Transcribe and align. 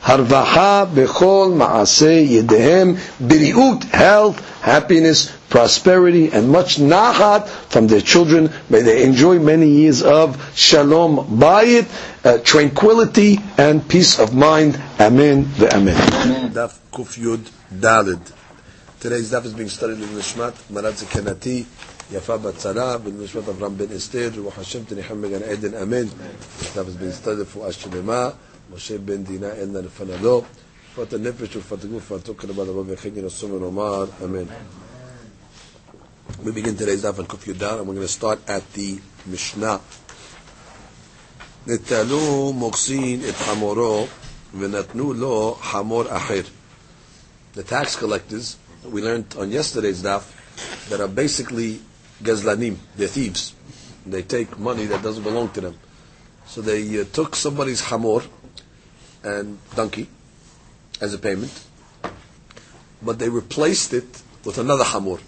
Harvaha, 0.00 0.86
Bechol, 0.86 1.52
Maaseh, 1.54 2.26
Yedehem, 2.26 2.96
Biriut, 3.18 3.84
health, 3.84 4.38
happiness, 4.60 5.36
prosperity, 5.48 6.30
and 6.30 6.50
much 6.50 6.76
nahat 6.76 7.48
from 7.48 7.86
their 7.86 8.00
children. 8.00 8.50
May 8.68 8.82
they 8.82 9.04
enjoy 9.04 9.38
many 9.38 9.68
years 9.68 10.02
of 10.02 10.36
shalom 10.56 11.38
bayit, 11.38 11.88
uh, 12.24 12.38
tranquility, 12.38 13.38
and 13.56 13.86
peace 13.88 14.18
of 14.18 14.34
mind. 14.34 14.80
Amen. 15.00 15.50
Amen. 15.72 15.96
Daf 16.52 16.78
Kuf 16.92 17.18
Yud 17.18 17.50
Dalid. 17.72 18.20
Today's 19.00 19.30
daf 19.30 19.44
is 19.44 19.54
being 19.54 19.68
studied 19.68 20.02
in 20.02 20.08
Nishmat 20.08 20.70
Marat 20.70 20.94
Kenati, 20.94 21.64
Yafa 22.10 22.38
Batzara, 22.38 23.02
bin 23.02 23.14
Nishmat 23.14 23.42
Avram 23.42 23.76
ben 23.76 23.92
Esther, 23.92 24.30
Ruach 24.30 24.54
Hashem 24.54 24.84
Tenicham 24.86 25.18
Megan 25.18 25.42
Eden, 25.44 25.74
Amen. 25.74 26.06
This 26.06 26.74
daf 26.74 26.88
is 26.88 26.96
being 26.96 27.12
studied 27.12 27.46
for 27.46 27.68
Ashkelema, 28.67 28.71
Moshe 28.71 29.05
ben 29.05 29.23
Dina 29.23 29.49
Elna 29.49 29.81
Lefanado, 29.81 30.45
רפואת 30.93 31.13
הנפש 31.13 31.55
ורפואת 31.55 31.83
הגוף 31.83 32.11
ורפואתו 32.11 32.37
כדבר 32.37 32.63
לבוא 32.63 32.83
ויחגן 32.87 33.25
אסור 33.25 33.53
ונאמר, 33.53 34.05
אמן. 34.23 34.43
We 36.43 36.51
begin 36.51 36.75
today's 36.75 37.01
daf 37.01 37.19
on 37.19 37.25
Kuf 37.25 37.45
Yudan, 37.45 37.79
and 37.79 37.87
we're 37.87 37.95
going 37.95 38.01
to 38.01 38.07
start 38.07 38.39
at 38.47 38.63
the 38.73 38.99
Mishnah. 39.25 39.79
נטלו 41.67 42.53
מוקסין 42.53 43.21
את 43.29 43.35
חמורו 43.35 44.07
ונתנו 44.59 45.13
לו 45.13 45.57
חמור 45.61 46.03
אחר. 46.17 46.41
The 47.55 47.63
tax 47.63 47.95
collectors, 47.95 48.57
we 48.91 49.01
learned 49.01 49.35
on 49.37 49.49
yesterday's 49.51 50.03
daf, 50.03 50.21
that 50.89 50.99
are 50.99 51.07
basically 51.07 51.79
gazlanim, 52.21 52.75
they're 52.97 53.07
thieves. 53.07 53.53
They 54.05 54.21
take 54.21 54.59
money 54.59 54.85
that 54.85 55.01
doesn't 55.01 55.23
belong 55.23 55.49
to 55.49 55.61
them. 55.61 55.75
So 56.45 56.61
they 56.61 56.99
uh, 56.99 57.05
took 57.11 57.35
somebody's 57.35 57.81
hamor 57.81 58.21
and 59.22 59.58
donkey 59.74 60.08
as 61.00 61.14
a 61.14 61.18
payment, 61.18 61.64
but 63.02 63.18
they 63.18 63.28
replaced 63.28 63.92
it 63.92 64.22
with 64.44 64.58
another 64.58 64.84
hamor. 64.84 65.18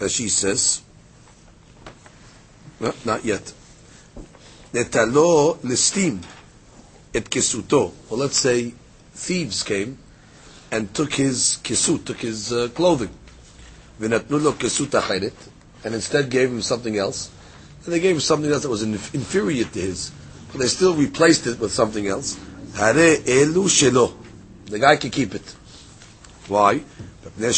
As 0.00 0.12
she 0.12 0.28
says, 0.28 0.82
no, 2.80 2.94
not 3.04 3.24
yet. 3.24 3.52
Netalo 4.72 5.58
listim 5.58 6.20
et 7.14 7.24
kesuto. 7.28 7.92
Well, 8.08 8.20
let's 8.20 8.38
say 8.38 8.72
thieves 9.12 9.62
came 9.62 9.98
and 10.70 10.92
took 10.94 11.12
his 11.12 11.58
kesut, 11.62 12.04
took 12.04 12.20
his 12.20 12.52
uh, 12.52 12.68
clothing. 12.74 13.10
V'natnu 14.00 14.42
lo 14.42 14.52
kesut 14.52 14.88
acheret, 14.88 15.34
and 15.84 15.94
instead 15.94 16.30
gave 16.30 16.50
him 16.50 16.62
something 16.62 16.96
else. 16.96 17.30
And 17.84 17.92
they 17.92 18.00
gave 18.00 18.14
him 18.14 18.20
something 18.20 18.50
else 18.50 18.62
that 18.62 18.68
was 18.70 18.82
inferior 18.82 19.64
to 19.64 19.80
his, 19.80 20.12
but 20.52 20.60
they 20.60 20.66
still 20.66 20.94
replaced 20.94 21.46
it 21.46 21.58
with 21.60 21.72
something 21.72 22.06
else. 22.06 22.38
Hare 22.74 23.16
elu 23.16 23.68
shelo. 23.68 24.12
The 24.66 24.78
guy 24.78 24.96
can 24.96 25.10
keep 25.10 25.34
it. 25.34 25.56
Why? 26.48 26.82
Because 27.22 27.50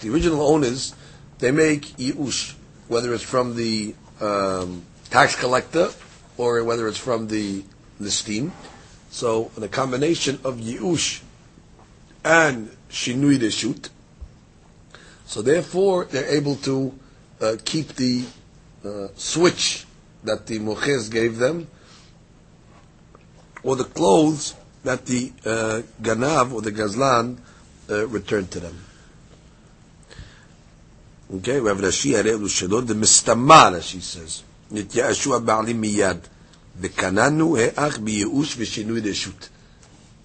the 0.00 0.10
original 0.12 0.42
owners, 0.42 0.94
they 1.38 1.50
make 1.50 1.82
yi'ush, 1.96 2.54
whether 2.88 3.14
it's 3.14 3.22
from 3.22 3.56
the 3.56 3.94
um, 4.20 4.82
tax 5.10 5.36
collector 5.36 5.90
or 6.36 6.64
whether 6.64 6.88
it's 6.88 6.98
from 6.98 7.28
the 7.28 7.64
listim. 8.00 8.50
So, 9.10 9.50
the 9.56 9.68
combination 9.68 10.38
of 10.44 10.56
yi'ush 10.56 11.22
and 12.24 12.70
shinui 12.90 13.38
reshut, 13.38 13.88
so 15.26 15.42
therefore 15.42 16.04
they're 16.06 16.26
able 16.26 16.56
to 16.56 16.98
uh, 17.40 17.56
keep 17.64 17.94
the 17.94 18.24
uh, 18.84 19.08
switch 19.14 19.86
that 20.24 20.46
the 20.46 20.58
Mochiz 20.58 21.10
gave 21.10 21.38
them, 21.38 21.68
or 23.62 23.76
the 23.76 23.84
clothes 23.84 24.54
that 24.84 25.06
the 25.06 25.32
uh, 25.44 25.82
Ganav 26.00 26.52
or 26.52 26.62
the 26.62 26.72
Gazlan 26.72 27.38
uh, 27.90 28.06
returned 28.06 28.50
to 28.52 28.60
them. 28.60 28.78
Okay, 31.34 31.60
we 31.60 31.68
have 31.68 31.78
Rashi 31.78 32.12
Harel 32.12 32.40
Shedot, 32.40 32.86
the 32.86 32.94
Mistamar, 32.94 33.76
Rashi 33.76 34.00
says, 34.00 34.42
Nityashua 34.72 35.44
Ba'ali 35.44 35.74
Miyad, 35.74 36.20
Bekananu 36.80 37.58
He'ach 37.58 37.98
Biyeush 37.98 38.56
V'Shinui 38.56 39.00
Reshut. 39.00 39.48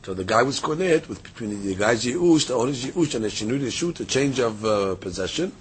So 0.03 0.13
the 0.13 0.25
guy 0.25 0.43
was 0.43 0.59
connected 0.59 1.07
with 1.07 1.23
between 1.23 1.63
the 1.63 1.75
guy's 1.75 2.03
Yeush, 2.03 2.47
the 2.47 2.55
owner's 2.55 2.85
Yeush, 2.85 3.15
and 3.15 3.23
the 3.23 3.29
Shinui 3.29 3.59
de'shut, 3.59 4.01
a 4.01 4.05
change 4.05 4.39
of 4.39 4.63
uh, 4.65 4.95
possession. 4.95 5.51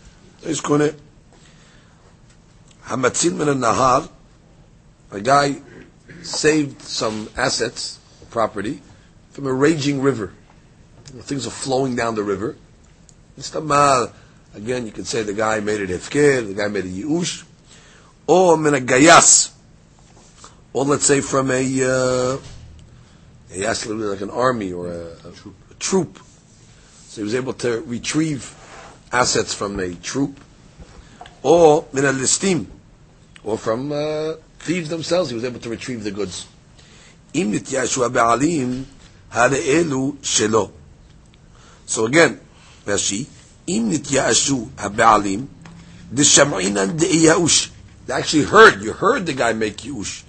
So 0.40 0.48
he's 0.48 0.60
connected. 0.60 1.00
Hamatzil 2.84 3.36
min 3.36 3.46
nahar 3.58 4.08
a 5.12 5.20
guy 5.20 5.60
saved 6.22 6.82
some 6.82 7.28
assets, 7.36 7.98
property, 8.30 8.80
from 9.30 9.46
a 9.46 9.52
raging 9.52 10.00
river. 10.00 10.32
Things 11.04 11.46
are 11.46 11.50
flowing 11.50 11.94
down 11.96 12.14
the 12.14 12.22
river. 12.22 12.56
Again, 14.54 14.86
you 14.86 14.92
could 14.92 15.06
say 15.06 15.22
the 15.22 15.32
guy 15.32 15.60
made 15.60 15.80
it 15.80 15.90
hefker, 15.90 16.46
the 16.46 16.54
guy 16.54 16.68
made 16.68 16.84
a 16.84 16.88
yi'ush, 16.88 17.44
or 18.26 18.56
min 18.56 18.74
a 18.74 18.80
gayas, 18.80 19.52
or 20.72 20.84
let's 20.84 21.06
say 21.06 21.20
from 21.20 21.50
a, 21.50 21.62
uh, 21.82 22.38
a 23.54 23.58
yas, 23.58 23.86
like 23.86 24.20
an 24.20 24.30
army 24.30 24.72
or 24.72 24.88
a, 24.88 25.06
a, 25.06 25.30
a 25.70 25.74
troop. 25.78 26.18
So 27.06 27.20
he 27.20 27.24
was 27.24 27.34
able 27.34 27.52
to 27.54 27.80
retrieve 27.82 28.54
assets 29.10 29.54
from 29.54 29.80
a 29.80 29.94
troop, 29.94 30.38
or 31.42 31.86
min 31.92 32.04
a 32.04 32.12
listim, 32.12 32.66
or 33.44 33.58
from 33.58 33.92
uh, 33.92 34.34
thieves 34.61 34.89
themselves, 34.89 35.29
he 35.29 35.35
was 35.35 35.43
able 35.43 35.59
to 35.59 35.69
retrieve 35.69 36.03
the 36.03 36.11
goods. 36.11 36.45
אם 37.35 37.47
נתייאשו 37.51 38.05
הבעלים, 38.05 38.83
הרי 39.31 39.57
אלו 39.57 40.13
שלו. 40.23 40.69
So 41.87 42.07
again, 42.07 42.33
רש"י, 42.87 43.25
אם 43.67 43.85
נתייאשו 43.89 44.67
הבעלים, 44.77 45.45
דשמעינן 46.13 46.97
דאייאוש. 46.97 47.69
They 48.07 48.13
actually 48.13 48.43
heard, 48.43 48.81
you 48.81 48.93
heard 48.93 49.25
the 49.25 49.33
guy 49.33 49.53
make 49.53 49.85
ייאוש. 49.85 50.23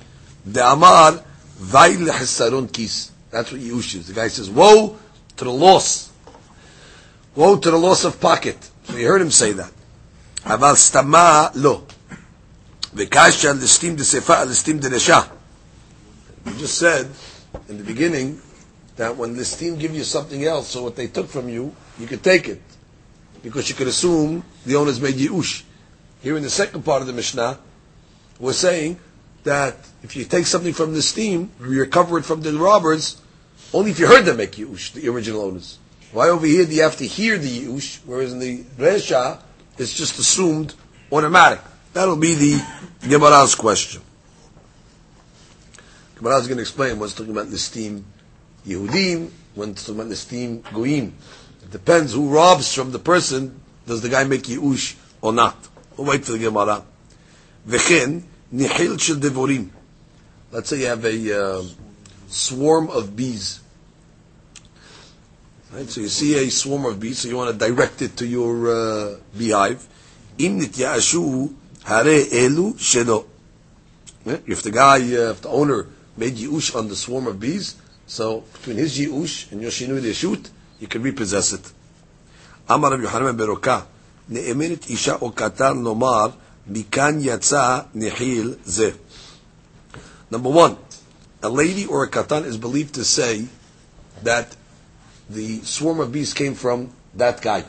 דאמר, 0.46 1.16
ואי 1.60 1.96
לחסרון 1.96 2.66
כיס. 2.66 3.10
That's 3.32 3.52
what 3.52 3.60
ייאוש 3.60 3.94
is. 3.94 4.06
The 4.08 4.14
guy 4.14 4.28
says, 4.28 4.50
woe 4.50 4.96
to 5.36 5.44
the 5.44 5.50
loss. 5.50 6.10
Woe 7.36 7.56
to 7.56 7.70
the 7.70 7.78
loss 7.78 8.04
of 8.04 8.20
pocket. 8.20 8.56
So 8.84 8.96
you 8.96 9.06
heard 9.06 9.20
him 9.20 9.30
say 9.30 9.52
that. 9.52 9.72
אבל 10.46 10.76
סתמה 10.76 11.46
לא. 11.54 11.82
V'kasha 12.95 13.53
l'stim 13.53 13.95
de 13.95 14.03
sefa 14.03 14.45
l'stim 14.45 14.79
de 14.79 14.89
resha. 14.89 15.29
You 16.45 16.53
just 16.53 16.77
said 16.77 17.07
in 17.69 17.77
the 17.77 17.83
beginning 17.83 18.41
that 18.97 19.15
when 19.15 19.35
listim 19.35 19.79
give 19.79 19.95
you 19.95 20.03
something 20.03 20.43
else, 20.43 20.69
so 20.69 20.83
what 20.83 20.95
they 20.95 21.07
took 21.07 21.27
from 21.27 21.49
you, 21.49 21.75
you 21.97 22.07
could 22.07 22.23
take 22.23 22.47
it. 22.47 22.61
Because 23.41 23.69
you 23.69 23.75
could 23.75 23.87
assume 23.87 24.43
the 24.65 24.75
owners 24.75 25.01
made 25.01 25.15
yi'ush. 25.15 25.63
Here 26.21 26.37
in 26.37 26.43
the 26.43 26.49
second 26.49 26.83
part 26.85 27.01
of 27.01 27.07
the 27.07 27.13
Mishnah, 27.13 27.59
we're 28.39 28.53
saying 28.53 28.99
that 29.43 29.75
if 30.03 30.15
you 30.15 30.23
take 30.23 30.45
something 30.45 30.73
from 30.73 30.93
the 30.93 31.01
steam, 31.01 31.51
you 31.59 31.79
recover 31.79 32.17
it 32.17 32.25
from 32.25 32.41
the 32.41 32.53
robbers, 32.53 33.21
only 33.73 33.91
if 33.91 33.99
you 33.99 34.07
heard 34.07 34.25
them 34.25 34.37
make 34.37 34.53
Yush, 34.53 34.93
the 34.93 35.09
original 35.09 35.41
owners. 35.41 35.79
Why 36.11 36.29
over 36.29 36.45
here 36.45 36.65
do 36.65 36.73
you 36.73 36.83
have 36.83 36.97
to 36.97 37.07
hear 37.07 37.37
the 37.37 37.65
Yush, 37.65 37.99
whereas 38.05 38.31
in 38.31 38.39
the 38.39 38.63
Resha, 38.77 39.39
it's 39.77 39.93
just 39.93 40.19
assumed 40.19 40.75
automatic. 41.11 41.59
That'll 41.93 42.17
be 42.17 42.33
the 42.33 42.65
Gemara's 43.07 43.53
question. 43.53 44.01
Gemara 46.15 46.39
is 46.39 46.47
going 46.47 46.57
to 46.57 46.63
explain 46.63 46.97
what's 46.97 47.13
talking 47.13 47.31
about 47.31 47.47
Listim 47.47 48.03
Yehudim, 48.65 49.29
when 49.53 49.69
it's 49.69 49.85
talking 49.85 50.01
about 50.01 50.11
Listim 50.11 50.63
Goyim. 50.73 51.13
It 51.61 51.71
depends 51.71 52.13
who 52.13 52.29
robs 52.29 52.73
from 52.73 52.91
the 52.91 52.97
person, 52.97 53.61
does 53.85 54.01
the 54.01 54.09
guy 54.09 54.23
make 54.23 54.43
Yush 54.43 54.95
or 55.21 55.33
not. 55.33 55.55
We'll 55.95 56.07
wait 56.07 56.25
for 56.25 56.31
the 56.31 56.39
Gemara. 56.39 56.83
V'chen, 57.67 58.23
nihil 58.51 58.97
shel 58.97 59.17
devorim. 59.17 59.69
Let's 60.51 60.69
say 60.69 60.79
you 60.79 60.87
have 60.87 61.05
a 61.05 61.41
uh, 61.41 61.63
swarm 62.27 62.89
of 62.89 63.15
bees. 63.15 63.59
Right, 65.71 65.87
so 65.87 66.01
you 66.01 66.07
see 66.07 66.43
a 66.43 66.49
swarm 66.49 66.85
of 66.85 66.99
bees, 66.99 67.19
so 67.19 67.27
you 67.27 67.37
want 67.37 67.51
to 67.51 67.57
direct 67.67 68.01
it 68.01 68.17
to 68.17 68.25
your 68.25 68.67
uh, 68.67 69.15
beehive. 69.37 69.87
hare 71.84 72.24
elu 72.24 72.74
shelo. 72.74 73.26
Yeah? 74.24 74.38
If 74.46 74.62
the 74.62 74.70
guy, 74.70 74.98
uh, 74.98 75.30
if 75.30 75.42
the 75.42 75.48
owner 75.48 75.86
made 76.16 76.34
Yush 76.36 76.74
on 76.74 76.88
the 76.88 76.96
swarm 76.96 77.26
of 77.26 77.38
bees, 77.40 77.76
so 78.06 78.40
between 78.52 78.76
his 78.76 78.98
Yush 78.98 79.52
and 79.52 79.62
your 79.62 79.70
Shinui 79.70 80.00
Reshut, 80.00 80.50
you 80.80 80.86
can 80.86 81.02
repossess 81.02 81.52
it. 81.52 81.72
אמר 82.70 82.92
רבי 82.92 83.02
יוחנן 83.02 83.24
בן 83.24 83.36
ברוקה, 83.36 83.80
נאמנת 84.28 84.90
אישה 84.90 85.14
או 85.14 85.32
קטן 85.32 85.78
לומר, 85.78 86.28
מכאן 86.66 87.18
יצא 87.20 87.80
נחיל 87.94 88.54
זה. 88.64 88.90
Number 90.30 90.50
one, 90.50 90.76
a 91.42 91.48
lady 91.48 91.86
or 91.86 92.04
a 92.04 92.08
katan 92.08 92.44
is 92.44 92.58
believed 92.58 92.94
to 92.94 93.04
say 93.04 93.46
that 94.22 94.54
the 95.30 95.62
swarm 95.62 96.00
of 96.00 96.12
bees 96.12 96.34
came 96.34 96.54
from 96.54 96.90
that 97.14 97.40
guy. 97.40 97.64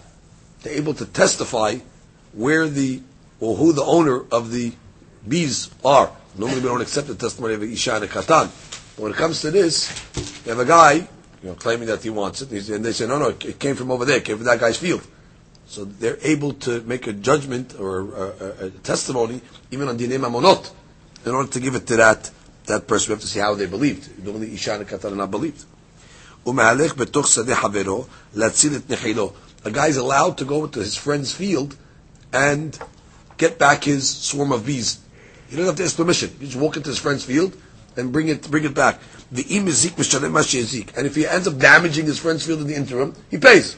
They're 0.61 0.73
able 0.73 0.93
to 0.95 1.05
testify 1.05 1.77
where 2.33 2.67
the, 2.67 3.01
or 3.43 3.55
who 3.55 3.73
the 3.73 3.83
owner 3.83 4.23
of 4.31 4.51
the 4.51 4.73
bees 5.27 5.69
are. 5.83 6.11
Normally 6.37 6.61
we 6.61 6.67
don't 6.67 6.81
accept 6.81 7.07
the 7.07 7.15
testimony 7.15 7.53
of 7.53 7.61
an 7.61 7.71
Isha 7.71 7.95
and 7.95 8.03
a 8.03 8.07
Katan. 8.07 8.49
But 8.95 9.03
when 9.03 9.11
it 9.11 9.17
comes 9.17 9.41
to 9.41 9.51
this, 9.51 9.89
you 10.45 10.51
have 10.51 10.59
a 10.59 10.65
guy, 10.65 10.93
you 10.93 11.07
know, 11.43 11.55
claiming 11.55 11.87
that 11.87 12.03
he 12.03 12.09
wants 12.09 12.41
it, 12.41 12.51
and 12.51 12.83
they 12.83 12.91
say, 12.91 13.07
no, 13.07 13.17
no, 13.17 13.29
it 13.29 13.59
came 13.59 13.75
from 13.75 13.91
over 13.91 14.05
there, 14.05 14.17
it 14.17 14.25
came 14.25 14.37
from 14.37 14.45
that 14.45 14.59
guy's 14.59 14.77
field. 14.77 15.05
So 15.67 15.85
they're 15.85 16.17
able 16.21 16.53
to 16.65 16.81
make 16.81 17.07
a 17.07 17.13
judgment 17.13 17.75
or 17.79 17.99
a, 17.99 18.03
a, 18.03 18.65
a 18.65 18.69
testimony, 18.71 19.41
even 19.71 19.87
on 19.87 19.97
Dinei 19.97 20.17
Mamonot, 20.17 20.71
in 21.25 21.31
order 21.31 21.49
to 21.51 21.59
give 21.59 21.75
it 21.75 21.85
to 21.87 21.97
that, 21.97 22.31
that 22.65 22.87
person. 22.87 23.09
We 23.09 23.13
have 23.13 23.21
to 23.21 23.27
see 23.27 23.39
how 23.39 23.53
they 23.55 23.67
believed. 23.67 24.23
Normally 24.23 24.53
Isha 24.53 24.73
and 24.75 24.87
Katan 24.87 25.11
are 25.11 25.15
not 25.15 25.31
believed. 25.31 25.65
ומהלך 26.45 26.95
בתוך 26.97 27.27
שדה 27.27 27.55
חברו 27.55 28.05
להציל 28.35 28.75
את 28.75 28.91
נחילו. 28.91 29.33
A 29.65 29.69
guy 29.69 29.87
is 29.87 29.97
allowed 29.97 30.37
to 30.37 30.45
go 30.45 30.65
to 30.67 30.79
his 30.79 30.95
friend's 30.95 31.31
field 31.33 31.75
and 32.33 32.79
get 33.36 33.58
back 33.58 33.84
his 33.84 34.08
swarm 34.08 34.52
of 34.52 34.66
bees. 34.66 35.00
He 35.48 35.56
doesn't 35.56 35.66
have 35.66 35.76
to 35.76 35.84
ask 35.84 35.96
permission. 35.96 36.30
He 36.40 36.46
just 36.46 36.56
walk 36.58 36.76
into 36.76 36.90
his 36.90 36.98
friend's 36.98 37.24
field 37.24 37.56
and 37.96 38.12
bring 38.12 38.28
it 38.28 38.50
bring 38.50 38.64
it 38.64 38.74
back. 38.74 39.00
The 39.30 39.42
im 39.42 39.66
izik. 39.66 40.96
And 40.96 41.06
if 41.06 41.14
he 41.14 41.26
ends 41.26 41.46
up 41.48 41.58
damaging 41.58 42.06
his 42.06 42.18
friend's 42.18 42.46
field 42.46 42.60
in 42.60 42.66
the 42.66 42.74
interim, 42.74 43.14
he 43.30 43.38
pays. 43.38 43.76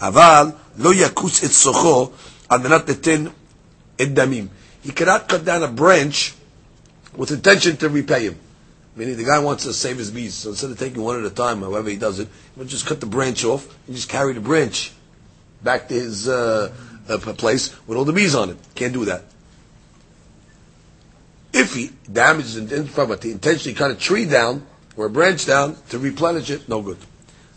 Aval 0.00 0.56
lo 0.78 0.92
yakus 0.92 1.42
et 1.44 1.50
socho 1.50 2.12
al 2.50 2.58
menat 2.60 2.86
netin 2.86 3.32
et 3.98 4.08
damim. 4.08 4.48
He 4.82 4.92
cannot 4.92 5.28
cut 5.28 5.44
down 5.44 5.62
a 5.62 5.68
branch 5.68 6.34
with 7.16 7.30
intention 7.30 7.76
to 7.78 7.88
repay 7.88 8.26
him. 8.26 8.38
Meaning 8.94 9.16
the 9.16 9.24
guy 9.24 9.38
wants 9.38 9.64
to 9.64 9.74
save 9.74 9.98
his 9.98 10.10
bees, 10.10 10.34
so 10.34 10.50
instead 10.50 10.70
of 10.70 10.78
taking 10.78 11.02
one 11.02 11.18
at 11.18 11.30
a 11.30 11.34
time, 11.34 11.60
however 11.60 11.90
he 11.90 11.96
does 11.96 12.18
it, 12.18 12.28
he'll 12.54 12.64
just 12.64 12.86
cut 12.86 12.98
the 12.98 13.06
branch 13.06 13.44
off 13.44 13.66
and 13.86 13.94
just 13.94 14.08
carry 14.08 14.32
the 14.32 14.40
branch 14.40 14.92
back 15.62 15.88
to 15.88 15.94
his 15.94 16.28
uh, 16.28 16.72
uh, 17.09 17.17
place 17.17 17.75
with 17.87 17.97
all 17.97 18.05
the 18.05 18.13
bees 18.13 18.35
on 18.35 18.49
it. 18.49 18.57
Can't 18.75 18.93
do 18.93 19.05
that. 19.05 19.23
If 21.53 21.73
he 21.75 21.91
damages 22.11 22.55
in 22.55 22.87
from 22.87 23.11
it, 23.11 23.23
he 23.23 23.31
intentionally 23.31 23.75
cut 23.75 23.91
a 23.91 23.95
tree 23.95 24.25
down 24.25 24.65
or 24.95 25.05
a 25.07 25.09
branch 25.09 25.45
down 25.45 25.75
to 25.89 25.99
replenish 25.99 26.49
it, 26.49 26.67
no 26.69 26.81
good. 26.81 26.97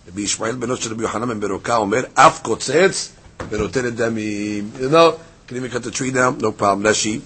רבי 0.08 0.22
ישמעאל 0.22 0.54
בנו 0.54 0.76
של 0.76 0.90
רבי 0.92 1.02
יוחנן 1.02 1.28
בן 1.28 1.40
ברוקה 1.40 1.76
אומר, 1.76 2.00
אף 2.14 2.40
קוצץ 2.42 3.08
ונותן 3.50 3.86
את 3.86 3.94
דמים. 3.96 4.70
You 4.80 4.88
know, 4.90 5.12
can 5.48 5.56
even 5.56 5.70
cut 5.70 5.82
the 5.82 5.90
tree 5.90 6.10
down? 6.10 6.38
No 6.38 6.52
problem. 6.52 6.86
רש"י, 6.86 7.20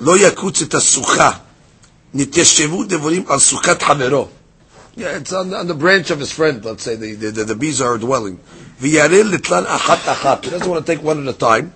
לא 0.00 0.18
יקוץ 0.18 0.62
את 0.62 0.74
הסוכה, 0.74 1.30
נתיישבו 2.14 2.84
דבורים 2.84 3.24
על 3.28 3.38
סוכת 3.38 3.82
חברו. 3.82 4.28
Yeah, 4.96 5.16
it's 5.20 5.32
on, 5.32 5.54
on 5.54 5.68
the 5.68 5.74
branch 5.74 6.10
of 6.10 6.18
his 6.18 6.32
friend, 6.32 6.64
let's 6.64 6.82
say, 6.82 6.96
the, 6.96 7.14
the, 7.14 7.30
the, 7.30 7.44
the 7.44 7.54
bees 7.54 7.80
are 7.80 7.98
dwelling. 7.98 8.40
וירא 8.82 9.06
לתלן 9.06 9.66
אחת 9.66 9.98
אחת. 10.08 10.44
He 10.44 10.48
doesn't 10.48 10.66
want 10.66 10.86
to 10.86 10.94
take 10.94 11.02
one 11.02 11.28
at 11.28 11.40
a 11.40 11.42
time. 11.42 11.66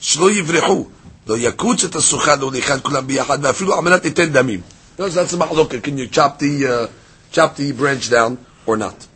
שלא 0.00 0.30
יברחו. 0.30 0.86
לא 1.26 1.38
יקוץ 1.38 1.84
את 1.84 1.94
הסוכה 1.94 2.36
להוליכן 2.36 2.76
כולם 2.82 3.06
ביחד, 3.06 3.38
ואפילו 3.42 3.74
על 3.74 3.80
מנת 3.80 4.04
ליתן 4.04 4.32
דמים. 4.32 4.60
That's 4.98 5.32
the 5.32 5.36
מחלוקת. 5.36 5.84
Can 5.84 5.98
you 5.98 6.06
chop 6.06 6.38
the, 6.38 6.66
uh, 6.66 6.86
chop 7.32 7.56
the 7.56 7.72
branch 7.72 8.10
down 8.10 8.36
or 8.66 8.76
not? 8.76 9.06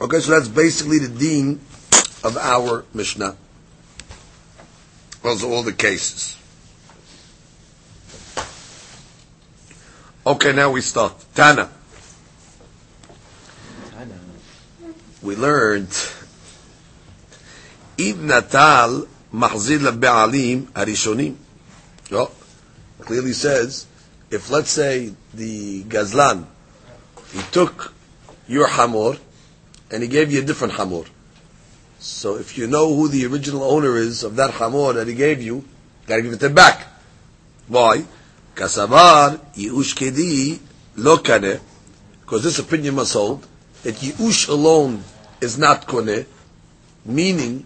Okay, 0.00 0.20
so 0.20 0.30
that's 0.32 0.48
basically 0.48 0.98
the 0.98 1.08
deen 1.08 1.60
of 2.24 2.36
our 2.36 2.84
Mishnah. 2.94 3.36
Those 5.22 5.44
are 5.44 5.48
all 5.48 5.62
the 5.62 5.74
cases. 5.74 6.36
Okay, 10.26 10.52
now 10.52 10.70
we 10.70 10.80
start. 10.80 11.12
Tana. 11.34 11.70
we 15.25 15.35
learned 15.35 15.89
Ibn 17.97 18.27
Natal 18.27 19.07
Mahzir 19.33 19.79
Ba'alim 19.99 20.67
Harishonim. 20.67 21.35
Well, 22.11 22.31
oh, 22.31 23.03
clearly 23.03 23.33
says 23.33 23.87
if 24.29 24.51
let's 24.51 24.69
say 24.69 25.13
the 25.33 25.83
Gazlan 25.83 26.45
he 27.33 27.41
took 27.51 27.93
your 28.47 28.67
Hamor 28.67 29.17
and 29.89 30.03
he 30.03 30.07
gave 30.07 30.31
you 30.31 30.41
a 30.41 30.45
different 30.45 30.73
Hamor. 30.73 31.05
So 31.99 32.35
if 32.35 32.57
you 32.57 32.67
know 32.67 32.95
who 32.95 33.07
the 33.07 33.25
original 33.25 33.63
owner 33.63 33.97
is 33.97 34.23
of 34.23 34.35
that 34.35 34.51
Hamor 34.51 34.93
that 34.93 35.07
he 35.07 35.15
gave 35.15 35.41
you, 35.41 35.55
you 35.55 35.65
gotta 36.05 36.21
give 36.21 36.41
it 36.41 36.55
back. 36.55 36.85
Why? 37.67 38.05
Kasavar 38.53 39.39
Yushkedi 39.55 40.59
Lokane 40.97 41.59
because 42.21 42.43
this 42.43 42.59
opinion 42.59 42.95
must 42.95 43.13
hold 43.13 43.45
that 43.83 43.95
Yush 43.95 44.49
alone 44.49 45.03
is 45.41 45.57
not 45.57 45.87
kone, 45.87 46.25
meaning 47.05 47.65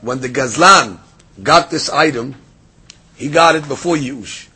when 0.00 0.20
the 0.20 0.28
gazlan 0.28 0.98
got 1.42 1.70
this 1.70 1.88
item, 1.88 2.34
he 3.16 3.28
got 3.28 3.56
it 3.56 3.66
before 3.68 3.96
yiush. 3.96 4.48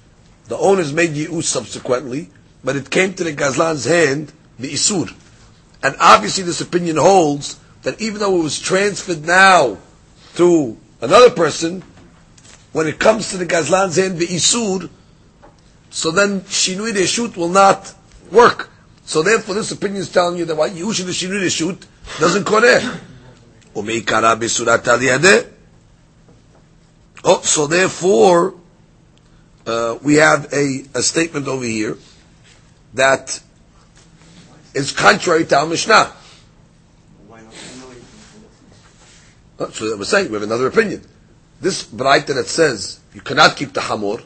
The 0.47 0.57
owners 0.57 0.93
made 0.93 1.11
yiush 1.11 1.45
subsequently, 1.45 2.31
but 2.63 2.77
it 2.77 2.91
came 2.91 3.15
to 3.15 3.25
the 3.25 3.33
gazlan's 3.33 3.85
hand 3.85 4.33
the 4.59 4.73
isur, 4.73 5.15
and 5.83 5.95
obviously 6.01 6.45
this 6.45 6.61
opinion 6.61 6.97
holds 6.97 7.59
that 7.83 8.01
even 8.01 8.19
though 8.19 8.41
it 8.41 8.43
was 8.43 8.59
transferred 8.59 9.25
now 9.25 9.79
to 10.35 10.77
another 11.01 11.31
person, 11.31 11.83
when 12.73 12.87
it 12.87 12.99
comes 12.99 13.31
to 13.31 13.37
the 13.37 13.47
gazlan's 13.47 13.97
hand 13.97 14.19
the 14.19 14.27
isur, 14.27 14.91
so 15.91 16.11
then 16.11 16.43
Shinui 16.43 16.93
Reshut 16.93 17.37
will 17.37 17.49
not 17.49 17.95
work. 18.31 18.69
So 19.09 19.23
therefore 19.23 19.55
this 19.55 19.73
opinion 19.73 20.03
is 20.03 20.13
telling 20.13 20.37
you 20.37 20.45
that 20.45 20.55
why 20.55 20.69
Yushin 20.69 21.07
the 21.07 21.13
Shinui 21.13 21.41
Reshut 21.41 21.83
doesn't 22.21 22.45
koreh. 22.45 23.01
Umeikara 23.75 24.39
besurat 24.39 24.85
aliyadeh. 24.85 25.51
Oh, 27.25 27.41
so 27.41 27.67
therefore, 27.67 28.53
uh, 29.67 29.97
we 30.03 30.17
have 30.17 30.53
a, 30.53 30.85
a 30.93 31.03
statement 31.03 31.49
over 31.49 31.65
here 31.65 31.97
that 32.93 33.41
is 34.75 34.93
contrary 34.93 35.47
to 35.47 35.57
our 35.57 35.65
Mishnah. 35.67 36.13
Uh, 39.59 39.71
So 39.71 39.97
we're 39.97 40.05
saying 40.05 40.29
we 40.29 40.35
have 40.35 40.43
another 40.43 40.67
opinion. 40.67 41.03
This 41.63 41.83
Braita 41.83 42.35
that 42.35 42.47
says 42.47 43.01
you 43.15 43.23
cannot 43.23 43.57
keep 43.57 43.73
the 43.73 43.81
Hamor, 43.81 44.19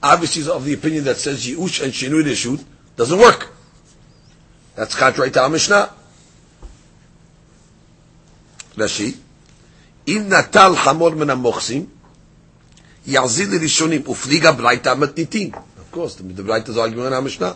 obviously 0.00 0.42
is 0.42 0.48
of 0.48 0.64
the 0.64 0.74
opinion 0.74 1.02
that 1.04 1.16
says 1.16 1.44
Yi'ush 1.44 1.82
and 1.82 1.92
Shinui 1.92 2.22
Reshut 2.22 2.64
doesn't 2.94 3.18
work. 3.18 3.51
That's 4.74 4.94
contrary 4.94 5.30
to 5.32 5.42
our 5.42 5.48
Mishnah. 5.50 5.88
Rashi, 8.76 9.12
אם 10.08 10.24
נטל 10.28 10.72
חמור 10.76 11.10
מן 11.10 11.30
המוכסים, 11.30 11.86
יחזיר 13.06 13.48
לראשונים, 13.50 14.08
ופליגה 14.08 14.52
ברייתא 14.52 14.94
מתניתין. 14.94 15.50
Of 15.54 15.94
course, 15.94 16.14
the, 16.14 16.78
arguing 16.78 17.06
on 17.06 17.12
our 17.12 17.22
Mishnah. 17.22 17.54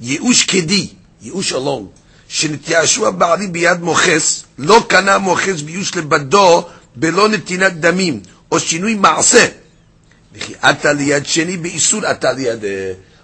ייאוש 0.00 0.42
כדי, 0.44 0.88
ייאוש 1.22 1.52
alone, 1.52 1.86
שנתייאשו 2.28 3.06
הבעלים 3.06 3.52
ביד 3.52 3.80
מוכס, 3.80 4.44
לא 4.58 4.84
קנה 4.88 5.18
מוכס 5.18 5.60
בייאוש 5.60 5.94
לבדו, 5.96 6.68
בלא 6.96 7.28
נתינת 7.28 7.80
דמים, 7.80 8.20
או 8.52 8.60
שינוי 8.60 8.94
מעשה. 8.94 9.46
וכי 10.32 10.54
עתה 10.62 10.92
ליד 10.92 11.26
שני 11.26 11.56
באיסור 11.56 12.06
עתה 12.06 12.32
ליד... 12.32 12.64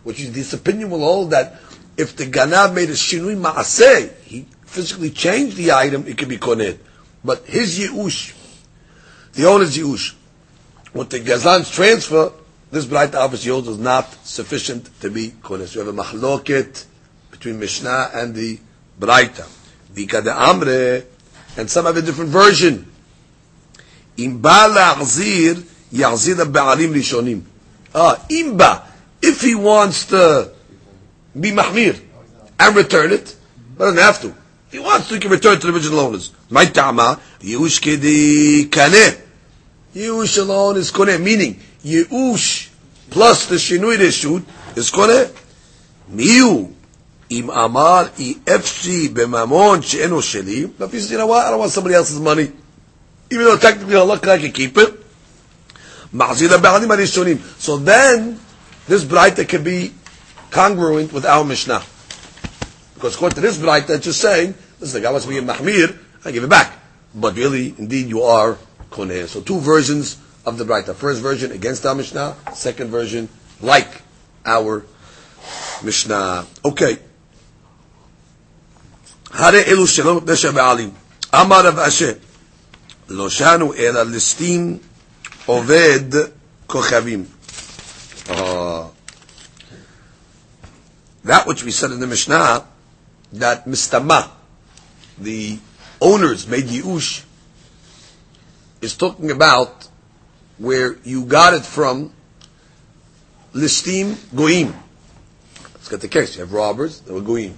Which 0.05 0.19
is, 0.19 0.33
this 0.33 0.53
opinion 0.53 0.91
will 0.91 0.99
hold 0.99 1.31
that 1.31 1.55
if 1.97 2.17
the 2.17 2.27
ganav 2.27 2.75
made 2.75 2.89
a 2.89 2.93
shinui 2.93 3.37
maaseh, 3.37 4.15
he 4.23 4.47
physically 4.65 5.11
changed 5.11 5.57
the 5.57 5.73
item, 5.73 6.07
it 6.07 6.17
could 6.17 6.29
be 6.29 6.39
koned. 6.39 6.79
But 7.25 7.45
his 7.45 7.79
yi'ush, 7.79 8.35
the 9.35 9.47
owner's 9.47 9.77
yi'ush, 9.77 10.15
with 10.95 11.11
the 11.11 11.21
Gazan's 11.21 11.71
transfer, 11.71 12.33
this 12.71 12.87
bright 12.87 13.15
obviously 13.15 13.51
holds 13.51 13.69
is 13.69 13.79
not 13.79 14.13
sufficient 14.27 14.89
to 15.01 15.11
be 15.11 15.31
koned. 15.31 15.75
You 15.75 15.85
have 15.85 15.89
a 15.89 16.03
mahloket 16.03 16.85
between 17.31 17.59
Mishnah 17.59 18.11
and 18.15 18.35
the 18.35 18.59
Braita. 18.99 19.49
Vika 19.95 20.23
de 20.23 20.31
Amre, 20.31 21.05
and 21.59 21.71
some 21.71 21.85
have 21.85 21.97
a 21.97 22.03
different 22.03 22.31
version. 22.31 22.91
Im 24.17 24.41
ba 24.41 24.69
la'achzir, 24.71 25.63
yachzir 25.93 26.37
ba'alim 26.51 26.95
rishonim. 26.95 27.43
Ah, 27.95 28.25
imba. 28.31 28.87
If 29.21 29.43
he 29.43 29.55
wants 29.55 30.07
to 30.07 30.53
be 31.40 31.52
mahmir 31.52 32.00
and 32.60 32.76
return 32.76 33.12
it, 33.12 33.36
but 33.78 33.86
doesn't 33.86 34.00
have 34.00 34.22
to. 34.22 34.28
If 34.68 34.74
he 34.74 34.80
wants 34.80 35.08
to, 35.10 35.16
he 35.16 35.20
can 35.20 35.32
return 35.32 35.60
to 35.60 35.68
the 35.68 35.74
original 35.74 36.00
owners. 36.00 36.32
My 36.50 36.66
tama, 36.66 37.20
yush 37.40 37.80
kedi 37.82 38.70
kaneh. 38.70 39.22
Yush 39.96 40.40
alone 40.40 40.78
is 40.78 40.92
koneh, 40.92 41.22
meaning 41.22 41.60
ייאוש 41.86 42.68
plus 43.10 43.46
the 43.46 43.58
שינוי 43.60 43.98
רשות, 43.98 44.42
is 44.76 44.90
קונה. 44.92 45.24
מי 46.10 46.40
הוא? 46.40 46.72
אם 47.32 47.52
אמר 47.52 48.08
אי 48.20 48.34
אפשי 48.56 49.08
בממון 49.08 49.82
שאינו 49.82 50.22
שלי, 50.22 50.68
if 50.80 50.92
he 50.92 51.00
says, 51.00 51.12
you 51.12 51.18
know 51.18 51.28
what, 51.28 51.46
I 51.46 51.50
don't 51.52 51.60
want 51.60 51.72
somebody 51.72 51.96
else's 51.96 52.20
money. 52.20 52.52
Even 53.30 53.46
though 53.46 53.58
technically 53.58 53.96
Allah 53.96 54.20
can 54.20 54.30
I 54.30 54.38
can 54.38 54.52
keep 54.52 54.78
it. 54.78 55.04
מחזיר 56.14 56.56
לבעלים 56.56 56.92
הראשונים. 56.92 57.38
So 57.60 57.78
then, 57.78 58.40
this 58.88 59.04
brighter 59.04 59.44
can 59.44 59.64
be 59.64 59.92
congruent 60.53 61.13
with 61.13 61.25
our 61.25 61.45
Mishnah. 61.45 61.83
Because 62.95 63.17
according 63.17 63.37
to 63.37 63.41
this 63.41 63.59
bright, 63.59 63.89
that's 63.89 64.05
just 64.05 64.21
saying, 64.21 64.55
listen, 64.79 65.01
the 65.01 65.07
guy 65.07 65.11
wants 65.11 65.27
to 65.27 65.33
be 65.33 65.41
Mahmir, 65.41 65.99
I 66.25 66.31
give 66.31 66.45
it 66.45 66.51
back. 66.51 66.79
But 67.15 67.35
really, 67.37 67.75
indeed, 67.77 68.07
you 68.07 68.23
are 68.23 68.57
Koneh. 68.91 69.27
So 69.27 69.41
two 69.41 69.59
versions 69.59 70.19
of 70.47 70.59
the 70.59 70.65
bright. 70.65 70.87
The 70.87 70.95
first 70.95 71.21
version 71.21 71.51
against 71.51 71.85
our 71.85 71.95
Mishnah, 71.95 72.37
second 72.55 72.91
version 72.91 73.29
like 73.61 73.91
our 74.47 74.85
Mishnah. 75.83 76.47
Okay. 76.65 76.99
הרי 79.33 79.63
אלו 79.67 79.87
שלא 79.87 80.15
מפני 80.15 80.37
שבעלים. 80.37 80.91
אמר 81.35 81.67
רב 81.67 81.79
אשי, 81.79 82.11
לא 83.09 83.31
שנו 83.31 83.75
אלא 83.75 84.03
Oh 88.29 88.92
that 91.25 91.47
which 91.47 91.65
we 91.65 91.71
said 91.71 91.91
in 91.91 92.01
the 92.01 92.07
Mishnah, 92.07 92.67
that 93.35 93.67
mistama, 93.67 94.31
the 95.19 95.59
owners 96.01 96.47
made 96.47 96.65
yiush, 96.65 97.25
is 98.81 98.97
talking 98.97 99.31
about 99.31 99.89
where 100.59 100.97
you 101.05 101.25
got 101.25 101.55
it 101.55 101.65
from 101.65 102.13
listim 103.53 104.15
goim. 104.35 104.75
Let's 105.75 105.89
get 105.89 106.01
the 106.01 106.09
case. 106.09 106.37
You 106.37 106.41
have 106.41 106.53
robbers, 106.53 107.01
they 107.01 107.13
were 107.13 107.21
goim. 107.21 107.55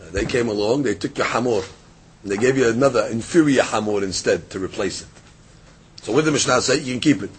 Uh, 0.00 0.10
they 0.10 0.24
came 0.24 0.48
along, 0.48 0.82
they 0.82 0.94
took 0.94 1.16
your 1.16 1.26
hamor, 1.26 1.62
and 2.22 2.30
they 2.30 2.36
gave 2.36 2.56
you 2.56 2.68
another 2.68 3.06
inferior 3.06 3.62
hamor 3.62 4.02
instead 4.02 4.50
to 4.50 4.58
replace 4.58 5.02
it. 5.02 5.08
So 6.02 6.12
with 6.12 6.24
the 6.24 6.32
Mishnah 6.32 6.60
say, 6.60 6.78
you 6.80 6.92
can 6.92 7.00
keep 7.00 7.22
it. 7.22 7.30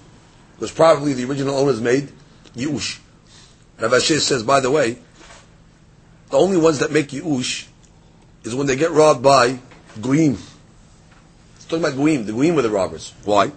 Because 0.55 0.71
probably 0.71 1.13
the 1.13 1.25
original 1.25 1.57
owners 1.57 1.81
made 1.81 2.09
Yush. 2.55 2.99
Rav 3.83 3.91
Ashi 3.91 4.17
says, 4.17 4.43
by 4.43 4.61
the 4.61 4.71
way, 4.71 4.97
the 6.29 6.37
only 6.37 6.55
ones 6.55 6.79
that 6.79 6.89
make 6.89 7.09
Yush 7.09 7.67
is 8.45 8.55
when 8.55 8.65
they 8.65 8.77
get 8.77 8.91
robbed 8.91 9.21
by 9.21 9.59
Guim. 9.99 10.37
He's 11.55 11.65
talking 11.67 11.83
about 11.83 11.97
Guim. 11.99 12.25
The 12.25 12.31
Guim 12.31 12.55
were 12.55 12.61
the 12.61 12.69
robbers. 12.69 13.13
Why? 13.25 13.51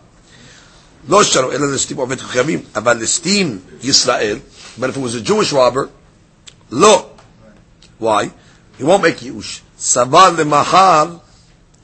לא 1.09 1.23
שרו, 1.23 1.53
אלא 1.53 1.67
לסטים 1.75 1.97
עובד 1.97 2.21
חכמים, 2.21 2.63
אבל 2.77 2.97
לסטים 2.97 3.61
ישראל, 3.83 4.39
but 4.81 4.91
if 4.91 4.97
it 4.97 5.01
was 5.01 5.15
a 5.15 5.21
Jewish 5.21 5.53
robber, 5.53 5.89
לא. 6.71 7.07
Why? 8.01 8.31
He 8.79 8.85
won't 8.85 9.03
make 9.03 9.23
Yush. 9.23 9.61
סבל 9.79 10.35
למחר, 10.39 11.17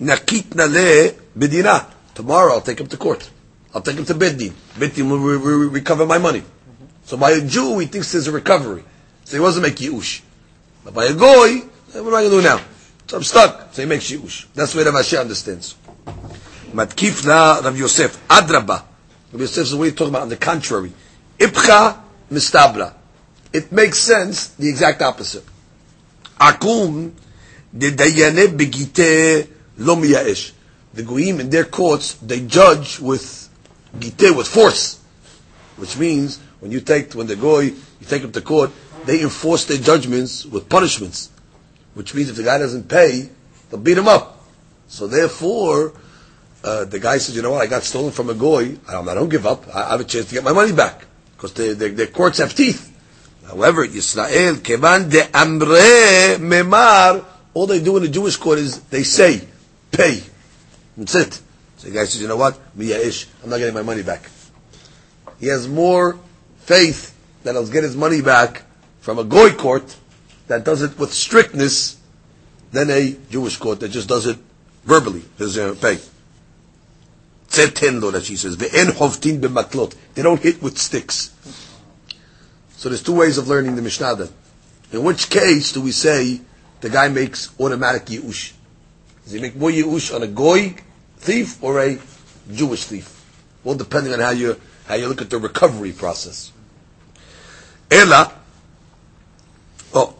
נקית 0.01 0.57
נלה 0.57 1.09
בדינה. 1.37 1.79
Tomorrow 2.17 2.55
I'll 2.55 2.61
take 2.61 2.81
him 2.81 2.89
to 2.89 2.97
court. 2.97 3.31
I'll 3.73 3.83
take 3.83 3.97
him 3.97 4.05
to 4.05 4.15
Bed 4.15 4.37
Din. 4.37 4.53
Bed 4.77 4.99
will 4.99 5.71
recover 5.71 6.05
my 6.07 6.19
money. 6.19 6.43
So 7.05 7.17
by 7.17 7.33
a 7.33 7.41
Jew, 7.41 7.79
he 7.79 7.87
thinks 7.87 8.13
there's 8.13 8.29
a 8.29 8.33
recovery. 8.33 8.85
So 9.25 9.37
he 9.37 9.41
wasn't 9.41 9.67
make 9.67 9.77
Yush. 9.77 10.23
But 10.85 10.95
by 10.95 11.07
a 11.07 11.15
Goy, 11.15 11.59
eh, 11.59 12.01
what 12.01 12.09
am 12.09 12.15
I 12.15 12.23
going 12.23 12.31
to 12.31 12.37
do 12.37 12.43
now? 12.43 12.61
So 13.07 13.17
I'm 13.17 13.23
stuck. 13.23 13.75
So 13.75 13.83
he 13.83 13.89
makes 13.89 14.11
Yush. 14.11 14.47
That's 14.55 14.75
where 14.75 14.85
Rav 14.85 14.95
Ashi 14.95 15.21
understands. 15.21 15.77
Matkif 16.73 17.27
la 17.27 17.61
Rav 17.61 17.79
Yosef. 17.79 18.27
Adraba. 18.29 18.85
Rav 19.33 19.41
Yosef 19.41 19.65
is 19.65 19.75
what 19.75 19.85
he's 19.85 19.95
talking 19.95 20.13
about 20.13 20.23
on 20.23 20.29
the 20.29 20.37
contrary. 20.37 20.93
Ipcha 21.39 21.99
mistabra. 22.31 22.95
It 23.53 23.71
makes 23.71 23.99
sense, 23.99 24.49
the 24.49 24.69
exact 24.69 25.03
opposite. 25.03 25.45
Akum 26.41 27.13
de 27.77 27.91
dayane 27.91 28.57
begite 28.57 29.49
lo 29.79 29.97
miyaesh. 29.97 30.53
The 30.95 31.03
goyim 31.03 31.41
in 31.41 31.51
their 31.51 31.65
courts 31.65 32.15
they 32.15 32.41
judge 32.41 32.99
with 32.99 33.49
gite 33.99 34.35
with 34.35 34.47
force, 34.47 35.01
which 35.77 35.99
means 35.99 36.39
when 36.63 36.71
you 36.71 36.81
take 36.81 37.13
when 37.15 37.27
the 37.27 37.35
goy 37.35 37.63
you 37.63 38.07
take 38.07 38.23
him 38.23 38.31
to 38.31 38.41
court, 38.41 38.71
they 39.05 39.21
enforce 39.21 39.65
their 39.65 39.79
judgments 39.79 40.47
with 40.47 40.69
punishments, 40.69 41.29
which 41.95 42.15
means 42.15 42.31
if 42.31 42.37
the 42.37 42.45
guy 42.45 42.59
doesn't 42.59 42.89
pay, 42.89 43.29
they'll 43.69 43.81
beat 43.81 43.99
him 43.99 44.07
up. 44.07 44.45
So 44.87 45.09
therefore, 45.09 45.93
uh, 46.63 46.85
the 46.85 47.01
guy 47.01 47.19
says, 47.19 47.35
you 47.35 47.43
know 47.43 47.51
what, 47.51 47.63
I 47.63 47.67
got 47.67 47.83
stolen 47.83 48.13
from 48.13 48.31
a 48.31 48.35
goy. 48.35 48.77
I 48.89 48.93
don't, 48.93 49.09
I 49.09 49.15
don't 49.15 49.29
give 49.29 49.45
up. 49.45 49.67
I, 49.75 49.91
have 49.91 50.01
a 50.01 50.05
chance 50.05 50.27
to 50.27 50.35
get 50.35 50.45
my 50.45 50.53
money 50.53 50.71
back 50.73 51.05
because 51.35 51.53
their, 51.55 51.75
their, 51.75 51.89
their 51.89 52.07
courts 52.07 52.39
have 52.39 52.55
teeth. 52.55 52.91
However, 53.45 53.85
Yisrael, 53.85 54.63
kevan 54.63 55.09
de 55.09 55.23
amre 55.33 56.39
memar, 56.39 57.25
all 57.55 57.67
they 57.67 57.83
do 57.83 57.97
in 57.97 58.05
the 58.05 58.09
Jewish 58.09 58.37
court 58.37 58.61
is 58.61 58.83
they 58.83 59.03
say, 59.03 59.43
pay. 59.91 60.23
That's 60.97 61.15
it. 61.17 61.41
So 61.79 61.89
the 61.89 61.95
guy 61.95 62.05
says, 62.05 62.23
you 62.23 62.29
know 62.29 62.37
what? 62.37 62.57
Miya'ish, 62.79 63.27
I'm 63.43 63.51
not 63.51 63.59
getting 63.59 63.75
my 63.75 63.83
money 63.83 64.05
back. 64.05 64.31
He 65.41 65.49
has 65.49 65.67
more 65.67 66.17
faith 66.65 67.15
that 67.43 67.53
he'll 67.53 67.67
get 67.67 67.85
his 67.85 67.97
money 67.97 68.23
back 68.23 68.63
from 69.01 69.19
a 69.19 69.25
goy 69.25 69.53
court 69.53 69.97
that 70.49 70.65
does 70.65 70.83
it 70.83 70.99
with 70.99 71.13
strictness 71.13 71.99
than 72.73 72.91
a 72.91 73.17
Jewish 73.31 73.57
court 73.57 73.81
that 73.81 73.89
just 73.89 74.09
does 74.09 74.27
it 74.27 74.39
verbally. 74.85 75.23
There's 75.39 75.59
uh, 75.59 75.75
pay. 75.81 75.99
Tzetin 77.49 78.01
lo 78.01 78.11
that 78.13 78.25
she 78.25 78.37
says. 78.37 78.57
Ve'en 78.57 78.91
hovtin 78.93 79.41
b'maklot. 79.41 79.95
They 80.15 80.23
don't 80.23 80.41
hit 80.41 80.63
with 80.63 80.79
sticks. 80.79 81.33
So 82.77 82.89
there's 82.89 83.03
two 83.03 83.15
ways 83.15 83.39
of 83.39 83.49
learning 83.49 83.77
the 83.77 83.83
Mishnah 83.83 84.17
then. 84.17 84.29
In 84.93 85.05
which 85.05 85.31
case 85.31 85.73
do 85.73 85.81
we 85.81 85.93
say 85.93 86.41
the 86.81 86.91
guy 86.91 87.09
makes 87.09 87.51
automatic 87.61 88.07
yi'ush? 88.07 88.53
Does 89.25 89.33
he 89.33 89.41
make 89.41 89.57
more 89.57 89.71
yi'ush 89.71 90.15
on 90.15 90.23
a 90.23 90.27
goy 90.27 90.75
thief 91.19 91.63
or 91.63 91.81
a 91.81 91.99
Jewish 92.53 92.85
thief? 92.85 93.19
Well, 93.65 93.77
depending 93.77 94.13
on 94.13 94.21
how 94.21 94.31
you 94.31 94.61
how 94.87 94.95
you 94.95 95.09
look 95.09 95.23
at 95.23 95.31
the 95.31 95.39
recovery 95.39 95.93
process. 95.93 96.53
Ela, 97.91 98.33
oh, 99.95 100.15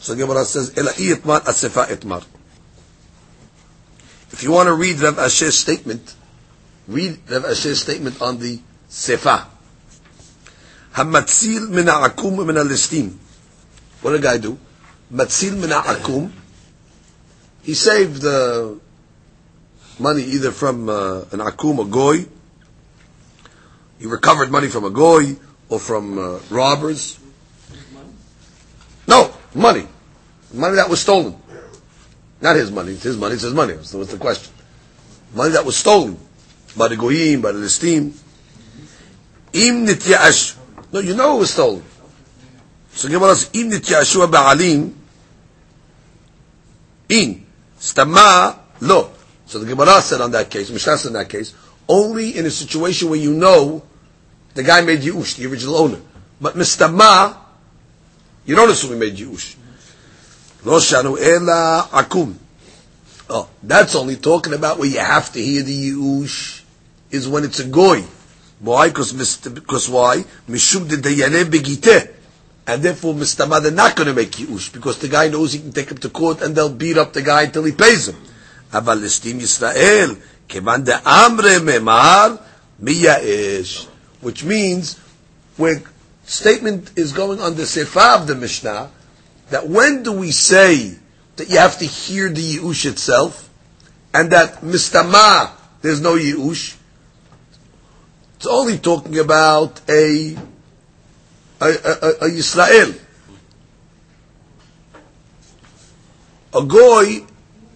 so 0.00 0.14
Gemara 0.14 0.44
says, 0.44 0.76
Ela 0.76 0.90
itmar 0.92 1.40
asefa 1.40 1.86
itmar. 1.86 2.24
If 4.32 4.42
you 4.42 4.52
want 4.52 4.66
to 4.66 4.74
read 4.74 5.00
Rav 5.00 5.16
Ashi's 5.16 5.58
statement, 5.58 6.14
read 6.88 7.18
Rav 7.30 7.44
Ashi's 7.44 7.80
statement 7.80 8.20
on 8.20 8.38
the 8.38 8.60
sefa. 8.88 9.46
Hamatzil 10.94 11.68
min 11.70 11.86
ha'akum 11.86 12.46
min 12.46 12.56
ha'listim. 12.56 13.14
What 14.02 14.12
did 14.12 14.22
the 14.22 14.26
guy 14.26 14.38
do? 14.38 14.58
Matzil 15.12 15.58
min 15.58 15.70
ha'akum. 15.70 16.32
He 17.62 17.74
saved 17.74 18.24
uh, 18.24 18.74
money 19.98 20.22
either 20.22 20.52
from 20.52 20.88
uh, 20.88 21.22
an 21.32 21.40
akum, 21.40 21.80
a 21.80 21.84
goy. 21.84 22.26
He 23.98 24.06
recovered 24.06 24.50
money 24.50 24.68
from 24.68 24.84
a 24.84 24.90
goy 24.90 25.36
or 25.68 25.78
from 25.78 26.18
uh, 26.18 26.38
robbers. 26.50 27.18
No, 29.08 29.32
money. 29.54 29.86
Money 30.52 30.76
that 30.76 30.88
was 30.88 31.00
stolen. 31.00 31.36
Not 32.40 32.56
his 32.56 32.70
money. 32.70 32.92
It's 32.92 33.02
his 33.02 33.16
money. 33.16 33.34
It's 33.34 33.42
his 33.42 33.54
money. 33.54 33.74
So 33.82 33.98
what's 33.98 34.12
the 34.12 34.18
question? 34.18 34.52
Money 35.34 35.52
that 35.52 35.64
was 35.64 35.76
stolen 35.76 36.18
by 36.76 36.88
the 36.88 36.96
goyim, 36.96 37.40
by 37.40 37.52
the 37.52 37.58
listim. 37.58 38.12
Im 39.52 39.86
nityash. 39.86 40.56
No, 40.92 41.00
you 41.00 41.14
know 41.14 41.36
it 41.36 41.40
was 41.40 41.52
stolen. 41.52 41.82
So 42.90 43.08
Gemara 43.08 43.34
says, 43.34 43.50
Im 43.60 43.70
nityashu 43.70 44.26
ba'alim. 44.30 44.92
In. 47.08 47.46
Stama 47.78 48.58
lo. 48.80 49.10
So 49.46 49.58
the 49.58 49.66
Gemara 49.66 50.00
said 50.02 50.20
on 50.20 50.30
that 50.32 50.50
case, 50.50 50.70
Mishnah 50.70 50.98
said 50.98 51.08
in 51.08 51.14
that 51.14 51.28
case, 51.28 51.54
only 51.88 52.36
in 52.36 52.46
a 52.46 52.50
situation 52.50 53.10
where 53.10 53.18
you 53.18 53.32
know 53.32 53.82
the 54.54 54.62
guy 54.62 54.80
made 54.80 55.00
Yush, 55.00 55.36
the 55.36 55.46
original 55.46 55.76
owner. 55.76 56.00
But 56.40 56.54
mistama, 56.54 57.36
you 58.44 58.54
don't 58.56 58.70
assume 58.70 58.92
he 58.92 58.98
made 58.98 59.16
Yush. 59.16 59.56
Lo 60.64 60.78
shanu 60.78 61.18
ela 61.18 61.88
akum. 61.92 62.34
Oh, 63.28 63.48
that's 63.62 63.94
only 63.94 64.16
talking 64.16 64.54
about 64.54 64.78
where 64.78 64.88
you 64.88 64.98
have 64.98 65.32
to 65.32 65.42
hear 65.42 65.62
the 65.62 65.90
Yush 65.90 66.62
is 67.10 67.28
when 67.28 67.44
it's 67.44 67.60
a 67.60 67.64
goy. 67.66 68.02
Why? 68.60 68.88
Because 68.88 69.88
why? 69.88 70.24
Mishum 70.48 70.88
de 70.88 70.96
dayanem 70.96 71.44
begiteh. 71.44 72.12
And 72.68 72.82
therefore, 72.82 73.14
mistama, 73.14 73.62
they're 73.62 73.70
not 73.70 73.94
going 73.94 74.08
to 74.08 74.14
make 74.14 74.32
Yush 74.32 74.72
because 74.72 74.98
the 74.98 75.08
guy 75.08 75.28
knows 75.28 75.52
he 75.52 75.60
can 75.60 75.72
take 75.72 75.90
him 75.90 75.98
to 75.98 76.08
court 76.08 76.42
and 76.42 76.56
they'll 76.56 76.68
beat 76.68 76.98
up 76.98 77.12
the 77.12 77.22
guy 77.22 77.42
until 77.42 77.64
he 77.64 77.72
pays 77.72 78.08
him. 78.08 78.16
Avalistim 78.72 79.40
Yisrael. 79.40 80.20
Kevan 80.48 80.84
de 80.84 81.00
amre. 81.04 81.60
Which 84.20 84.44
means, 84.44 84.98
where 85.56 85.82
statement 86.24 86.92
is 86.96 87.12
going 87.12 87.40
on 87.40 87.54
the 87.54 87.62
sefa 87.62 88.20
of 88.20 88.26
the 88.26 88.34
Mishnah, 88.34 88.90
that 89.50 89.68
when 89.68 90.02
do 90.02 90.12
we 90.12 90.32
say 90.32 90.96
that 91.36 91.48
you 91.48 91.58
have 91.58 91.78
to 91.78 91.84
hear 91.84 92.28
the 92.28 92.56
Yush 92.56 92.86
itself, 92.86 93.48
and 94.12 94.32
that 94.32 94.62
mistama, 94.62 95.50
there's 95.82 96.00
no 96.00 96.16
Yush, 96.16 96.76
it's 98.36 98.46
only 98.46 98.78
talking 98.78 99.18
about 99.18 99.80
a, 99.88 100.36
a, 101.60 101.66
a, 101.66 102.12
a 102.22 102.26
Israel. 102.26 102.94
A 106.54 106.62
goy, 106.62 107.24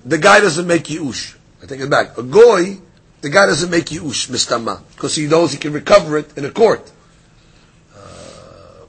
the 0.04 0.18
guy 0.18 0.40
doesn't 0.40 0.66
make 0.66 0.84
Yush. 0.84 1.36
I 1.62 1.66
take 1.66 1.80
it 1.80 1.90
back. 1.90 2.16
A 2.16 2.22
goy, 2.22 2.78
the 3.20 3.28
guy 3.28 3.46
doesn't 3.46 3.70
make 3.70 3.86
yush 3.86 4.30
mistama 4.30 4.82
because 4.94 5.14
he 5.16 5.26
knows 5.26 5.52
he 5.52 5.58
can 5.58 5.72
recover 5.72 6.18
it 6.18 6.36
in 6.36 6.44
a 6.44 6.50
court. 6.50 6.90
Uh, 7.94 7.98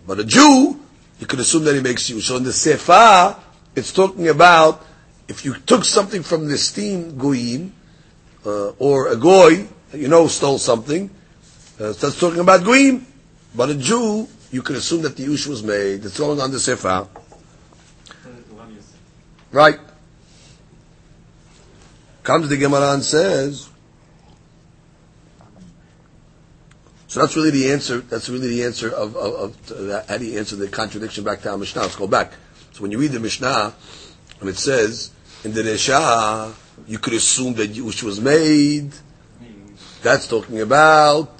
but 0.08 0.20
a 0.20 0.24
Jew, 0.24 0.80
you 1.20 1.28
could 1.28 1.40
assume 1.40 1.66
that 1.66 1.76
he 1.76 1.82
makes 1.82 2.10
yush. 2.10 2.24
So 2.24 2.38
in 2.38 2.44
the 2.44 2.54
sefer, 2.54 3.36
it's 3.76 3.92
talking 3.92 4.30
about 4.30 4.86
if 5.28 5.44
you 5.46 5.54
took 5.54 5.84
something 5.84 6.24
from 6.24 6.48
the 6.48 6.58
steam 6.58 7.18
goyim 7.18 7.74
uh, 8.46 8.70
or 8.80 9.10
a 9.10 9.16
goy, 9.16 9.68
you 9.94 10.08
know, 10.08 10.28
stole 10.28 10.58
something. 10.58 11.10
Uh, 11.80 11.94
so 11.94 12.08
that's 12.08 12.20
talking 12.20 12.40
about 12.40 12.64
goyim. 12.64 13.06
But 13.54 13.70
a 13.70 13.76
Jew, 13.76 14.28
you 14.52 14.62
could 14.62 14.78
assume 14.78 15.02
that 15.02 15.18
the 15.18 15.26
yush 15.26 15.48
was 15.48 15.62
made. 15.62 16.06
It's 16.06 16.18
going 16.18 16.40
on 16.40 16.52
the 16.52 16.60
sefer. 16.60 17.08
Right. 19.52 19.80
Comes 22.24 22.50
the 22.50 22.58
Gemara 22.58 22.94
and 22.94 23.04
says, 23.04 23.70
so 27.08 27.20
that's 27.20 27.36
really 27.36 27.50
the 27.50 27.72
answer. 27.72 28.00
That's 28.00 28.30
really 28.30 28.48
the 28.48 28.64
answer 28.64 28.90
of, 28.90 29.18
of, 29.18 29.34
of 29.70 29.88
that, 29.88 30.08
how 30.08 30.18
do 30.18 30.26
you 30.26 30.40
answer 30.40 30.56
the 30.56 30.68
contradiction 30.68 31.24
back 31.24 31.42
to 31.42 31.52
our 31.52 31.58
Mishnah? 31.58 31.82
Let's 31.82 31.96
go 31.96 32.08
back. 32.08 32.34
So 32.72 32.84
when 32.84 32.92
you 32.92 33.00
read 33.00 33.12
the 33.12 33.20
Mishnah, 33.20 33.74
and 34.40 34.50
it 34.50 34.58
says 34.58 35.12
in 35.44 35.54
the 35.54 35.62
Resha, 35.62 36.54
you 36.88 37.00
could 37.00 37.14
assume 37.14 37.56
that 37.56 37.74
Yush 37.74 38.04
was 38.04 38.22
made. 38.22 38.94
That's 40.02 40.28
talking 40.28 40.62
about 40.62 41.34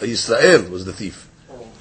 Israel 0.00 0.70
was 0.70 0.84
the 0.84 0.92
thief, 0.92 1.30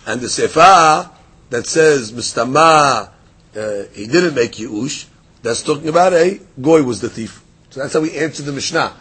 and 0.06 0.22
the 0.22 0.30
Sefer 0.30 1.10
that 1.50 1.68
says 1.68 2.12
Mistama 2.12 3.10
uh, 3.56 3.84
he 3.94 4.08
didn't 4.08 4.36
make 4.36 4.54
Yush. 4.54 5.06
That's 5.42 5.62
talking 5.62 5.90
about 5.90 6.14
a 6.14 6.40
Goy 6.60 6.84
was 6.84 7.02
the 7.02 7.10
thief. 7.10 7.43
So 7.74 7.80
that's 7.80 7.96
how 7.96 8.02
we 8.02 8.16
answer 8.16 8.44
the 8.44 8.52
Mishnah. 8.52 8.94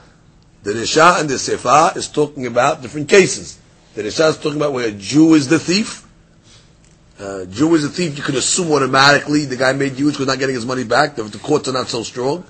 The 0.63 0.73
Risha 0.73 1.21
and 1.21 1.29
the 1.29 1.39
Sefer 1.39 1.93
is 1.95 2.09
talking 2.09 2.47
about 2.47 2.81
different 2.81 3.07
cases. 3.07 3.59
The 3.95 4.03
Risha 4.03 4.31
is 4.31 4.39
talking 4.39 4.57
about 4.57 4.73
where 4.73 4.89
a 4.89 4.93
Jew 4.93 5.35
is 5.35 5.47
the 5.47 5.59
thief. 5.59 6.09
Uh, 7.21 7.45
Jew 7.45 7.75
is 7.75 7.85
a 7.85 7.91
thief, 7.91 8.17
you 8.17 8.23
can 8.23 8.35
assume 8.35 8.73
automatically 8.73 9.45
the 9.45 9.57
guy 9.57 9.75
made 9.75 9.93
Yush 9.93 10.13
because 10.13 10.27
not 10.27 10.39
getting 10.39 10.55
his 10.55 10.65
money 10.65 10.85
back. 10.85 11.17
The, 11.17 11.25
the 11.25 11.37
courts 11.37 11.69
are 11.69 11.75
not 11.75 11.89
so 11.89 12.03
strong. 12.03 12.47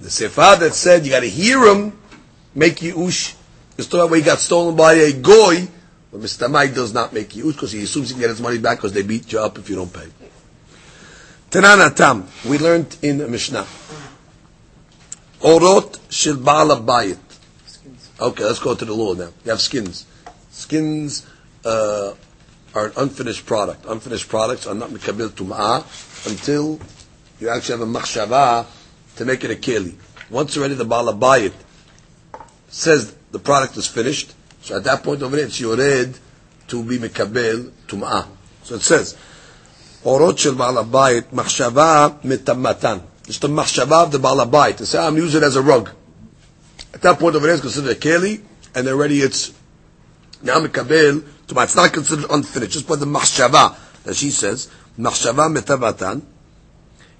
The 0.00 0.08
Sefer 0.08 0.58
that 0.60 0.74
said 0.74 1.04
you 1.04 1.10
got 1.10 1.20
to 1.20 1.28
hear 1.28 1.64
him 1.64 1.98
make 2.54 2.76
Yush 2.76 3.34
is 3.76 3.88
talking 3.88 3.98
about 3.98 4.10
where 4.10 4.20
he 4.20 4.24
got 4.24 4.38
stolen 4.38 4.76
by 4.76 4.92
a 4.92 5.12
Goy. 5.12 5.66
But 6.12 6.20
Mr. 6.20 6.48
Mike 6.48 6.72
does 6.72 6.94
not 6.94 7.12
make 7.12 7.30
Yush 7.30 7.54
because 7.54 7.72
he 7.72 7.82
assumes 7.82 8.10
he 8.10 8.14
can 8.14 8.20
get 8.20 8.30
his 8.30 8.40
money 8.40 8.58
back 8.58 8.78
because 8.78 8.92
they 8.92 9.02
beat 9.02 9.32
you 9.32 9.40
up 9.40 9.58
if 9.58 9.68
you 9.68 9.74
don't 9.74 9.92
pay. 9.92 10.06
Tanana 11.50 11.90
Tam, 11.90 12.28
we 12.48 12.58
learned 12.58 12.96
in 13.02 13.28
Mishnah. 13.28 13.66
Orot 15.41 15.99
shel 16.09 16.37
Baal 16.37 16.67
Bayit. 16.81 17.17
Okay, 18.19 18.43
let's 18.43 18.59
go 18.59 18.75
to 18.75 18.85
the 18.85 18.93
law 18.93 19.13
now. 19.13 19.29
You 19.43 19.51
have 19.51 19.61
skins. 19.61 20.05
Skins 20.51 21.25
uh, 21.65 22.13
are 22.75 22.85
an 22.87 22.93
unfinished 22.97 23.45
product. 23.45 23.85
Unfinished 23.85 24.29
products 24.29 24.67
are 24.67 24.75
not 24.75 24.89
mikabil 24.89 25.29
tum'ah 25.29 25.83
until 26.29 26.79
you 27.39 27.49
actually 27.49 27.79
have 27.79 27.87
a 27.87 27.91
machshava 27.91 28.65
to 29.17 29.25
make 29.25 29.43
it 29.43 29.51
a 29.51 29.55
keli. 29.55 29.95
Once 30.29 30.57
already 30.57 30.75
the 30.75 30.85
Baal 30.85 31.13
Bayit 31.13 31.53
says 32.69 33.13
the 33.31 33.39
product 33.39 33.77
is 33.77 33.87
finished, 33.87 34.33
so 34.61 34.77
at 34.77 34.83
that 34.85 35.03
point 35.03 35.21
over 35.21 35.35
there 35.35 35.45
it's 35.45 35.59
yored 35.59 36.17
to 36.67 36.83
be 36.83 36.97
mikabel 36.97 37.71
tum'ah. 37.87 38.27
So 38.63 38.75
it 38.75 38.81
says, 38.81 39.15
אורות 40.05 40.37
של 40.37 40.53
בעל 40.53 40.77
הבית, 40.77 41.33
מחשבה 41.33 42.07
מטמאתן. 42.23 42.97
It's 43.27 43.39
the 43.39 43.47
מחשבה 43.47 44.03
of 44.03 44.11
the 44.11 44.19
בעל 44.19 44.39
הבית. 44.39 44.77
To 44.77 44.85
say, 44.85 44.99
I'm 44.99 45.17
using 45.17 45.41
it 45.41 45.43
as 45.43 45.55
a 45.55 45.61
rug. 45.61 45.89
At 46.93 47.01
that 47.01 47.19
point 47.19 47.35
over 47.35 47.47
there, 47.47 47.55
it's 47.55 47.61
considered 47.61 47.91
a 47.91 47.99
keli, 47.99 48.41
and 48.75 48.87
already 48.87 49.21
it's 49.21 49.51
now 50.43 50.59
מקבל, 50.59 51.21
it's 51.49 51.75
not 51.75 51.93
considered 51.93 52.29
unfinished. 52.29 52.71
Just 52.71 52.87
by 52.87 52.95
the 52.95 53.05
מחשבה, 53.05 53.75
that 54.05 54.15
she 54.15 54.29
says, 54.29 54.67
מחשבה 54.99 55.47
מטמאתן, 55.47 56.19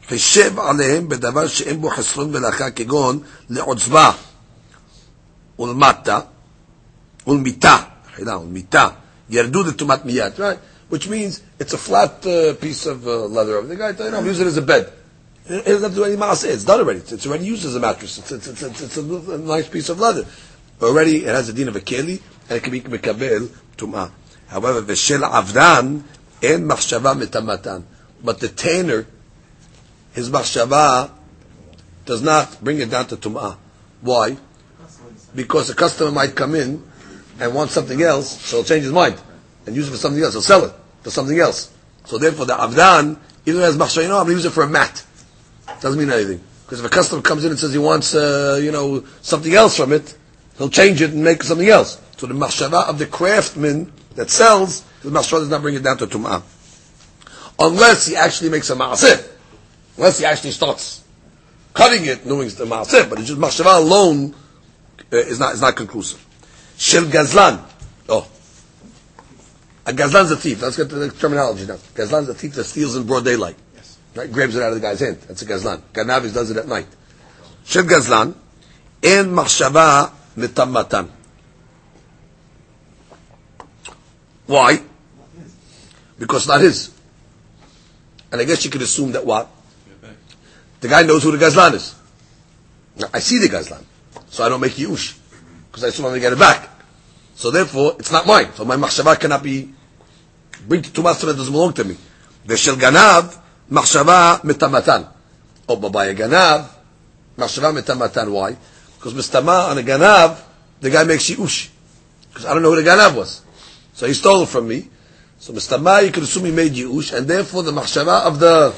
חישב 0.08 0.60
עליהם 0.60 1.10
בדבר 1.10 1.48
שאין 1.48 1.82
בו 1.82 1.90
חסרון 1.90 2.32
מלאכה 2.32 2.72
כגון 2.72 3.20
לעוצבה 3.50 4.12
ולמטה 5.60 6.20
ולמיתה, 7.28 7.78
חילה, 8.16 8.38
ולמיתה, 8.38 8.88
ירדו 9.30 9.64
לטומאת 9.64 10.06
מיד, 10.06 10.34
right? 10.38 10.58
which 10.90 11.08
means 11.10 11.42
it's 11.60 11.74
a 11.74 11.78
flat 11.78 12.26
uh, 12.26 12.54
piece 12.54 12.86
of 12.86 13.08
uh, 13.08 13.26
leather. 13.26 13.62
The 13.62 13.76
guy, 13.76 13.90
you 13.92 14.12
know, 14.12 14.20
I'm 14.20 14.26
using 14.26 14.46
it 14.46 14.50
as 14.50 14.58
a 14.58 14.62
bed. 14.62 14.92
It 15.49 15.65
doesn't 15.65 15.83
have 15.83 15.93
to 15.93 15.97
do 15.97 16.05
any 16.05 16.17
maas. 16.17 16.45
It's 16.45 16.65
done 16.65 16.81
already. 16.81 16.99
It's, 16.99 17.27
already 17.27 17.47
used 17.47 17.65
as 17.65 17.75
a 17.75 17.81
mattress. 17.81 18.19
It's, 18.19 18.33
it's, 18.33 18.63
it's, 18.63 18.97
a, 18.99 19.39
nice 19.39 19.67
piece 19.67 19.89
of 19.89 19.99
leather. 19.99 20.27
Already, 20.83 21.25
it 21.25 21.29
has 21.29 21.49
a 21.49 21.55
din 21.55 21.69
of 21.69 21.77
a 21.77 21.81
keli, 21.81 22.21
and 22.49 22.59
it 22.59 22.63
can 22.63 22.71
be 22.71 22.83
mekabel 22.83 23.49
tum'ah. 23.79 24.11
However, 24.49 24.83
v'shel 24.83 25.21
avdan 25.21 26.03
en 26.43 26.69
machshava 26.69 27.19
metamatan. 27.19 27.85
But 28.23 28.41
the 28.41 28.49
tanner, 28.49 29.07
his 30.13 30.29
machshava 30.29 31.13
does 32.05 32.21
not 32.21 32.63
bring 32.63 32.81
it 32.81 32.91
down 32.91 33.07
to 33.07 33.17
tum'ah. 33.17 33.57
Why? 34.03 34.37
Because 35.35 35.71
a 35.71 35.75
customer 35.75 36.11
might 36.11 36.37
come 36.37 36.55
in 36.57 36.83
and 37.41 37.55
want 37.55 37.71
something 37.71 38.03
else, 38.03 38.39
so 38.43 38.59
he'll 38.59 38.65
change 38.65 38.83
his 38.83 38.93
mind 38.93 39.19
and 39.65 39.75
use 39.75 39.89
it 39.89 39.93
for 39.93 39.97
something 39.97 40.23
else. 40.23 40.35
He'll 40.35 40.43
sell 40.43 40.65
it 40.65 40.75
for 41.03 41.11
something 41.11 41.39
else. 41.39 41.73
So 42.05 42.19
therefore, 42.19 42.45
the 42.45 42.55
avdan, 42.55 43.19
even 43.47 43.63
as 43.63 43.79
machshava, 43.79 44.03
you 44.03 44.09
know, 44.09 44.19
I'm 44.19 44.27
going 44.27 44.37
to 44.37 44.43
use 44.43 44.45
it 44.45 44.51
for 44.51 44.63
a 44.63 44.69
mat. 44.69 45.05
Doesn't 45.81 45.99
mean 45.99 46.11
anything. 46.11 46.41
Because 46.65 46.81
if 46.81 46.87
a 46.87 46.91
customer 46.91 47.23
comes 47.23 47.45
in 47.45 47.51
and 47.51 47.59
says 47.59 47.73
he 47.73 47.79
wants, 47.79 48.15
uh, 48.15 48.61
you 48.63 48.71
know, 48.71 49.05
something 49.23 49.55
else 49.55 49.77
from 49.77 49.93
it, 49.93 50.17
he'll 50.59 50.69
change 50.69 51.01
it 51.01 51.13
and 51.13 51.25
make 51.25 51.43
something 51.43 51.69
else. 51.69 52.01
So 52.19 52.27
the 52.27 52.35
machshava 52.35 52.89
of 52.89 52.99
the 52.99 53.07
craftsman 53.07 53.91
that 54.17 54.29
sells, 54.29 54.83
the 55.03 55.11
machshava 55.11 55.41
does 55.41 55.49
not 55.49 55.63
bring 55.63 55.77
it 55.77 55.83
down 55.83 55.97
to 55.99 56.07
tum'ah. 56.07 56.43
Unless 57.59 58.07
he 58.07 58.17
actually 58.17 58.51
makes 58.51 58.69
a 58.71 58.75
ma'aseh. 58.75 59.27
Unless 59.97 60.19
he 60.19 60.25
actually 60.27 60.51
starts 60.51 61.05
cutting 61.73 62.05
it, 62.05 62.27
knowing 62.27 62.47
it's 62.47 62.57
the 62.57 62.67
ma'aseh. 62.67 63.09
But 63.09 63.21
it's 63.21 63.29
just 63.29 63.41
machshava 63.41 63.79
alone 63.79 64.35
uh, 65.13 65.17
is 65.17 65.41
not, 65.41 65.55
is 65.55 65.61
not 65.61 65.75
conclusive. 65.75 66.25
Shel 66.77 67.05
gazlan. 67.05 67.65
Oh. 68.09 68.29
A 69.87 69.93
gazlan's 69.93 70.31
a 70.31 70.37
thief. 70.37 70.61
Let's 70.61 70.77
get 70.77 70.91
to 70.91 70.97
the 70.97 71.11
terminology 71.11 71.67
now. 71.67 71.77
Gazlan's 71.95 72.29
a 72.29 72.35
thief 72.35 72.53
that 72.55 72.65
steals 72.65 72.95
in 72.95 73.05
broad 73.05 73.25
daylight. 73.25 73.57
Right? 74.15 74.31
Grabs 74.33 74.57
it 74.57 74.63
out 74.63 74.71
of 74.71 74.75
the 74.75 74.81
guy's 74.81 75.01
hand. 75.01 75.19
That's 75.23 75.43
a 75.43 75.47
gazlan. 75.47 75.81
Ganavis 75.93 76.35
does 76.35 76.51
it 76.51 76.57
at 76.57 76.67
night. 76.67 76.87
Shel 77.65 77.85
gazlan, 77.85 78.35
en 79.03 79.27
machshava 79.27 80.13
mitammatan. 80.37 81.11
Why? 84.47 84.81
Because 86.19 86.49
not 86.49 86.61
his. 86.61 86.91
And 88.33 88.41
I 88.41 88.45
guess 88.45 88.65
you 88.65 88.71
could 88.71 88.83
assume 88.83 89.13
that 89.13 89.25
what? 89.25 89.49
The 90.81 90.89
guy 90.89 91.03
knows 91.03 91.23
who 91.23 91.37
the 91.37 91.45
gazlan 91.45 91.75
is. 91.75 91.95
Now, 92.97 93.09
I 93.13 93.21
see 93.21 93.39
the 93.39 93.49
gazlan, 93.49 93.85
so 94.29 94.45
I 94.45 94.49
don't 94.49 94.61
make 94.61 94.73
yush 94.73 95.17
because 95.71 95.85
I 95.85 95.89
assume 95.89 96.07
I'm 96.07 96.13
going 96.13 96.21
to 96.21 96.27
get 96.27 96.33
it 96.33 96.39
back. 96.39 96.69
So 97.35 97.51
therefore, 97.51 97.97
it's 97.99 98.11
not 98.11 98.27
mine. 98.27 98.53
So 98.55 98.65
my 98.65 98.77
machshava 98.77 99.19
cannot 99.21 99.43
be 99.43 99.73
bring 100.67 100.83
to 100.83 101.03
master 101.03 101.27
that 101.27 101.37
doesn't 101.37 101.53
belong 101.53 101.73
to 101.75 101.85
me. 101.85 101.97
The 102.47 102.57
shel 102.57 102.77
ganav 102.77 103.39
מחשבה 103.72 104.36
מטמאתן. 104.44 105.02
או 105.70 105.78
בבעיה 105.78 106.14
גנב, 106.14 106.62
מחשבה 107.38 107.72
מטמאתן. 107.72 108.28
Why? 108.28 108.56
Because 109.00 109.14
mistama 109.14 109.70
on 109.70 109.78
a 109.78 109.84
ganav, 109.84 110.38
the 110.82 110.90
guy 110.90 111.04
makes 111.04 111.30
shiush. 111.30 111.70
Because 112.30 112.46
I 112.46 112.54
don't 112.54 112.62
know 112.62 112.74
who 112.74 112.82
the 112.82 112.90
ganav 112.90 113.16
was. 113.16 113.42
So 113.94 114.08
he 114.08 114.14
stole 114.14 114.44
it 114.44 114.50
from 114.50 114.68
me. 114.68 114.90
So 115.40 115.54
mistama, 115.54 116.06
you 116.06 116.12
could 116.12 116.24
assume 116.24 116.46
he 116.46 116.52
made 116.52 116.74
yiush, 116.74 117.18
and 117.18 117.28
therefore 117.28 117.64
the 117.64 117.72
machshava 117.72 118.26
of 118.26 118.40
the 118.40 118.74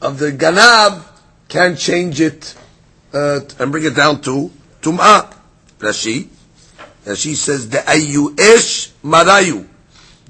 of 0.00 0.18
the 0.18 0.32
ganav 0.32 1.02
can 1.48 1.76
change 1.76 2.20
it 2.20 2.56
uh, 3.12 3.40
and 3.58 3.70
bring 3.70 3.84
it 3.84 3.94
down 3.94 4.20
to 4.22 4.50
tum'ah. 4.80 5.32
Rashi, 5.78 6.28
Rashi 7.04 7.34
says, 7.34 7.68
the 7.68 7.78
ayu 7.78 8.38
ish 8.38 8.90
marayu. 9.04 9.66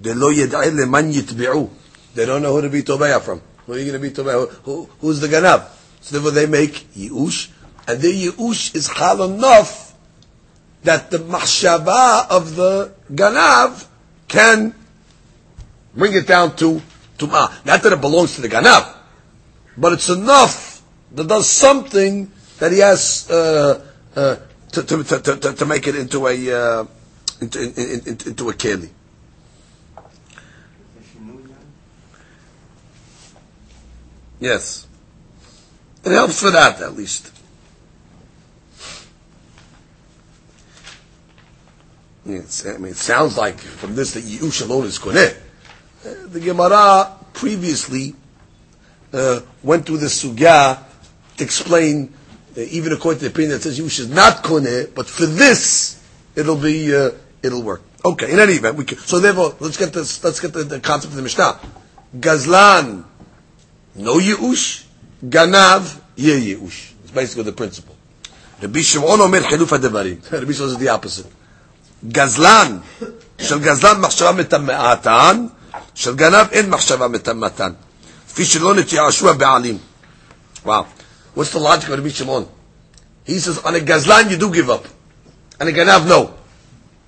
They 0.01 0.15
lo 0.15 0.33
yed'ai 0.33 0.75
leman 0.75 1.13
yitbi'u. 1.13 1.71
They 2.18 2.26
don't 2.26 2.42
know 2.42 2.52
who 2.54 2.64
to 2.64 2.70
be 2.72 2.82
tobaya 2.82 3.22
from. 3.22 3.44
Who 3.68 3.74
are 3.74 3.78
you 3.78 3.92
going 3.92 4.02
to 4.02 4.10
be 4.10 4.10
tobaya? 4.10 4.52
Who, 4.64 4.90
who's 5.02 5.20
the 5.20 5.28
ganav? 5.28 5.70
So 6.02 6.16
therefore 6.16 6.32
they 6.32 6.48
make 6.48 6.92
yiush, 6.96 7.52
and 7.88 8.02
the 8.02 8.08
yiush 8.08 8.74
is 8.74 8.88
hal 8.88 9.22
enough 9.22 9.94
that 10.82 11.12
the 11.12 11.20
machshava 11.20 12.28
of 12.32 12.56
the 12.56 12.92
ganav 13.12 13.86
can 14.28 14.74
bring 15.94 16.14
it 16.14 16.26
down 16.26 16.56
to 16.56 16.82
tum'ah. 17.20 17.64
Not 17.66 17.84
that 17.84 17.94
it 17.94 18.02
belongs 18.02 18.34
to 18.38 18.42
the 18.42 18.50
ganav, 18.50 18.96
but 19.78 19.94
it's 19.94 20.10
enough 20.10 20.82
that 21.12 21.28
does 21.28 21.48
something 21.48 22.32
that 22.58 22.72
he 22.72 22.80
has 22.80 23.30
uh, 23.30 23.86
uh, 24.16 24.38
to, 24.72 24.84
to, 24.84 25.04
to, 25.04 25.54
to, 25.54 25.66
make 25.68 25.86
it 25.86 25.96
into 25.96 26.26
a 26.26 26.52
uh, 26.52 26.86
into, 27.42 27.62
in, 27.62 27.74
in, 27.76 28.08
into 28.08 28.50
a 28.50 28.54
keli. 28.54 28.90
Yes. 34.40 34.88
It 36.04 36.12
helps 36.12 36.40
for 36.40 36.52
that, 36.52 36.82
at 36.82 36.96
least. 36.96 37.32
It's, 42.26 42.66
I 42.66 42.78
mean, 42.78 42.92
it 42.92 42.98
sounds 42.98 43.38
like 43.38 43.60
from 43.60 43.96
this 43.96 44.14
that 44.14 44.24
Yush 44.24 44.62
alone 44.66 44.86
is 44.86 45.00
koneh. 45.00 45.36
The 46.04 46.40
Gemara 46.40 47.16
previously 47.34 48.16
uh, 49.14 49.42
went 49.64 49.86
through 49.86 49.98
the 49.98 50.08
sugya 50.08 50.84
to 51.38 51.44
explain, 51.44 52.14
uh, 52.58 52.62
even 52.62 52.92
according 52.92 53.20
to 53.20 53.26
the 53.26 53.32
opinion 53.32 53.52
that 53.52 53.62
says 53.62 53.80
Yush 53.80 54.00
is 54.00 54.10
not 54.10 54.44
koneh, 54.44 54.94
but 54.94 55.08
for 55.08 55.26
this 55.26 56.04
it'll 56.36 56.58
be 56.58 56.96
uh, 56.96 57.12
it'll 57.42 57.64
work. 57.64 57.82
Okay. 58.04 58.32
In 58.32 58.40
any 58.40 58.54
event, 58.54 58.76
we 58.76 58.86
can, 58.86 58.98
so 58.98 59.20
therefore 59.20 59.56
let's 59.60 59.78
get 59.78 59.94
this. 59.94 60.24
Let's 60.24 60.40
get 60.40 60.54
the, 60.54 60.64
the 60.64 60.80
concept 60.80 61.12
of 61.12 61.16
the 61.16 61.24
Mishnah. 61.24 61.60
Gazlan, 62.18 63.06
no 63.98 64.20
Yush. 64.20 64.86
Ganav, 65.24 66.00
ye 66.16 66.56
Yush. 66.56 66.94
It's 67.04 67.12
basically 67.12 67.44
the 67.44 67.54
principle. 67.54 67.96
Rabbi 68.62 68.82
Shimon 68.82 69.22
omer 69.22 69.42
chiluf 69.42 69.78
hadavarim. 69.78 70.32
Rabbi 70.32 70.52
Shimon 70.52 70.70
is 70.70 70.78
the 70.78 70.90
opposite. 70.90 71.28
גזלן, 72.12 72.78
של 73.42 73.60
גזלן 73.60 74.02
מחשבה 74.02 74.32
מטמאתן, 74.32 75.46
של 75.96 76.16
גנב 76.16 76.48
אין 76.52 76.70
מחשבה 76.70 77.08
מטמאתן. 77.08 77.72
כפי 78.30 78.46
שלא 78.46 78.74
נתייאשו 78.74 79.30
הבעלים. 79.30 79.78
Wow. 80.66 80.86
What's 81.36 81.52
the 81.52 81.60
logic 81.60 81.90
of 81.90 81.98
Rabbi 81.98 82.10
Shimon? 82.10 82.46
He 83.26 83.40
says, 83.40 83.60
on 83.60 83.76
a 83.76 83.80
gazlan 83.80 84.30
you 84.30 84.38
do 84.38 84.52
give 84.52 84.70
up. 84.70 84.86
On 85.60 85.68
a 85.68 85.72
ganav, 85.72 86.08
no. 86.08 86.34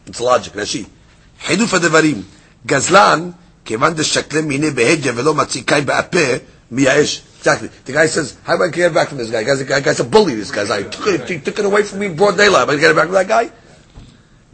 It's 0.08 0.19
logic, 0.19 0.56
רש"י. 0.56 0.86
חילוף 1.45 1.73
הדברים. 1.73 2.23
גזלן, 2.65 3.30
כיוון 3.65 3.93
דשקלם 3.93 4.47
מיני 4.47 4.71
בהדיה 4.71 5.13
ולא 5.15 5.34
מציא 5.34 5.62
קין 5.65 5.86
באפה, 5.86 6.36
Miyaesh. 6.71 7.25
Exactly. 7.38 7.69
The 7.86 7.93
guy 7.93 8.05
says, 8.08 8.38
"How 8.43 8.58
do 8.58 8.63
I 8.63 8.69
get 8.69 8.91
it 8.91 8.93
back 8.93 9.10
from 9.10 9.17
this 9.17 9.29
guy? 9.29 9.43
Guy's 9.43 9.62
a, 9.62 9.65
guy, 9.65 9.79
guy's 9.79 9.99
a 9.99 10.03
bully. 10.03 10.36
This 10.36 10.51
guy. 10.51 10.63
I 10.63 10.84
took 10.84 11.08
it, 11.08 11.29
he 11.29 11.39
took 11.39 11.58
it 11.58 11.65
away 11.65 11.84
from 11.84 11.99
me 11.99 12.08
in 12.08 12.15
broad 12.15 12.38
daylight. 12.38 12.63
Am 12.63 12.69
I 12.69 12.75
get 12.75 12.91
it 12.91 12.95
back 12.95 13.05
from 13.05 13.13
that 13.13 13.27
guy?" 13.27 13.51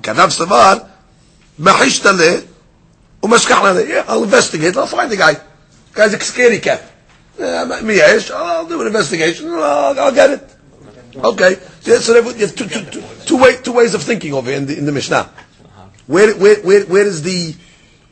Ganav 0.01 0.29
savar, 0.29 0.87
mahishtaleh, 1.59 2.45
umashkahleh. 3.21 3.87
Yeah, 3.89 4.05
I'll 4.07 4.23
investigate. 4.23 4.77
I'll 4.77 4.87
find 4.87 5.11
the 5.11 5.17
guy. 5.17 5.33
The 5.33 5.41
guy's 5.93 6.13
a 6.13 6.19
scary 6.19 6.59
cat. 6.59 6.83
Miyaesh. 7.37 8.31
I'll 8.31 8.67
do 8.67 8.81
an 8.81 8.87
investigation. 8.87 9.49
I'll, 9.51 9.99
I'll 9.99 10.13
get 10.13 10.29
it. 10.29 10.55
Okay. 11.15 11.55
So 11.81 12.13
there, 12.13 12.23
you 12.23 12.45
have 12.45 12.55
two, 12.55 12.67
two, 12.67 12.85
two, 12.85 13.03
two, 13.25 13.37
way, 13.37 13.57
two 13.61 13.71
ways 13.71 13.93
of 13.93 14.03
thinking 14.03 14.33
over 14.33 14.51
in 14.51 14.65
the, 14.65 14.77
in 14.77 14.85
the 14.85 14.91
Mishnah. 14.91 15.29
Where, 16.07 16.35
where, 16.35 16.61
where, 16.61 16.85
where 16.85 17.05
is 17.05 17.21
the 17.23 17.55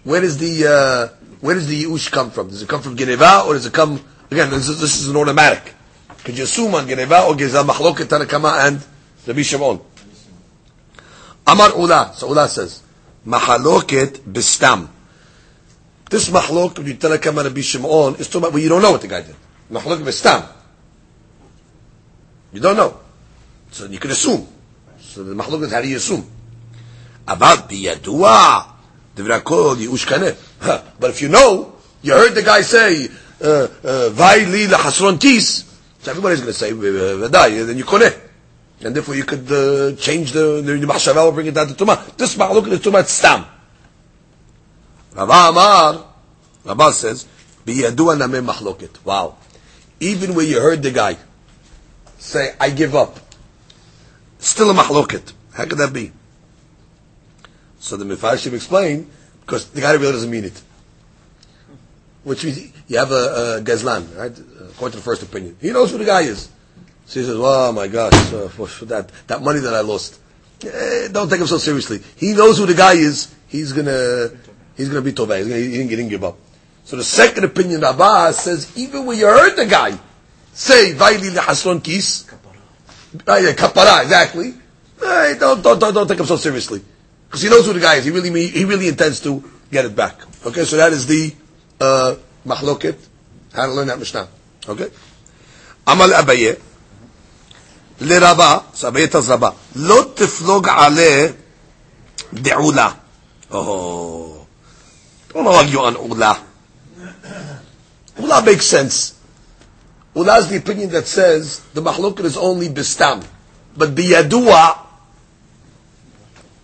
where 0.03 0.23
is 0.23 0.37
the 0.37 0.67
uh, 0.67 1.22
where 1.43 1.55
does 1.55 1.67
the 1.67 1.83
Yush 1.83 2.09
come 2.09 2.31
from? 2.31 2.47
Does 2.47 2.61
it 2.61 2.69
come 2.69 2.81
from 2.81 2.95
Geneva 2.95 3.43
or 3.45 3.51
does 3.51 3.65
it 3.65 3.73
come, 3.73 3.99
again, 4.31 4.49
this 4.49 4.69
is, 4.69 4.79
this 4.79 5.01
is 5.01 5.09
an 5.09 5.17
automatic. 5.17 5.73
Could 6.23 6.37
you 6.37 6.45
assume 6.45 6.73
on 6.73 6.87
Geneva 6.87 7.25
or 7.25 7.35
Geza 7.35 7.61
Machloket 7.63 8.05
Tanakama 8.05 8.65
and 8.65 8.85
Rabbi 9.27 9.41
Shimon? 9.41 9.81
Amar 11.45 11.77
Ula. 11.77 12.13
So 12.15 12.29
Ula 12.29 12.47
says, 12.47 12.81
Mahaloket 13.27 14.19
bistam. 14.19 14.87
This 16.09 16.29
mahlok 16.29 16.75
between 16.75 16.95
Tanakama 16.95 17.39
and 17.39 17.47
Rabbi 17.47 17.59
Shimon 17.59 18.15
is 18.15 18.29
talking 18.29 18.43
about, 18.43 18.53
well, 18.53 18.63
you 18.63 18.69
don't 18.69 18.81
know 18.81 18.91
what 18.91 19.01
the 19.01 19.09
guy 19.09 19.23
did. 19.23 19.35
Mahaloket 19.69 20.05
bistam. 20.05 20.47
You 22.53 22.61
don't 22.61 22.77
know. 22.77 23.01
So 23.69 23.87
you 23.87 23.99
can 23.99 24.11
assume. 24.11 24.47
So 24.97 25.25
the 25.25 25.35
mahlok 25.35 25.63
is 25.63 25.73
how 25.73 25.81
do 25.81 25.89
you 25.89 25.97
assume? 25.97 26.25
About 27.27 27.69
biyadua. 27.69 28.69
Devrakol 29.13 29.75
yush 29.75 30.07
kaneh. 30.07 30.37
But 30.63 31.09
if 31.09 31.21
you 31.21 31.29
know, 31.29 31.75
you 32.01 32.13
heard 32.13 32.35
the 32.35 32.43
guy 32.43 32.61
say, 32.61 33.09
uh, 33.41 33.67
uh, 33.83 34.09
Vai 34.09 34.45
li 34.45 34.67
lahasron 34.67 35.19
tis. 35.19 35.69
So 35.99 36.11
everybody's 36.11 36.39
going 36.39 36.53
to 36.53 36.57
say, 36.57 36.71
Vadai, 36.71 37.65
then 37.65 37.77
you 37.77 37.85
koneh 37.85 38.19
and 38.83 38.95
therefore 38.95 39.15
you 39.15 39.23
could 39.23 39.49
uh, 39.51 39.95
change 39.95 40.31
the 40.31 40.61
the 40.61 41.21
or 41.21 41.31
bring 41.31 41.47
it 41.47 41.53
down 41.53 41.67
to 41.67 41.73
tumah. 41.73 42.17
This 42.17 42.37
look 42.37 42.65
at 42.65 42.81
the 42.81 42.89
tumah 42.89 43.05
stam. 43.05 43.45
Rava 45.15 45.49
Amar, 45.49 46.05
Rava 46.65 46.91
says, 46.91 47.27
biyadu 47.65 48.15
aname 48.15 48.45
machloket. 48.45 49.03
Wow. 49.05 49.37
Even 49.99 50.35
when 50.35 50.47
you 50.47 50.59
heard 50.59 50.83
the 50.83 50.91
guy 50.91 51.17
say, 52.17 52.53
I 52.59 52.71
give 52.71 52.95
up, 52.95 53.19
still 54.39 54.69
a 54.71 54.73
machloket. 54.73 55.31
How 55.53 55.65
could 55.65 55.77
that 55.77 55.93
be? 55.93 56.11
So 57.79 57.97
the 57.97 58.05
Mepharshim 58.05 58.53
explain, 58.53 59.09
because 59.45 59.69
the 59.69 59.81
guy 59.81 59.93
really 59.93 60.11
doesn't 60.11 60.31
mean 60.31 60.45
it. 60.45 60.61
Which 62.23 62.43
means 62.45 62.71
you 62.87 62.97
have 62.97 63.11
a, 63.11 63.57
a 63.59 63.61
gazlan, 63.61 64.17
right? 64.17 64.31
According 64.71 64.91
to 64.93 64.97
the 64.97 65.03
first 65.03 65.23
opinion. 65.23 65.57
He 65.59 65.71
knows 65.71 65.91
who 65.91 65.97
the 65.97 66.05
guy 66.05 66.21
is. 66.21 66.49
So 67.05 67.19
he 67.19 67.25
says, 67.25 67.35
"Oh 67.37 67.71
my 67.73 67.87
gosh, 67.87 68.13
uh, 68.33 68.47
for, 68.47 68.67
for 68.67 68.85
that 68.85 69.11
that 69.27 69.41
money 69.41 69.59
that 69.59 69.73
I 69.73 69.81
lost, 69.81 70.19
eh, 70.63 71.09
don't 71.11 71.29
take 71.29 71.41
him 71.41 71.47
so 71.47 71.57
seriously. 71.57 71.99
He 72.15 72.33
knows 72.33 72.57
who 72.57 72.65
the 72.65 72.73
guy 72.73 72.93
is. 72.93 73.33
He's 73.47 73.73
gonna 73.73 74.29
he's 74.77 74.87
gonna 74.87 75.01
be 75.01 75.11
tovah. 75.11 75.37
He's 75.37 75.47
gonna, 75.47 75.59
he, 75.59 75.71
didn't, 75.71 75.89
he 75.89 75.95
didn't 75.97 76.09
give 76.09 76.23
up." 76.23 76.37
So 76.85 76.95
the 76.95 77.03
second 77.03 77.43
opinion, 77.43 77.81
Rabbah 77.81 78.31
says, 78.31 78.71
even 78.77 79.05
when 79.05 79.17
you 79.17 79.25
heard 79.25 79.55
the 79.57 79.65
guy 79.65 79.97
say 80.53 80.93
"Vaili 80.93 81.35
lehasron 81.35 81.83
kis," 81.83 82.25
yeah, 83.27 83.51
kapara, 83.51 84.01
exactly. 84.01 84.53
Hey, 84.99 85.35
don't, 85.37 85.61
don't 85.61 85.79
don't 85.79 85.93
don't 85.93 86.07
take 86.07 86.19
him 86.19 86.25
so 86.25 86.37
seriously 86.37 86.81
because 87.32 87.42
he 87.42 87.48
knows 87.48 87.66
who 87.66 87.72
the 87.72 87.80
guy 87.80 87.96
is. 87.96 88.04
He 88.04 88.10
really 88.10 88.46
he 88.48 88.64
really 88.64 88.88
intends 88.88 89.20
to 89.20 89.42
get 89.70 89.84
it 89.84 89.94
back. 89.94 90.20
Okay, 90.46 90.64
so 90.64 90.76
that 90.76 90.92
is 90.92 91.06
the 91.06 91.34
uh, 91.80 92.16
mahloket. 92.46 92.96
How 93.52 93.66
to 93.66 93.72
learn 93.72 93.88
that 93.88 93.98
mishnah. 93.98 94.28
Okay, 94.68 94.88
Amal 95.86 96.10
Abaye. 96.10 96.58
לרבה, 98.00 98.58
סביית 98.74 99.14
אז 99.14 99.30
רבה, 99.30 99.50
לא 99.76 100.04
תפלוג 100.14 100.68
עלה 100.68 101.26
דעולה. 102.34 102.90
Oh, 103.50 104.46
don't 105.32 105.46
argue 105.46 105.80
on 105.80 105.94
Ula. 105.96 106.38
Ula 108.20 108.42
makes 108.42 108.66
sense. 108.66 109.14
Ula 110.14 110.38
is 110.38 110.48
the 110.48 110.56
opinion 110.56 110.90
that 110.90 111.06
says 111.06 111.60
the 111.72 111.80
mahlukat 111.80 112.24
is 112.24 112.36
only 112.36 112.68
bistam. 112.68 113.24
But 113.76 113.94
biyadua, 113.94 114.78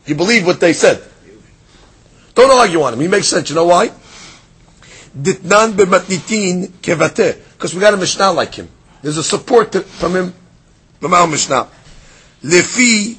you 0.09 0.15
believe 0.15 0.43
what 0.43 0.59
they 0.59 0.73
said. 0.73 1.03
Don't 2.33 2.49
argue 2.49 2.81
on 2.81 2.93
him. 2.95 2.99
He 2.99 3.07
makes 3.07 3.27
sense. 3.27 3.47
You 3.49 3.55
know 3.55 3.65
why? 3.67 3.91
Because 5.21 5.43
we 7.75 7.79
got 7.79 7.93
a 7.93 7.97
Mishnah 7.97 8.31
like 8.31 8.55
him. 8.55 8.69
There's 9.03 9.17
a 9.17 9.23
support 9.23 9.71
to, 9.73 9.81
from 9.81 10.15
him, 10.15 10.33
from 10.99 11.11
Mishnah. 11.29 11.67
Lefi 12.41 13.17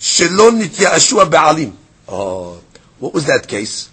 shelon 0.00 0.62
ba'alim. 0.62 1.74
Oh, 2.08 2.60
what 2.98 3.14
was 3.14 3.26
that 3.26 3.46
case? 3.46 3.88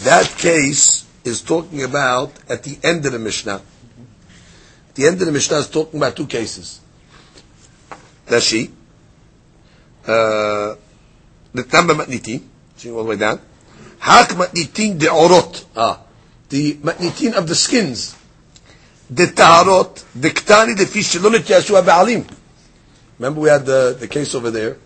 That 0.00 0.26
case 0.36 1.06
is 1.24 1.40
talking 1.40 1.84
about 1.84 2.34
at 2.50 2.64
the 2.64 2.78
end 2.82 3.06
of 3.06 3.12
the 3.12 3.18
Mishnah. 3.18 3.62
The 4.94 5.06
end 5.06 5.20
of 5.22 5.26
the 5.26 5.32
Mishnah 5.32 5.56
is 5.56 5.70
talking 5.70 5.98
about 5.98 6.16
two 6.16 6.26
cases. 6.26 6.80
Nashi. 8.30 8.72
Uh, 10.06 10.74
the 11.58 11.64
Tamba 11.64 11.94
Matnitin, 11.94 12.42
see 12.76 12.90
all 12.90 13.02
the 13.02 13.10
way 13.10 13.16
down. 13.16 13.40
Hak 13.98 14.28
Matnitin 14.30 14.98
De'orot, 14.98 15.64
ah, 15.76 16.00
the 16.48 16.74
Matnitin 16.74 17.34
of 17.34 17.48
the 17.48 17.54
skins. 17.54 18.16
The 19.10 19.26
Taharot, 19.26 20.04
the 20.14 20.30
Ktani, 20.30 20.76
the 20.76 20.86
Fish, 20.86 21.14
Shilonit 21.14 21.40
Yashua 21.40 21.82
Ba'alim. 21.82 22.30
Remember 23.18 23.40
we 23.40 23.48
had 23.48 23.66
the, 23.66 23.96
the 23.98 24.06
case 24.06 24.34
over 24.34 24.50
there, 24.50 24.76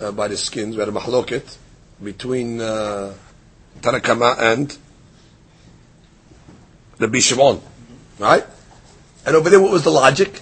uh, 0.00 0.12
by 0.12 0.28
the 0.28 0.36
skins, 0.36 0.76
we 0.76 0.80
had 0.80 0.88
a 0.88 0.92
mahloket 0.92 1.56
between, 2.02 2.60
uh, 2.60 3.14
Tanakama 3.80 4.38
and 4.38 4.76
the 6.98 7.08
Bishamon, 7.08 7.60
Right? 8.18 8.44
And 9.26 9.34
over 9.34 9.50
there, 9.50 9.60
what 9.60 9.72
was 9.72 9.82
the 9.82 9.90
logic? 9.90 10.40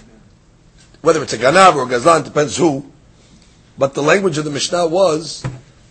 Whether 1.01 1.23
it's 1.23 1.33
a 1.33 1.37
Ganav 1.37 1.75
or 1.75 1.83
a 1.83 1.87
Gazan, 1.87 2.23
depends 2.23 2.57
who. 2.57 2.85
But 3.77 3.95
the 3.95 4.03
language 4.03 4.37
of 4.37 4.45
the 4.45 4.51
Mishnah 4.51 4.87
was 4.87 5.43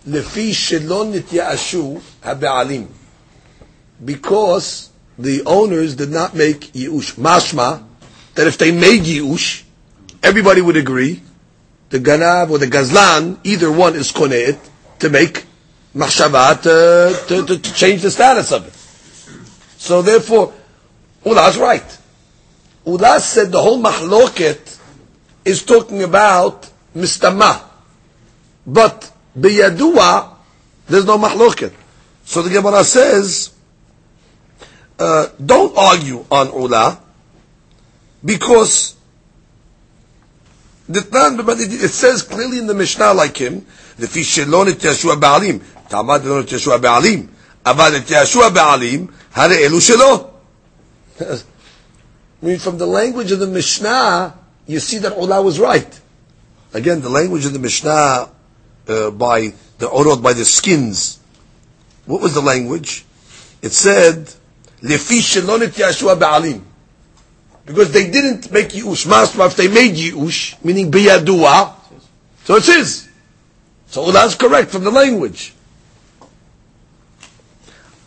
lefi 0.07 0.53
shelon 0.53 1.13
nityashu 1.13 2.01
habe'alim, 2.23 2.87
because 4.03 4.89
the 5.17 5.43
owners 5.45 5.95
did 5.95 6.09
not 6.09 6.35
make 6.35 6.71
yiush. 6.73 7.15
Mashma 7.15 7.83
that 8.35 8.47
if 8.47 8.57
they 8.57 8.71
made 8.71 9.03
yiush, 9.03 9.63
everybody 10.23 10.61
would 10.61 10.77
agree 10.77 11.21
the 11.91 11.99
ganav 11.99 12.49
or 12.49 12.57
the 12.57 12.67
gazlan, 12.67 13.37
either 13.43 13.71
one 13.71 13.95
is 13.95 14.11
koneit 14.11 14.57
to 14.99 15.09
make 15.09 15.45
machshava 15.93 16.61
to, 16.61 17.27
to, 17.27 17.57
to, 17.57 17.73
change 17.73 18.01
the 18.01 18.09
status 18.09 18.51
of 18.53 18.65
it. 18.65 18.73
So 19.77 20.01
therefore, 20.01 20.53
Ulah's 21.25 21.57
right. 21.57 21.97
Ulah 22.85 23.19
said 23.19 23.51
the 23.51 23.61
whole 23.61 23.81
mahloket 23.81 24.79
is 25.43 25.63
talking 25.63 26.01
about 26.01 26.69
mistama. 26.95 27.61
But 28.65 29.10
biyadua, 29.38 30.36
There's 30.86 31.04
no 31.04 31.18
mahloket. 31.18 31.72
So 32.24 32.42
the 32.42 32.50
Gemara 32.50 32.84
says, 32.84 33.52
uh, 34.98 35.28
don't 35.44 35.76
argue 35.76 36.24
on 36.30 36.48
ula, 36.48 37.00
because 38.24 38.96
it 40.88 41.90
says 41.90 42.22
clearly 42.22 42.58
in 42.58 42.66
the 42.66 42.74
Mishnah 42.74 43.12
like 43.12 43.36
him, 43.36 43.66
לפי 43.98 44.24
שלא 44.24 44.64
נתיישוע 44.64 45.14
בעלים, 45.14 45.58
תעמד 45.88 46.20
ולא 46.24 46.40
נתיישוע 46.40 46.76
בעלים, 46.76 47.26
אבל 47.66 47.96
נתיישוע 47.96 48.48
בעלים, 48.48 49.06
הרי 49.34 49.66
אלו 49.66 49.80
שלא. 49.80 50.28
I 51.18 51.24
mean, 52.42 52.58
from 52.58 52.76
the 52.76 52.86
language 52.86 53.32
of 53.32 53.38
the 53.38 53.46
Mishnah, 53.46 54.34
you 54.66 54.78
see 54.80 54.98
that 54.98 55.16
Ula 55.16 55.40
was 55.40 55.58
right. 55.58 55.98
Again, 56.74 57.00
the 57.00 57.08
language 57.08 57.46
of 57.46 57.54
the 57.54 57.58
Mishnah 57.58 58.28
uh, 58.87 59.11
by 59.11 59.53
the 59.77 59.87
orot 59.87 60.21
by 60.21 60.33
the 60.33 60.45
skins. 60.45 61.19
What 62.05 62.21
was 62.21 62.33
the 62.33 62.41
language? 62.41 63.05
It 63.61 63.71
said, 63.71 64.33
because 64.81 65.07
they 67.91 68.09
didn't 68.09 68.51
make 68.51 68.69
yush. 68.69 69.07
Master, 69.07 69.45
if 69.45 69.55
they 69.55 69.67
made 69.67 69.95
yush, 69.95 70.63
meaning 70.63 70.91
biyadua, 70.91 71.75
so 72.43 72.55
it's 72.55 72.67
his. 72.67 73.09
So 73.87 74.11
that's 74.11 74.35
correct 74.35 74.71
from 74.71 74.83
the 74.83 74.91
language. 74.91 75.53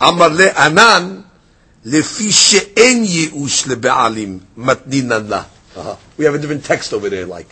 Amar 0.01 0.31
le 0.31 0.51
anan 0.57 1.25
lefi 1.87 2.33
she'en 2.33 3.05
yush 3.05 3.67
leba'alim 3.69 4.41
matninan. 4.57 5.45
We 6.17 6.25
have 6.25 6.35
a 6.35 6.39
different 6.39 6.65
text 6.65 6.93
over 6.93 7.09
there, 7.09 7.27
like. 7.27 7.49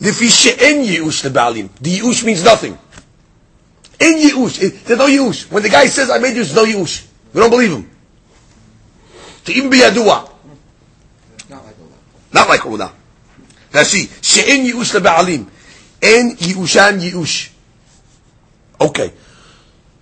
Lefi 0.00 0.28
she'en 0.30 0.84
yush 0.84 1.28
leba'alim. 1.28 1.68
The 1.80 1.98
yush 1.98 2.24
means 2.24 2.44
nothing. 2.44 2.78
In 4.00 4.16
Yush. 4.16 4.84
There's 4.84 4.98
no 4.98 5.06
Yush. 5.06 5.50
When 5.50 5.62
the 5.62 5.68
guy 5.68 5.86
says, 5.86 6.10
I 6.10 6.18
made 6.18 6.36
Yush, 6.36 6.54
no 6.54 6.64
Yush. 6.64 7.06
We 7.32 7.40
don't 7.40 7.50
believe 7.50 7.72
him. 7.72 7.90
To 9.44 9.52
even 9.52 9.70
be 9.70 9.82
a 9.82 9.92
dua. 9.92 10.30
Not 11.48 11.64
like 11.64 11.76
Ula. 11.78 11.90
Not 12.32 12.48
like 12.48 12.64
Ula. 12.64 12.92
Now 13.74 13.82
see, 13.82 14.08
she'en 14.22 14.66
Yush 14.66 14.98
leba'alim. 14.98 15.48
En 16.00 16.36
Yushan 16.36 17.00
Yush. 17.00 17.50
Okay. 18.80 19.12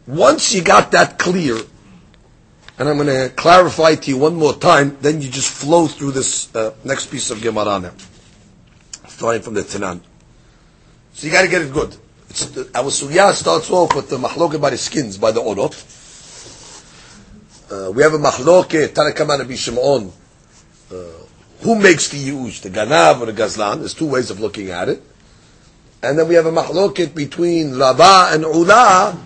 Once 0.07 0.55
you 0.55 0.63
got 0.63 0.93
that 0.93 1.19
clear, 1.19 1.57
and 2.79 2.89
I'm 2.89 2.99
going 2.99 3.09
to 3.09 3.35
clarify 3.35 3.95
to 3.95 4.11
you 4.11 4.19
one 4.19 4.37
more 4.37 4.53
time, 4.53 4.99
then 5.01 5.23
you 5.23 5.31
just 5.31 5.51
flow 5.51 5.87
through 5.87 6.13
this 6.13 6.55
uh, 6.55 6.75
next 6.85 7.07
piece 7.07 7.31
of 7.31 7.41
Gemara 7.41 7.81
now. 7.81 7.93
Starting 9.17 9.43
from 9.43 9.55
the 9.55 9.63
Tanan. 9.63 10.01
So 11.15 11.27
you 11.27 11.33
got 11.33 11.43
to 11.43 11.49
get 11.49 11.63
it 11.63 11.73
good 11.73 11.97
our 12.75 12.91
sugya 12.91 13.33
starts 13.33 13.71
off 13.71 13.95
with 13.95 14.11
the 14.11 14.19
mahloket 14.19 14.61
by 14.61 14.71
the 14.71 14.77
skins, 14.77 15.17
by 15.17 15.33
the 15.33 15.41
orot. 15.41 15.73
Uh, 17.71 17.91
we 17.93 18.03
have 18.03 18.13
a 18.13 18.19
mahloket, 18.19 18.89
Tanakama 18.89 19.39
Rabbi 19.39 19.55
Shimon, 19.55 20.13
uh, 20.93 20.95
who 21.61 21.75
makes 21.77 22.09
the 22.09 22.19
yush, 22.19 22.61
the 22.61 22.71
ganav 22.71 23.21
or 23.21 23.27
the 23.27 23.33
gazlan? 23.33 23.79
There's 23.79 23.95
two 23.95 24.07
ways 24.07 24.31
of 24.31 24.39
looking 24.41 24.71
at 24.71 24.89
it. 24.89 25.03
And 26.03 26.19
then 26.19 26.29
we 26.29 26.35
have 26.35 26.47
a 26.47 26.53
mahloket 26.53 27.15
between 27.15 27.73
laba 27.73 28.35
and 28.35 28.43
ula. 28.43 29.19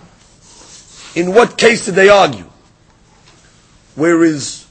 In 1.15 1.33
what 1.35 1.57
case 1.57 1.85
did 1.85 1.95
they 1.95 2.07
argue? 2.07 2.49
Whereas 3.95 4.65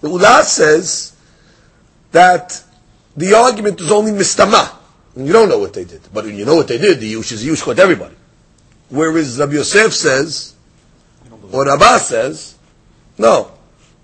the 0.00 0.08
ula 0.08 0.42
says 0.44 1.14
that 2.12 2.64
the 3.16 3.34
argument 3.34 3.80
is 3.80 3.90
only 3.90 4.12
mistama. 4.12 4.72
You 5.16 5.32
don't 5.32 5.48
know 5.48 5.58
what 5.58 5.72
they 5.72 5.84
did. 5.84 6.02
But 6.12 6.26
when 6.26 6.36
you 6.36 6.44
know 6.44 6.56
what 6.56 6.68
they 6.68 6.78
did, 6.78 7.00
the 7.00 7.14
Yush 7.14 7.32
is 7.32 7.44
Yush 7.44 7.66
with 7.66 7.80
everybody. 7.80 8.14
Whereas 8.90 9.38
Rabbi 9.38 9.54
Yosef 9.54 9.94
says, 9.94 10.54
or 11.50 11.64
Rabbah 11.64 11.98
says, 11.98 12.56
no. 13.16 13.50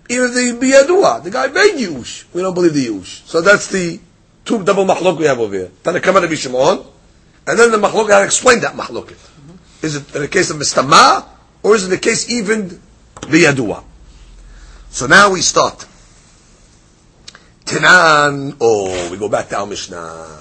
Even 0.09 0.33
the 0.33 0.59
Biyadua, 0.59 1.23
the 1.23 1.31
guy 1.31 1.49
made 1.49 1.75
Yush. 1.75 2.25
We 2.33 2.41
don't 2.41 2.55
believe 2.55 2.75
the 2.75 2.87
Yush. 2.87 3.27
So 3.27 3.43
that's 3.43 3.69
the 3.69 4.01
two 4.45 4.65
double 4.65 4.87
mahlok 4.87 5.19
we 5.19 5.27
have 5.27 5.39
over 5.39 5.55
here. 5.55 5.71
Tanakama 5.83 6.23
Rabbi 6.23 6.35
Shimon, 6.35 6.85
and 7.47 7.59
then 7.59 7.71
the 7.71 7.79
mahlok, 7.79 8.11
I 8.11 8.25
explain 8.25 8.61
that 8.61 8.75
mahlok. 8.75 9.15
Is 9.83 9.97
it 9.97 10.15
in 10.15 10.23
the 10.23 10.29
case 10.29 10.51
of 10.51 10.57
Mistama, 10.57 11.27
or 11.63 11.75
is 11.75 11.87
it 11.87 11.89
the 11.89 11.99
case 11.99 12.31
even 12.31 12.81
Biyadua? 13.17 13.85
So 14.91 15.07
now 15.07 15.33
we 15.33 15.41
start. 15.41 15.87
Oh, 17.81 19.09
we 19.11 19.19
go 19.19 19.29
back 19.29 19.49
to 19.49 19.59
our 19.59 19.67
Mishnah. 19.67 20.39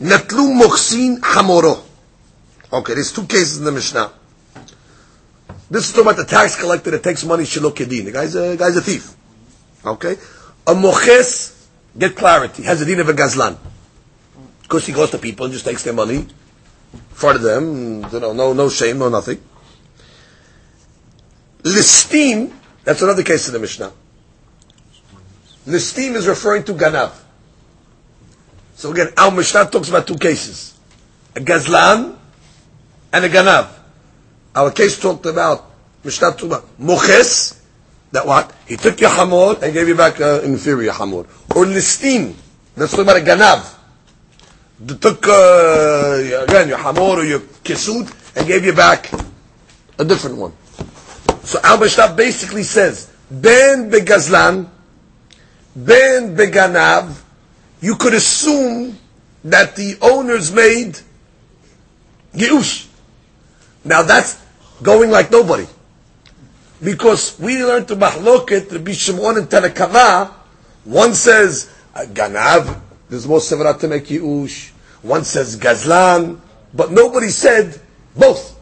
Netlu 0.00 0.60
mochsin 0.60 1.18
hamoro. 1.20 1.82
Okay, 2.72 2.94
there's 2.94 3.12
two 3.12 3.24
cases 3.24 3.58
in 3.58 3.64
the 3.64 3.72
Mishnah. 3.72 4.12
This 5.70 5.86
is 5.88 5.92
talking 5.92 6.10
about 6.10 6.16
the 6.16 6.24
tax 6.24 6.56
collector 6.56 6.90
that 6.90 7.02
takes 7.02 7.24
money 7.24 7.44
shelo 7.44 7.74
kedin. 7.74 8.04
The 8.04 8.12
guy's 8.12 8.34
a, 8.34 8.56
guy's 8.56 8.76
a 8.76 8.82
thief. 8.82 9.14
Okay? 9.84 10.16
A 10.66 10.74
moches, 10.74 11.68
get 11.96 12.16
clarity, 12.16 12.62
has 12.64 12.80
a 12.82 12.84
din 12.84 13.00
of 13.00 13.08
a 13.08 13.12
gazlan. 13.12 13.56
Because 14.62 14.86
he 14.86 14.92
goes 14.92 15.10
to 15.10 15.18
people 15.18 15.46
and 15.46 15.52
just 15.52 15.64
takes 15.64 15.82
their 15.84 15.92
money, 15.92 16.26
of 17.22 17.42
them, 17.42 18.04
you 18.12 18.20
know, 18.20 18.32
no, 18.32 18.52
no 18.52 18.68
shame, 18.68 18.98
no 18.98 19.08
nothing. 19.08 19.40
Listim, 21.62 22.52
that's 22.84 23.02
another 23.02 23.22
case 23.22 23.48
in 23.48 23.54
the 23.54 23.58
Mishnah. 23.58 23.92
Listim 25.66 26.14
is 26.14 26.28
referring 26.28 26.64
to 26.64 26.74
ganav. 26.74 27.12
So 28.74 28.92
again, 28.92 29.08
our 29.16 29.30
Mishnah 29.30 29.70
talks 29.70 29.88
about 29.88 30.06
two 30.06 30.18
cases. 30.18 30.76
A 31.36 31.40
Gazlan 31.40 32.16
and 33.12 33.24
a 33.24 33.28
Ganav. 33.28 33.68
Our 34.54 34.70
case 34.72 34.98
talked 35.00 35.26
about, 35.26 35.64
Mishnah 36.02 36.32
talked 36.32 36.42
about 36.42 36.78
Moches, 36.78 37.60
that 38.12 38.26
what? 38.26 38.52
He 38.66 38.76
took 38.76 39.00
your 39.00 39.10
Hamor 39.10 39.56
and 39.62 39.72
gave 39.72 39.88
you 39.88 39.94
back 39.94 40.20
an 40.20 40.44
inferior 40.44 40.92
Hamor. 40.92 41.26
Or 41.54 41.64
Listim, 41.64 42.34
that's 42.76 42.92
talking 42.92 43.04
about 43.04 43.16
a 43.16 43.20
Ganav. 43.20 43.74
They 44.80 44.96
took, 44.96 45.26
uh, 45.26 46.44
again, 46.46 46.68
your 46.68 46.78
Hamor 46.78 47.20
or 47.20 47.24
your 47.24 47.40
Kesut 47.40 48.36
and 48.36 48.46
gave 48.46 48.64
you 48.64 48.72
back 48.72 49.10
a 49.98 50.04
different 50.04 50.36
one. 50.36 50.52
So 51.44 51.60
our 51.62 51.78
Mishnah 51.78 52.14
basically 52.16 52.62
says, 52.62 53.12
Ben 53.30 53.90
begazlan, 53.90 54.68
Ben 55.76 56.36
beganav, 56.36 57.20
you 57.80 57.96
could 57.96 58.14
assume 58.14 58.98
that 59.44 59.76
the 59.76 59.98
owners 60.00 60.52
made 60.52 60.98
Geush. 62.34 62.88
Now 63.84 64.02
that's 64.02 64.40
going 64.82 65.10
like 65.10 65.30
nobody. 65.30 65.66
Because 66.82 67.38
we 67.38 67.62
learned 67.62 67.88
to 67.88 67.96
Mahloket, 67.96 68.72
Rabbi 68.72 68.92
Shimon 68.92 69.38
and 69.38 69.48
Tanakama, 69.48 70.32
one 70.84 71.14
says 71.14 71.70
uh, 71.94 72.00
Ganav, 72.06 72.80
there's 73.08 73.26
more 73.26 73.38
Sevarat 73.38 73.80
to 73.80 73.88
make 73.88 74.06
Geush. 74.06 74.70
One 75.02 75.24
says 75.24 75.58
Gazlan, 75.58 76.40
but 76.72 76.90
nobody 76.90 77.28
said 77.28 77.78
both. 78.16 78.58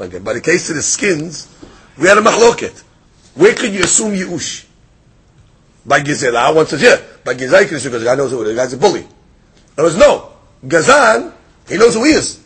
Okay, 0.00 0.18
by 0.18 0.32
the 0.32 0.40
case 0.40 0.68
of 0.70 0.76
the 0.76 0.82
skins, 0.82 1.51
we 1.98 2.08
had 2.08 2.18
a 2.18 2.20
Mahloket. 2.20 2.82
Where 3.34 3.54
could 3.54 3.72
you 3.72 3.82
assume 3.82 4.12
Geush? 4.12 4.66
By 5.84 6.00
Gizela, 6.00 6.54
one 6.54 6.66
says, 6.66 6.82
yeah, 6.82 7.00
by 7.24 7.34
Gizai 7.34 7.62
because 7.62 7.82
the 7.84 8.04
guy 8.04 8.14
knows 8.14 8.30
who 8.30 8.44
the 8.44 8.54
guy's 8.54 8.72
a 8.72 8.76
bully. 8.76 9.04
There 9.74 9.84
was 9.84 9.96
no. 9.96 10.32
Gazan, 10.66 11.32
he 11.68 11.76
knows 11.76 11.94
who 11.94 12.04
he 12.04 12.12
is. 12.12 12.40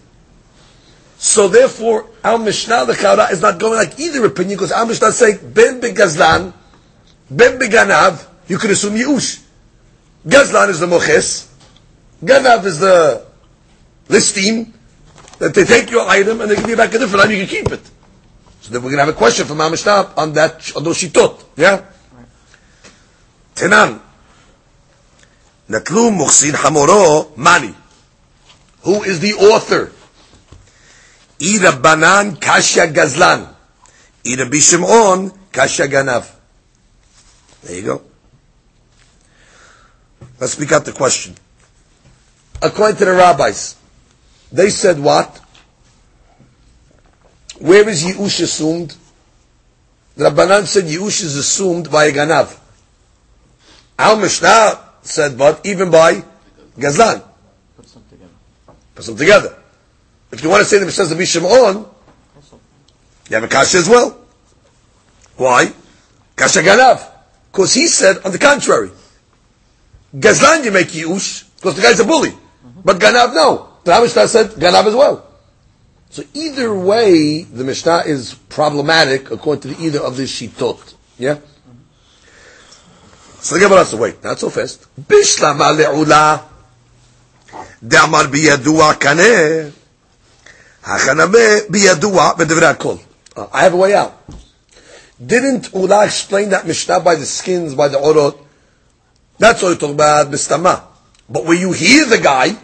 So 1.19 1.49
therefore, 1.49 2.07
our 2.25 2.39
Mishnah, 2.39 2.87
the 2.87 2.93
Kaura, 2.93 3.31
is 3.31 3.41
not 3.43 3.59
going 3.59 3.75
like 3.75 3.99
either 3.99 4.25
opinion, 4.25 4.57
because 4.57 4.73
our 4.73 4.87
Mishnah 4.87 5.09
is 5.09 5.17
saying, 5.17 5.53
Ben 5.53 5.81
begazlan, 5.81 6.53
Ben 7.31 7.59
beganav, 7.59 8.27
you 8.49 8.59
could 8.59 8.71
assume 8.71 8.95
Yush. 8.95 9.43
Gazlan 10.27 10.71
is 10.71 10.81
the 10.81 10.87
moches, 10.87 11.53
Ganav 12.23 12.65
is 12.65 12.81
the 12.81 13.27
listim, 14.09 14.73
that 15.39 15.55
they 15.55 15.65
take 15.65 15.91
your 15.91 16.09
item 16.09 16.41
and 16.41 16.51
they 16.51 16.57
give 16.57 16.69
you 16.69 16.77
back 16.77 16.93
a 16.95 16.99
different 16.99 17.25
item, 17.25 17.33
you 17.33 17.47
can 17.47 17.65
keep 17.65 17.73
it. 17.73 17.91
So 18.66 18.72
then 18.72 18.83
we're 18.83 18.90
going 18.90 18.98
to 18.98 19.05
have 19.05 19.14
a 19.14 19.16
question 19.16 19.46
from 19.46 19.61
our 19.61 19.70
Mishnah 19.70 20.14
on 20.16 20.33
that, 20.33 20.72
on 20.74 20.83
those 20.83 20.98
shitot. 20.98 21.40
Yeah? 21.57 21.85
Tenan. 23.55 24.00
Natlu 25.68 26.11
Muhsin 26.11 26.50
Hamoro 26.50 27.37
Mani. 27.37 27.72
Who 28.83 29.05
is 29.05 29.20
the 29.20 29.35
author? 29.35 29.92
Ira 31.40 31.76
Banan 31.79 32.40
Kasha 32.40 32.88
Gazlan. 32.88 33.55
Ira 34.26 34.50
Bishimon 34.50 35.33
Kasha 35.52 35.85
Ganav. 35.85 36.29
There 37.62 37.76
you 37.76 37.83
go. 37.83 38.02
Let's 40.40 40.55
speak 40.55 40.72
out 40.72 40.85
the 40.85 40.92
question. 40.92 41.37
According 42.61 42.96
to 42.96 43.05
the 43.05 43.12
rabbis, 43.12 43.76
they 44.50 44.70
said 44.70 44.98
what? 44.98 45.40
Where 47.61 47.88
is 47.88 48.05
Yush 48.05 48.40
assumed? 48.42 48.97
The 50.16 50.31
Rabbanan 50.31 50.64
said 50.66 50.85
Yush 50.85 51.23
is 51.25 51.37
assumed 51.37 51.90
by 51.90 52.07
a 52.07 52.12
Ganav. 52.12 52.59
Al 53.99 54.16
Mishnah 54.16 54.81
said, 55.03 55.38
but 55.38 55.64
even 55.64 55.90
by 55.90 56.23
Gazlan. 56.79 57.23
Put 57.77 57.87
them 57.87 58.05
together. 58.11 58.33
Put 58.95 59.05
them 59.07 59.16
together. 59.16 59.59
If 60.33 60.42
you 60.42 60.51
want 60.51 60.62
to 60.62 60.64
say 60.66 60.79
the 60.79 60.87
Mishnah 60.87 61.05
is 61.05 61.29
Shimon, 61.29 61.87
you 63.29 63.35
have 63.35 63.45
a 63.45 63.49
kasha 63.49 63.79
as 63.79 63.88
well. 63.88 64.16
Why? 65.37 65.73
Kasha 66.35 66.61
Ganav. 66.61 67.11
Because 67.53 67.75
he 67.75 67.87
said, 67.87 68.19
on 68.25 68.33
the 68.33 68.38
contrary, 68.38 68.90
Gazlan 70.14 70.64
you 70.64 70.71
make 70.71 70.88
Yush, 70.88 71.45
because 71.57 71.77
the 71.77 71.83
guy's 71.83 72.01
a 72.01 72.05
bully. 72.05 72.31
Mm-hmm. 72.31 72.81
But 72.85 72.99
Ganav, 72.99 73.35
no. 73.35 73.69
The 73.85 74.01
Mishnah 74.01 74.29
said 74.29 74.51
Ganav 74.53 74.87
as 74.87 74.95
well. 74.95 75.26
So 76.15 76.24
either 76.34 76.74
way, 76.74 77.44
the 77.44 77.63
Mishnah 77.63 78.04
is 78.06 78.34
problematic 78.50 79.32
according 79.32 79.76
to 79.76 79.82
either 79.82 80.00
of 80.00 80.17
these 80.17 80.32
shitot. 80.32 80.94
Yeah? 81.17 81.38
So 83.39 83.56
the 83.56 83.62
Gemara 83.62 83.86
says, 83.86 84.00
wait, 84.00 84.24
not 84.24 84.38
so 84.39 84.50
fast. 84.50 84.88
Bishlama 85.00 85.76
le'ula 85.78 86.52
דאמר 87.84 88.28
בידוע 88.28 88.94
קנה, 88.94 89.24
החנבה 90.84 91.39
בידוע 91.70 92.34
בדברי 92.38 92.65
הכל. 92.65 92.96
I 93.38 93.63
have 93.63 93.74
a 93.74 93.78
way 93.78 93.94
out. 93.96 94.12
Didn't 95.26 95.74
Ula 95.74 96.06
explain 96.06 96.50
that 96.50 96.67
Mishnah 96.67 97.00
by 97.00 97.15
the 97.15 97.26
skins, 97.26 97.76
by 97.76 97.88
the 97.88 97.98
orot? 97.98 98.38
That's 99.38 99.62
what 99.62 99.70
we 99.70 99.78
talk 99.78 99.91
about, 99.91 100.32
Bistama. 100.32 100.82
But 101.30 101.46
when 101.46 101.60
you 101.60 101.72
hear 101.72 102.06
the 102.06 102.17
guy, 102.17 102.58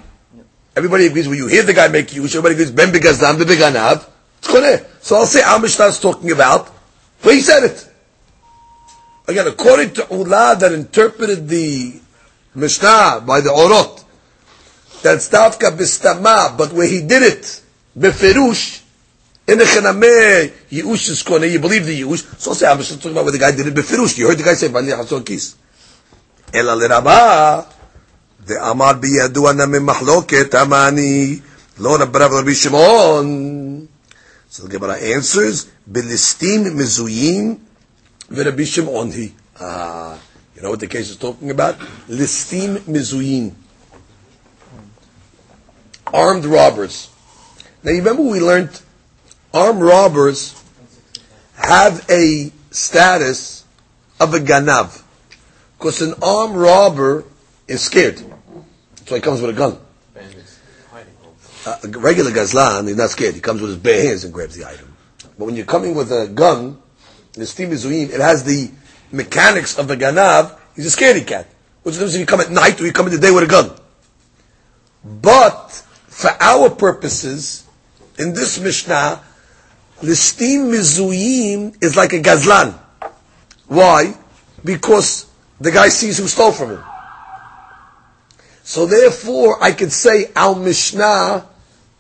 Everybody 0.75 1.07
agrees 1.07 1.29
when 1.29 1.37
you 1.37 1.49
hear 1.49 1.63
the 1.63 1.75
guy 1.75 1.89
make 1.89 2.09
Kirush, 2.09 2.35
everybody 2.35 2.55
agrees, 2.55 2.71
Ben 2.71 2.89
Begazdan, 2.89 3.37
Beganav, 3.37 4.09
it's 4.39 4.49
Koneh. 4.49 4.85
So 5.03 5.17
I'll 5.17 5.27
say 5.27 5.43
our 5.43 5.59
Mishnah 5.59 5.87
is 5.87 6.01
talking 6.01 6.31
about, 6.31 6.71
but 7.23 7.35
he 7.35 7.41
said 7.41 7.65
it. 7.65 7.89
Again, 9.29 9.47
according 9.47 9.93
to 9.95 10.07
Ula 10.11 10.57
that 10.59 10.73
interpreted 10.73 11.47
the 11.47 12.01
Mishnah 12.55 13.23
by 13.27 13.41
the 13.41 13.51
Orot, 13.51 14.03
that 15.03 15.19
Stavka 15.19 15.77
Bistama, 15.77 16.57
but 16.57 16.73
where 16.73 16.89
he 16.89 17.03
did 17.03 17.23
it, 17.23 17.61
Beferush, 17.97 18.81
in 19.47 19.59
the 19.59 19.65
Chenameh, 19.65 20.53
Yeush 20.71 21.11
is 21.11 21.23
Koneh, 21.23 21.51
you 21.51 21.59
believe 21.59 21.85
the 21.85 22.01
Yeush, 22.01 22.41
so 22.41 22.53
I'll 22.53 22.55
say 22.55 22.67
our 22.67 22.77
Mishnah 22.77 22.97
is 22.97 23.03
talking 23.03 23.13
about 23.13 23.25
where 23.25 23.33
the 23.33 23.39
guy 23.39 23.51
did 23.51 23.67
it 23.67 23.75
Beferush. 23.75 24.17
You 24.17 24.29
heard 24.29 24.39
the 24.39 24.45
guy 24.45 24.55
say, 24.55 24.69
Bani 24.69 24.89
Hatzon 24.89 25.27
Kis. 25.27 25.57
Ela 26.55 26.77
דאמר 28.46 28.94
בידוע 28.94 29.54
נמי 29.54 29.80
מחלוקת, 29.80 30.56
אמני, 30.56 31.40
לא 31.80 31.98
רב 32.00 32.18
רבי 32.18 32.56
שמעון. 32.56 33.86
So 34.52 34.64
the 34.64 34.70
Gemara 34.70 34.98
answers, 34.98 35.66
בליסטין 35.88 36.78
מזויים 36.78 37.58
ורבי 38.32 38.66
שמעון 38.66 39.12
היא. 39.12 39.30
Ah, 39.60 40.18
you 40.56 40.62
know 40.62 40.70
what 40.70 40.80
the 40.80 40.88
case 40.88 41.10
is 41.10 41.18
talking 41.18 41.50
about? 41.50 41.76
Listim 42.10 42.78
mizuyin. 42.88 43.54
Armed 46.14 46.46
robbers. 46.46 47.10
Now 47.84 47.92
you 47.92 47.98
remember 47.98 48.22
we 48.24 48.40
learned 48.40 48.82
armed 49.54 49.82
robbers 49.82 50.56
have 51.56 52.06
a 52.10 52.52
status 52.72 53.66
of 54.20 54.34
a 54.34 54.40
ganav. 54.40 55.04
Because 55.78 56.02
an 56.02 56.14
armed 56.22 56.56
robber 56.56 57.24
is 57.68 57.82
scared. 57.82 58.24
So 59.13 59.17
he 59.17 59.21
comes 59.21 59.43
with 59.43 59.51
a 59.51 59.53
gun. 59.53 59.79
Uh, 61.67 61.77
a 61.85 61.99
regular 61.99 62.31
gazlan, 62.31 62.89
he's 62.89 62.97
not 62.97 63.11
scared. 63.11 63.35
He 63.35 63.43
comes 63.43 63.61
with 63.61 63.69
his 63.69 63.79
bare 63.79 64.07
hands 64.07 64.25
and 64.25 64.33
grabs 64.33 64.57
the 64.57 64.67
item. 64.67 64.97
But 65.39 65.45
when 65.45 65.55
you're 65.55 65.67
coming 65.67 65.95
with 65.95 66.11
a 66.11 66.29
gun, 66.29 66.81
the 67.35 67.45
steam 67.45 67.73
mizuim, 67.73 68.09
it 68.09 68.21
has 68.21 68.43
the 68.43 68.71
mechanics 69.11 69.79
of 69.79 69.91
a 69.91 69.97
ganav. 69.97 70.59
He's 70.75 70.87
a 70.87 70.99
scaredy 70.99 71.27
cat. 71.27 71.47
What's 71.83 71.99
the 71.99 72.07
if 72.07 72.15
you 72.15 72.25
come 72.25 72.41
at 72.41 72.51
night 72.51 72.81
or 72.81 72.87
you 72.87 72.93
come 72.95 73.05
in 73.05 73.13
the 73.13 73.19
day 73.19 73.31
with 73.31 73.45
a 73.45 73.49
gun? 73.49 73.73
But 75.05 75.73
for 76.07 76.31
our 76.41 76.71
purposes, 76.71 77.67
in 78.19 78.33
this 78.33 78.59
Mishnah, 78.59 79.21
the 80.01 80.07
mizuim 80.07 81.85
is 81.85 81.97
like 81.97 82.15
a 82.15 82.21
gazlan. 82.21 82.79
Why? 83.67 84.15
Because 84.65 85.27
the 85.61 85.71
guy 85.71 85.91
sees 85.91 86.17
who 86.17 86.29
stole 86.29 86.53
from 86.53 86.71
him. 86.71 86.85
So 88.65 88.87
therefore, 88.87 89.63
I 89.63 89.73
could 89.73 89.93
say 89.93 90.31
our 90.37 90.55
Mishnah 90.55 91.47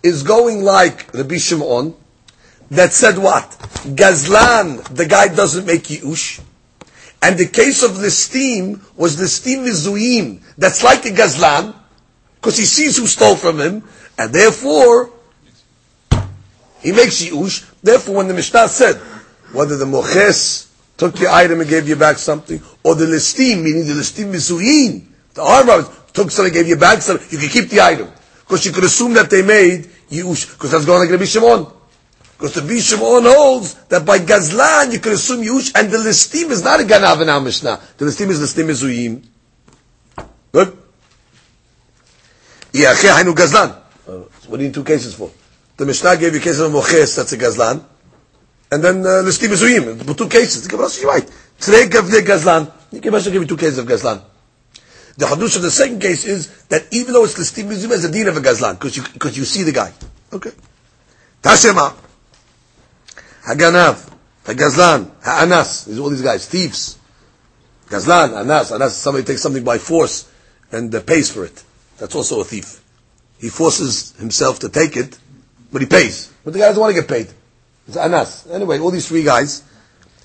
is 0.02 0.22
going 0.22 0.62
like 0.62 1.12
Rabbi 1.12 1.38
Shimon, 1.38 1.94
that 2.70 2.92
said 2.92 3.18
what? 3.18 3.50
Gazlan, 3.94 4.82
the 4.94 5.06
guy 5.06 5.28
doesn't 5.28 5.66
make 5.66 5.84
Yush. 5.84 6.40
And 7.20 7.38
the 7.38 7.46
case 7.46 7.82
of 7.82 7.98
the 7.98 8.10
steam 8.10 8.80
was 8.96 9.16
the 9.16 9.28
steam 9.28 9.60
Mizuim, 9.64 10.40
that's 10.56 10.82
like 10.82 11.04
a 11.04 11.10
Gazlan, 11.10 11.74
because 12.36 12.56
he 12.56 12.64
sees 12.64 12.96
who 12.96 13.06
stole 13.06 13.36
from 13.36 13.60
him, 13.60 13.84
and 14.18 14.32
therefore, 14.32 15.10
he 16.80 16.92
makes 16.92 17.22
Yush. 17.24 17.68
Therefore, 17.82 18.16
when 18.16 18.28
the 18.28 18.34
Mishnah 18.34 18.68
said, 18.68 18.96
whether 19.52 19.76
the 19.76 19.84
Moches 19.84 20.68
took 20.96 21.20
your 21.20 21.30
item 21.30 21.60
and 21.60 21.68
gave 21.68 21.88
you 21.88 21.96
back 21.96 22.18
something, 22.18 22.60
or 22.82 22.94
the 22.94 23.06
listim, 23.06 23.62
meaning 23.62 23.86
the 23.86 23.94
listim 23.94 24.32
misuin, 24.32 25.04
the 25.34 25.42
armor 25.42 25.86
took 26.12 26.30
something, 26.30 26.52
gave 26.52 26.68
you 26.68 26.76
back 26.76 27.02
something, 27.02 27.26
you 27.30 27.38
can 27.38 27.48
keep 27.48 27.70
the 27.70 27.80
item. 27.80 28.08
Because 28.40 28.66
you 28.66 28.72
could 28.72 28.84
assume 28.84 29.14
that 29.14 29.30
they 29.30 29.42
made 29.42 29.88
Yush, 30.10 30.52
because 30.52 30.72
that's 30.72 30.84
going 30.84 31.00
like 31.00 31.10
Rabbi 31.10 31.24
Shimon. 31.24 31.66
Because 32.36 32.54
the 32.54 32.80
Shimon 32.80 33.24
holds 33.24 33.74
that 33.84 34.04
by 34.04 34.18
Gazlan 34.18 34.92
you 34.92 34.98
could 34.98 35.12
assume 35.12 35.42
Yush, 35.42 35.72
and 35.74 35.90
the 35.90 35.98
listim 35.98 36.50
is 36.50 36.62
not 36.62 36.80
a 36.80 36.82
Ganav 36.82 37.22
in 37.22 37.28
our 37.28 37.40
Mishnah. 37.40 37.80
The 37.96 38.04
listim 38.04 38.28
is 38.30 38.40
listim 38.40 38.66
misuim. 38.66 39.24
Good? 40.50 40.76
Iache 42.72 43.08
hainu 43.10 43.32
Gazlan. 43.32 43.78
Uh, 44.06 44.24
what 44.48 44.58
do 44.58 44.64
you 44.64 44.72
two 44.72 44.84
cases 44.84 45.14
for? 45.14 45.30
The 45.76 45.86
Mishnah 45.86 46.16
gave 46.16 46.34
you 46.34 46.40
a 46.40 46.42
case 46.42 46.58
of 46.58 46.72
Moches, 46.72 47.16
that's 47.16 47.32
a 47.32 47.38
Gazlan. 47.38 47.84
And 48.70 48.82
then 48.82 49.00
uh, 49.00 49.22
listim. 49.22 50.06
But 50.06 50.18
two 50.18 50.28
cases. 50.28 50.64
The 50.64 50.68
Gemara 50.68 50.88
says, 50.88 51.04
right. 51.04 51.30
Trei 51.60 51.86
gavne 51.86 52.20
Gazlan. 52.22 52.70
The 52.90 53.00
Gemara 53.00 53.22
give 53.22 53.34
you 53.34 53.46
two 53.46 53.56
cases 53.56 53.78
of 53.78 53.86
Gazlan. 53.86 54.20
The 55.16 55.26
Hadush 55.26 55.56
of 55.56 55.62
the 55.62 55.70
second 55.70 56.00
case 56.00 56.24
is 56.24 56.64
that 56.66 56.86
even 56.90 57.12
though 57.12 57.24
it's 57.24 57.34
listim 57.34 57.68
misuim, 57.68 57.92
it's 57.92 58.04
a 58.04 58.10
dean 58.10 58.28
of 58.28 58.36
a 58.36 58.40
Gazlan, 58.40 58.74
because 58.74 58.96
you, 58.96 59.02
because 59.12 59.36
you 59.36 59.44
see 59.44 59.62
the 59.62 59.72
guy. 59.72 59.92
Okay. 60.32 60.52
Tashema. 61.42 61.94
Haganav. 63.44 64.10
Hagazlan. 64.44 65.10
Ha'anas. 65.22 65.84
These 65.84 65.98
all 65.98 66.08
these 66.08 66.22
guys. 66.22 66.46
Thieves. 66.46 66.98
Gazlan, 67.92 68.34
Anas. 68.40 68.72
Anas 68.72 68.96
somebody 68.96 69.24
takes 69.24 69.42
something 69.42 69.62
by 69.62 69.76
force 69.76 70.30
and 70.70 70.94
uh, 70.94 71.00
pays 71.02 71.30
for 71.30 71.44
it. 71.44 71.62
That's 71.98 72.14
also 72.14 72.40
a 72.40 72.44
thief. 72.44 72.82
He 73.38 73.50
forces 73.50 74.12
himself 74.18 74.60
to 74.60 74.70
take 74.70 74.96
it, 74.96 75.18
but 75.70 75.82
he 75.82 75.86
pays. 75.86 76.32
But 76.42 76.54
the 76.54 76.60
guy 76.60 76.68
doesn't 76.68 76.80
want 76.80 76.94
to 76.94 77.00
get 77.00 77.10
paid. 77.10 77.28
It's 77.86 77.96
Anas. 77.96 78.46
Anyway, 78.50 78.78
all 78.78 78.90
these 78.90 79.08
three 79.08 79.24
guys. 79.24 79.62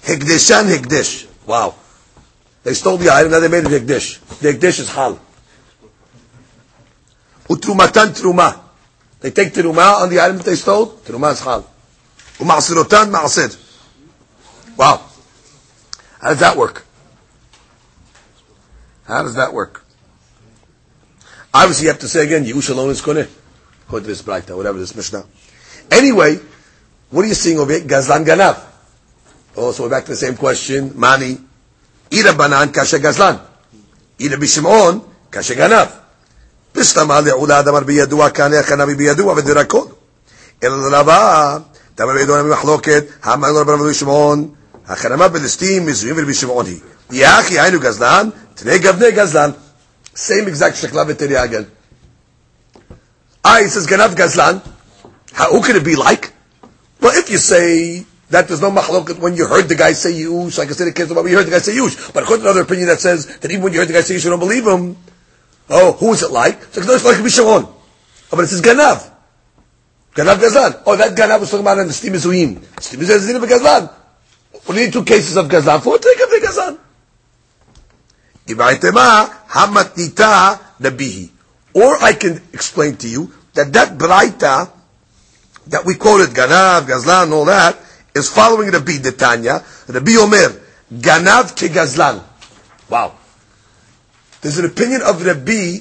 Hekdeshan 0.03 0.73
Hekdesh. 0.73 1.27
Wow. 1.45 1.75
They 2.67 2.73
stole 2.73 2.97
the 2.97 3.09
item, 3.09 3.31
now 3.31 3.39
they 3.39 3.47
made 3.47 3.63
it 3.63 3.81
Hekdesh. 3.81 4.19
The 4.39 4.51
Hekdesh 4.51 4.81
is 4.81 4.89
Hal. 4.89 5.17
Utrumatan 7.47 8.07
Truma. 8.07 8.59
They 9.21 9.31
take 9.31 9.53
the 9.53 9.61
Truma 9.61 10.01
on 10.01 10.09
the 10.09 10.19
item 10.19 10.35
that 10.35 10.45
they 10.45 10.55
stole. 10.55 10.87
Truma 10.87 11.31
is 11.31 11.39
Hal. 11.39 11.65
Umasirotan 12.39 13.09
Ma'asir. 13.09 13.55
Wow. 14.75 15.01
How 16.19 16.27
does 16.27 16.41
that 16.41 16.57
work? 16.57 16.85
How 19.05 19.23
does 19.23 19.35
that 19.35 19.53
work? 19.53 19.85
Obviously, 21.53 21.85
you 21.85 21.91
have 21.91 21.99
to 21.99 22.09
say 22.09 22.25
again, 22.25 22.43
Yehush 22.43 22.69
alone 22.69 22.89
is 22.89 23.01
Koneh. 23.01 23.29
According 23.85 24.07
to 24.07 24.09
this 24.09 24.21
Braita, 24.21 24.57
whatever 24.57 24.77
this 24.77 24.93
Mishnah. 24.93 25.23
Anyway, 25.89 26.37
what 27.11 27.23
are 27.23 27.29
you 27.29 27.33
seeing 27.33 27.59
over 27.59 27.71
here? 27.71 27.83
Gazlan 27.83 28.25
Ganav. 28.25 28.61
Oh, 29.55 29.71
so 29.71 29.83
we're 29.83 29.89
back 29.89 30.03
to 30.03 30.11
the 30.11 30.17
same 30.17 30.35
question. 30.35 30.91
Mani. 30.99 31.46
אי 32.11 32.23
רבנן 32.23 32.67
כאשר 32.73 32.97
גזלן, 32.97 33.35
אי 34.19 34.29
רבי 34.29 34.47
שמעון 34.47 34.99
כאשר 35.31 35.53
גנב. 35.53 35.87
וסתמה 36.75 37.21
לעולה 37.21 37.61
דמר 37.61 37.79
בידוע, 37.79 38.29
כענה 38.29 38.63
חנבי 38.63 38.95
בידוע 38.95 39.33
ודרקון. 39.37 39.87
אלא 40.63 40.91
לרבה, 40.91 41.57
דמר 41.97 42.13
בידוע 42.13 42.43
במחלוקת, 42.43 43.05
האמן 43.23 43.49
לו 43.49 43.59
רבנו 43.61 43.93
שמעון, 43.93 44.49
החרמה 44.87 45.27
בלסטים 45.27 45.85
מזוהים 45.85 46.17
ולבי 46.17 46.33
שמעון 46.33 46.65
היא. 46.65 46.79
יחי 47.11 47.59
היינו 47.59 47.79
גזלן, 47.79 48.29
תנא 48.55 48.77
גבני 48.77 49.11
גזלן. 49.11 49.51
Same 50.15 50.47
exact 50.53 50.75
שכלה 50.75 51.03
ותריאגל. 51.07 51.63
I 53.45 53.49
אה, 53.49 53.59
says 53.75 53.87
גנב 53.87 54.13
גזלן, 54.13 54.57
how 55.35 55.61
could 55.61 55.75
it 55.75 55.83
be 55.83 55.95
like? 55.95 56.31
Well, 57.01 57.13
if 57.13 57.29
you 57.29 57.37
say 57.37 58.03
that 58.29 58.47
there's 58.47 58.61
no 58.61 58.71
machloket 58.71 59.19
when 59.19 59.35
you 59.35 59.47
heard 59.47 59.69
the 59.69 59.75
guy 59.75 59.93
say 59.93 60.11
yush, 60.11 60.57
like 60.57 60.69
I 60.69 60.71
said, 60.71 60.87
it 60.87 60.95
case 60.95 61.09
about 61.09 61.23
we 61.23 61.31
heard 61.31 61.45
the 61.45 61.51
guy 61.51 61.59
say 61.59 61.73
yush. 61.73 62.13
But 62.13 62.23
according 62.23 62.43
to 62.43 62.49
another 62.49 62.63
opinion 62.63 62.87
that 62.87 62.99
says 62.99 63.37
that 63.39 63.49
even 63.51 63.63
when 63.63 63.73
you 63.73 63.79
heard 63.79 63.87
the 63.87 63.93
guy 63.93 64.01
say 64.01 64.15
yush, 64.15 64.25
you 64.25 64.29
don't 64.29 64.39
believe 64.39 64.65
him. 64.65 64.97
Oh, 65.69 65.93
who 65.93 66.13
is 66.13 66.23
it 66.23 66.31
like? 66.31 66.63
So 66.65 66.81
it's 66.81 67.05
like 67.05 67.17
Bishawon. 67.17 67.65
Oh, 67.65 67.75
but 68.31 68.41
it 68.41 68.47
says 68.47 68.61
ganav. 68.61 69.09
Ganav 70.13 70.37
gazlan. 70.37 70.83
Oh, 70.85 70.95
that 70.95 71.15
ganav 71.15 71.39
was 71.39 71.51
talking 71.51 71.63
about 71.63 71.79
in 71.79 71.87
the 71.87 71.93
steam 71.93 72.13
mizuim. 72.13 72.63
Steam 72.81 72.99
the 72.99 73.47
gazlan. 73.47 73.93
We 74.67 74.75
need 74.75 74.91
two 74.91 75.03
cases 75.03 75.37
of 75.37 75.47
gazlan. 75.47 75.81
For 75.81 75.97
take 75.97 76.21
of 76.21 76.29
the 76.29 76.39
gazlan. 76.47 76.79
Hamatnita 79.47 80.59
nabihi. 80.79 81.31
Or 81.73 82.01
I 82.01 82.13
can 82.13 82.41
explain 82.53 82.97
to 82.97 83.07
you 83.07 83.31
that 83.53 83.71
that 83.73 83.97
Braita 83.97 84.71
that 85.67 85.85
we 85.85 85.95
quoted, 85.95 86.29
Ganav, 86.29 86.87
Gazlan, 86.87 87.31
all 87.31 87.45
that, 87.45 87.77
is 88.17 88.29
following 88.29 88.69
Rabbi 88.71 88.97
Detanya. 88.97 89.63
Rabbi 89.87 90.11
Omer, 90.17 90.61
Ganav 90.93 91.55
ke 91.55 91.71
Gazlan. 91.71 92.23
Wow. 92.89 93.15
There's 94.41 94.57
an 94.57 94.65
opinion 94.65 95.01
of 95.03 95.25
Rabbi, 95.25 95.79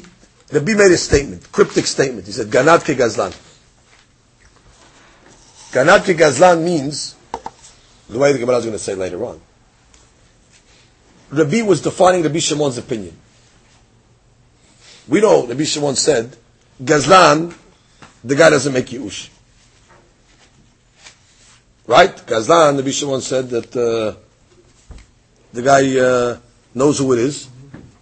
Rabbi 0.53 0.75
made 0.75 0.93
a 0.93 0.97
statement, 0.97 1.51
cryptic 1.53 1.87
statement. 1.87 2.27
He 2.27 2.33
said, 2.33 2.49
Ganav 2.49 2.81
ke 2.85 2.97
Gazlan. 2.97 3.35
Ganav 5.73 6.05
ke 6.05 6.19
Gazlan 6.19 6.63
means, 6.63 7.15
the 8.09 8.19
way 8.19 8.33
the 8.33 8.39
Gemara 8.39 8.59
is 8.59 8.65
going 8.65 8.77
to 8.77 8.83
say 8.83 8.95
later 8.95 9.25
on. 9.25 9.41
Rabbi 11.31 11.63
was 11.63 11.81
defining 11.81 12.23
Rabbi 12.23 12.39
Shimon's 12.39 12.79
opinion. 12.79 13.17
We 15.09 15.21
know 15.21 15.47
Rabbi 15.47 15.65
Shimon 15.65 15.97
said, 15.97 16.37
Gazlan, 16.83 17.55
the 18.25 18.35
guy 18.35 18.51
doesn't 18.51 18.73
make 18.73 18.87
Yush. 18.87 19.31
Right? 21.87 22.15
Gazlan, 22.27 22.77
Rabbi 22.77 22.91
Shimon 22.91 23.21
said 23.21 23.49
that 23.51 23.77
uh, 23.77 24.19
the 25.53 25.63
guy 25.63 25.99
uh, 25.99 26.39
knows 26.75 26.99
who 26.99 27.13
it 27.13 27.21
is, 27.21 27.49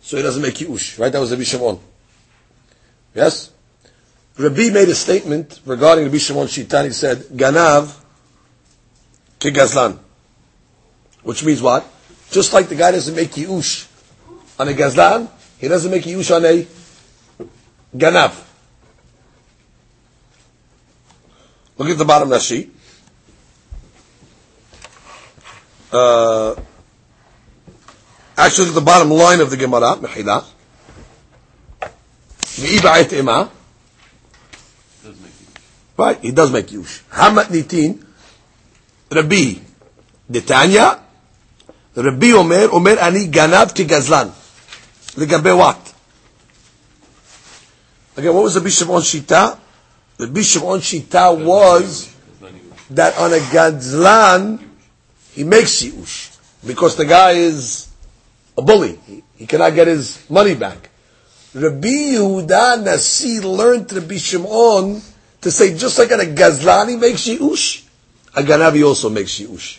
so 0.00 0.16
he 0.16 0.22
doesn't 0.22 0.42
make 0.42 0.54
Yush. 0.54 0.98
Right? 0.98 1.12
That 1.12 1.20
was 1.20 1.30
Rabbi 1.30 1.42
Shimon. 1.42 1.78
Yes? 3.14 3.50
Rabbi 4.38 4.70
made 4.70 4.88
a 4.88 4.94
statement 4.94 5.60
regarding 5.66 6.04
Rabbi 6.06 6.18
Shimon 6.18 6.46
Shitan. 6.46 6.86
He 6.86 6.92
said, 6.92 7.18
Ganav 7.18 7.94
ke 9.38 9.52
Gazlan. 9.54 9.98
Which 11.22 11.44
means 11.44 11.60
what? 11.60 11.86
Just 12.30 12.52
like 12.52 12.68
the 12.68 12.74
guy 12.74 12.90
doesn't 12.90 13.14
make 13.14 13.32
Yush 13.32 13.86
on 14.58 14.68
a 14.68 14.72
Gazlan, 14.72 15.28
he 15.58 15.68
doesn't 15.68 15.90
make 15.90 16.04
Yush 16.04 16.34
on 16.34 16.44
a 16.44 16.66
Ganav. 17.96 18.40
Look 21.76 21.90
at 21.90 21.98
the 21.98 22.04
bottom 22.04 22.28
of 22.28 22.30
that 22.30 22.42
sheet. 22.42 22.74
Uh, 25.94 26.56
actually, 28.36 28.70
the 28.70 28.80
bottom 28.80 29.10
line 29.10 29.40
of 29.40 29.48
the 29.50 29.56
Gemara, 29.56 29.94
ima. 33.12 33.50
Right, 35.96 36.18
he 36.20 36.32
does 36.32 36.50
make 36.50 36.72
use. 36.72 37.02
Hamat 37.12 37.44
nitin, 37.44 38.02
Rabbi, 39.12 39.54
Detanya, 40.28 40.98
Rabbi 41.94 42.32
Omer, 42.32 42.68
Omer 42.72 42.98
ani 42.98 43.28
ganav 43.28 43.72
ki 43.74 43.84
gazlan. 43.84 44.32
Legabe 45.14 45.56
what? 45.56 45.94
Again, 48.16 48.34
what 48.34 48.42
was 48.42 48.54
the 48.54 48.60
Bishimon 48.60 49.02
Shita? 49.02 49.56
The 50.16 50.26
Bishimon 50.26 50.80
Shita 50.82 51.44
was 51.44 52.12
that 52.90 53.16
on 53.18 53.32
a 53.32 53.38
gazlan, 53.38 54.58
he 55.34 55.44
makes 55.44 55.82
shiush. 55.82 56.30
Because 56.66 56.96
the 56.96 57.04
guy 57.04 57.32
is 57.32 57.88
a 58.56 58.62
bully. 58.62 58.98
He, 59.06 59.22
he 59.36 59.46
cannot 59.46 59.74
get 59.74 59.86
his 59.86 60.28
money 60.30 60.54
back. 60.54 60.90
Rabbi 61.54 62.14
Yehuda 62.16 62.82
Nasi 62.82 63.40
learned 63.40 63.92
Rabbi 63.92 64.16
Shimon 64.16 65.00
to 65.40 65.50
say 65.50 65.76
just 65.76 65.98
like 65.98 66.10
a 66.10 66.16
gazlani 66.16 66.98
makes 66.98 67.28
shiush, 67.28 67.84
a 68.34 68.42
ganavi 68.42 68.84
also 68.86 69.10
makes 69.10 69.38
shiush. 69.38 69.78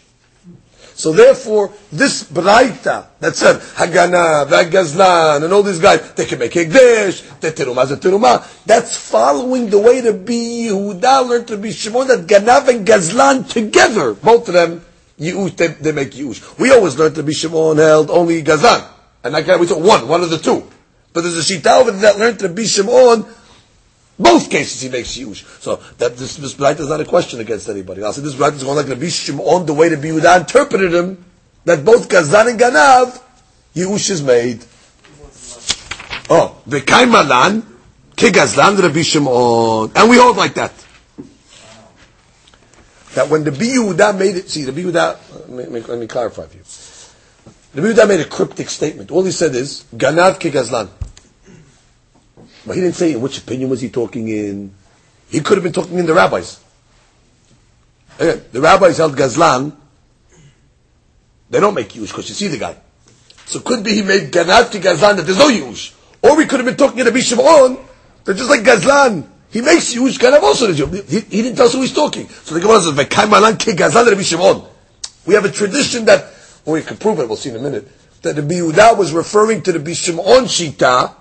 So 0.96 1.12
therefore, 1.12 1.74
this 1.92 2.24
braita 2.24 3.08
that 3.20 3.36
said 3.36 3.60
Hagana, 3.60 4.48
Gazlan, 4.48 5.44
and 5.44 5.52
all 5.52 5.62
these 5.62 5.80
guys, 5.80 6.14
they 6.14 6.26
can 6.26 6.40
make 6.40 6.54
Hegdesh, 6.54 7.42
the 7.42 7.52
Terumah 7.52 7.84
is 7.84 7.92
a 7.92 7.98
Terumah. 7.98 8.66
That's 8.66 8.96
following 8.96 9.70
the 9.70 9.78
way 9.78 10.00
to 10.00 10.14
be 10.14 10.70
Yehuda 10.70 11.28
learned 11.28 11.50
to 11.50 11.58
be 11.58 11.74
Shimon 11.74 12.08
that 12.08 12.26
Ganav 12.28 12.70
and 12.70 12.88
Gazlan 12.88 13.50
together, 13.50 14.14
both 14.14 14.48
of 14.48 14.54
them, 14.54 14.86
Yush, 15.20 15.56
they, 15.56 15.68
they 15.68 15.92
make 15.92 16.12
Yush. 16.12 16.60
We 16.60 16.72
always 16.72 16.98
learned 16.98 17.16
to 17.16 17.24
be 17.24 17.34
Shimon 17.34 17.78
held 17.78 18.10
only 18.10 18.44
Gazlan. 18.44 18.88
And 19.24 19.34
like 19.34 19.46
that, 19.46 19.60
we 19.60 19.68
took 19.68 19.80
one, 19.80 20.08
one 20.08 20.22
of 20.22 20.30
the 20.30 20.38
two. 20.38 20.68
But 21.14 21.22
there's 21.22 21.38
a 21.38 21.54
Shita 21.54 21.82
over 21.82 21.92
that 21.92 22.18
learned 22.18 22.40
to 22.40 22.50
be 22.50 22.66
Shimon 22.66 23.26
both 24.18 24.50
cases 24.50 24.82
he 24.82 24.90
makes 24.90 25.18
use. 25.18 25.46
So 25.60 25.78
that 25.98 26.18
this, 26.18 26.38
this 26.38 26.60
is 26.60 26.90
not 26.90 27.02
a 27.02 27.06
question 27.06 27.40
against 27.40 27.68
anybody. 27.70 28.04
I'll 28.04 28.14
say 28.14 28.22
this 28.22 28.36
Bright 28.36 28.54
is 28.54 28.64
going 28.64 28.78
like 28.78 28.88
Rabbi 28.88 29.10
Shimon, 29.10 29.66
the 29.66 29.74
way 29.74 29.90
to 29.90 29.98
be 29.98 30.10
Yehuda 30.10 30.42
interpreted 30.42 30.94
him, 30.94 31.24
that 31.66 31.84
both 31.84 32.08
Gazan 32.10 32.50
and 32.50 32.60
Ganav, 32.60 33.22
Yush 33.76 34.10
is 34.10 34.24
made. 34.24 34.64
Oh, 36.30 36.62
the 36.66 36.82
Kaimalan, 36.82 37.62
Ke 38.14 38.34
Gazlan, 38.34 38.82
Rabbi 38.82 39.02
Shimon. 39.02 39.92
And 39.96 40.10
we 40.10 40.18
hold 40.18 40.38
like 40.38 40.54
that. 40.56 40.85
That 43.16 43.30
when 43.30 43.46
the 43.46 43.52
Yehuda 43.52 44.18
made 44.18 44.36
it, 44.36 44.50
see, 44.50 44.64
the 44.64 44.74
Yehuda, 44.74 45.48
let 45.48 45.72
me, 45.72 45.80
let 45.80 45.98
me 45.98 46.06
clarify 46.06 46.46
for 46.48 46.58
you. 46.58 46.64
The 47.74 47.82
Yehuda 47.82 48.08
made 48.10 48.20
a 48.20 48.26
cryptic 48.26 48.70
statement. 48.70 49.10
All 49.10 49.24
he 49.24 49.32
said 49.32 49.56
is, 49.56 49.86
Ganav 49.96 50.36
Ke 50.36 50.54
Gazlan. 50.54 50.90
But 52.66 52.76
he 52.76 52.82
didn't 52.82 52.96
say 52.96 53.14
in 53.14 53.22
which 53.22 53.38
opinion 53.38 53.70
was 53.70 53.80
he 53.80 53.90
talking 53.90 54.28
in. 54.28 54.74
He 55.30 55.40
could 55.40 55.58
have 55.58 55.64
been 55.64 55.72
talking 55.72 55.98
in 55.98 56.06
the 56.06 56.14
rabbis. 56.14 56.60
Again, 58.20 58.44
the 58.52 58.60
rabbis 58.60 58.98
held 58.98 59.16
Gazlan. 59.16 59.74
They 61.50 61.60
don't 61.62 61.74
make 61.74 61.90
Yush 61.90 62.08
because 62.08 62.28
you 62.28 62.36
see 62.36 62.48
the 62.48 62.58
guy. 62.58 62.76
So 63.46 63.62
could 63.62 63.84
be 63.84 63.94
he 63.94 64.02
made 64.02 64.32
Ganav 64.32 64.72
to 64.72 64.80
Gazlan 64.80 65.18
that 65.18 65.26
there's 65.26 65.38
no 65.38 65.50
Yush. 65.50 65.94
Or 66.22 66.36
we 66.36 66.46
could 66.46 66.60
have 66.60 66.66
been 66.66 66.76
talking 66.76 67.00
in 67.00 67.06
the 67.06 67.12
Bishimon 67.12 67.80
that 68.26 68.36
just 68.36 68.50
like 68.50 68.62
Gazlan, 68.62 69.26
he 69.50 69.62
makes 69.62 69.94
Yush, 69.94 70.18
Ganav 70.18 70.42
also 70.42 70.68
does 70.68 70.78
he, 71.10 71.20
he 71.20 71.42
didn't 71.42 71.56
tell 71.56 71.68
us 71.68 71.74
who 71.74 71.82
he's 71.82 71.94
talking. 71.94 72.28
So 72.28 72.56
the 72.56 72.62
Gemara 72.62 72.82
says, 72.82 72.94
V'kaimalan 72.94 73.56
ke 73.56 73.78
Gazlan 73.78 74.08
Rabbi 74.08 74.22
Shimon. 74.22 74.64
We 75.26 75.34
have 75.34 75.46
a 75.46 75.52
tradition 75.52 76.06
that, 76.06 76.34
well, 76.66 76.74
we 76.74 76.82
can 76.82 76.98
prove 76.98 77.20
it, 77.20 77.28
we'll 77.28 77.38
see 77.38 77.50
in 77.50 77.56
a 77.56 77.60
minute, 77.60 77.88
that 78.22 78.36
the 78.36 78.42
Biyudah 78.42 78.98
was 78.98 79.14
referring 79.14 79.62
to 79.64 79.72
the 79.72 79.80
Bishimon 79.80 80.46
Shita, 80.46 81.14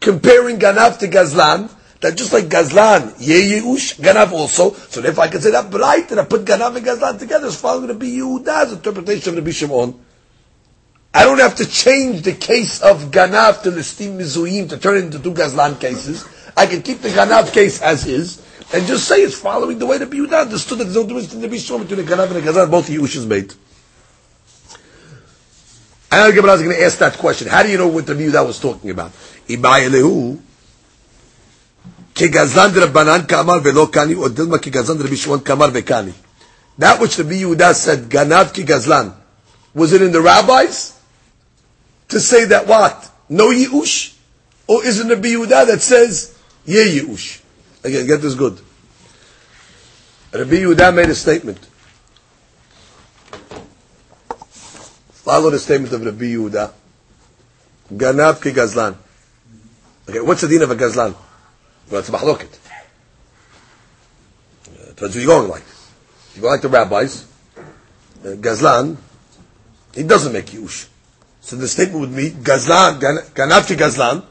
comparing 0.00 0.58
Ganav 0.58 0.98
to 0.98 1.08
Gazlan, 1.08 1.70
that 2.00 2.16
just 2.16 2.32
like 2.32 2.44
Gazlan, 2.44 3.14
Ye 3.18 3.60
Yeush, 3.60 3.98
Ganav 3.98 4.32
also, 4.32 4.72
so 4.72 5.02
if 5.02 5.18
I 5.18 5.28
can 5.28 5.40
say 5.40 5.50
that 5.52 5.70
bright, 5.70 6.10
and 6.10 6.20
I 6.20 6.24
put 6.24 6.44
Ganav 6.44 6.76
and 6.76 6.84
Gazlan 6.84 7.18
together, 7.18 7.46
it's 7.46 7.56
following 7.56 7.86
the 7.86 7.94
Yehuda's 7.94 8.74
interpretation 8.74 9.38
of 9.38 9.44
the 9.44 9.52
Shimon. 9.52 9.98
I 11.14 11.24
don't 11.24 11.38
have 11.38 11.54
to 11.56 11.66
change 11.66 12.22
the 12.22 12.32
case 12.32 12.82
of 12.82 13.10
Ganav 13.10 13.62
to 13.62 13.70
Listim 13.70 14.18
Mizuim 14.18 14.68
to 14.68 14.78
turn 14.78 14.96
it 14.96 15.04
into 15.04 15.18
two 15.18 15.32
Gazlan 15.32 15.80
cases. 15.80 16.28
I 16.55 16.65
can 16.65 16.81
keep 16.81 17.01
the 17.01 17.09
Ganav 17.09 17.53
case 17.53 17.81
as 17.81 18.05
is, 18.05 18.45
and 18.73 18.85
just 18.85 19.07
say 19.07 19.21
it's 19.21 19.39
following 19.39 19.79
the 19.79 19.85
way 19.85 19.97
the 19.97 20.05
Yehuda 20.05 20.41
understood 20.41 20.79
that 20.79 20.85
there's 20.85 20.95
no 20.95 21.05
difference 21.05 21.33
in 21.33 21.41
the 21.41 21.47
Bishon 21.47 21.87
between 21.87 22.05
the 22.05 22.11
Ganav 22.11 22.27
and 22.27 22.35
the 22.35 22.41
Gazlan, 22.41 22.69
both 22.69 22.89
Yeush 22.89 23.15
is 23.15 23.25
made. 23.25 23.53
I 26.11 26.17
know 26.27 26.31
Gemara 26.31 26.53
is 26.53 26.61
going 26.63 26.75
to 26.75 26.83
ask 26.83 26.97
that 26.99 27.17
question. 27.17 27.47
How 27.47 27.61
do 27.63 27.69
you 27.69 27.77
know 27.77 27.87
what 27.87 28.07
the 28.07 28.13
Yehuda 28.13 28.45
was 28.45 28.59
talking 28.59 28.89
about? 28.89 29.11
Ibai 29.47 29.87
Elehu, 29.89 30.39
כגזלן 32.19 32.71
דרבנן 32.71 33.21
כאמר 33.27 33.57
ולא 33.63 33.87
קני, 33.91 34.15
או 34.15 34.27
דילמה 34.29 34.57
כגזלן 34.57 34.97
דרבי 34.97 35.17
שמעון 35.17 35.39
כאמר 35.39 35.69
וקני. 35.73 36.11
That 36.79 36.99
which 36.99 37.15
the 37.15 37.23
Yehuda 37.23 37.73
said, 37.73 38.09
ganav 38.09 38.53
ki 38.53 38.65
was 39.73 39.93
it 39.93 40.01
in 40.01 40.11
the 40.11 40.21
rabbis? 40.21 40.93
To 42.09 42.19
say 42.19 42.45
that 42.45 42.67
what? 42.67 43.09
No 43.29 43.49
Yeush? 43.49 44.15
Or 44.67 44.83
is 44.83 44.99
it 44.99 45.11
in 45.11 45.21
the 45.21 45.27
Yehuda 45.27 45.67
that 45.67 45.81
says, 45.81 46.32
ye 46.66 47.00
Yeush? 47.00 47.40
Again, 47.82 48.06
get 48.06 48.22
this 48.22 48.34
good. 48.34 48.60
Rabbi 50.32 50.56
Yehuda 50.56 50.94
made 50.94 51.10
a 51.10 51.14
statement. 51.14 51.58
Follow 55.10 55.50
the 55.50 55.58
statement 55.58 55.92
of 55.92 56.04
Rabbi 56.04 56.24
Yehuda. 56.24 56.72
Ganav 57.92 58.42
ki 58.42 58.50
gazlan. 58.52 58.96
Okay, 60.08 60.20
what's 60.20 60.40
the 60.40 60.48
din 60.48 60.62
of 60.62 60.70
a 60.70 60.76
gazlan? 60.76 61.14
Well, 61.90 62.00
it's 62.00 62.08
a 62.08 62.12
mahloket. 62.12 62.58
Uh, 64.66 64.86
depends 64.88 65.14
who 65.14 65.20
you're 65.20 65.28
going 65.28 65.48
like. 65.48 65.62
You 66.34 66.42
go 66.42 66.48
like 66.48 66.62
the 66.62 66.68
rabbis. 66.68 67.26
Uh, 67.56 68.28
gazlan, 68.36 68.96
he 69.94 70.02
doesn't 70.02 70.32
make 70.32 70.46
yush. 70.46 70.88
So 71.42 71.56
the 71.56 71.68
statement 71.68 72.00
would 72.00 72.16
be 72.16 72.30
gazlan, 72.30 72.98
ganav 73.34 73.68
ki 73.68 73.76
gazlan, 73.76 74.24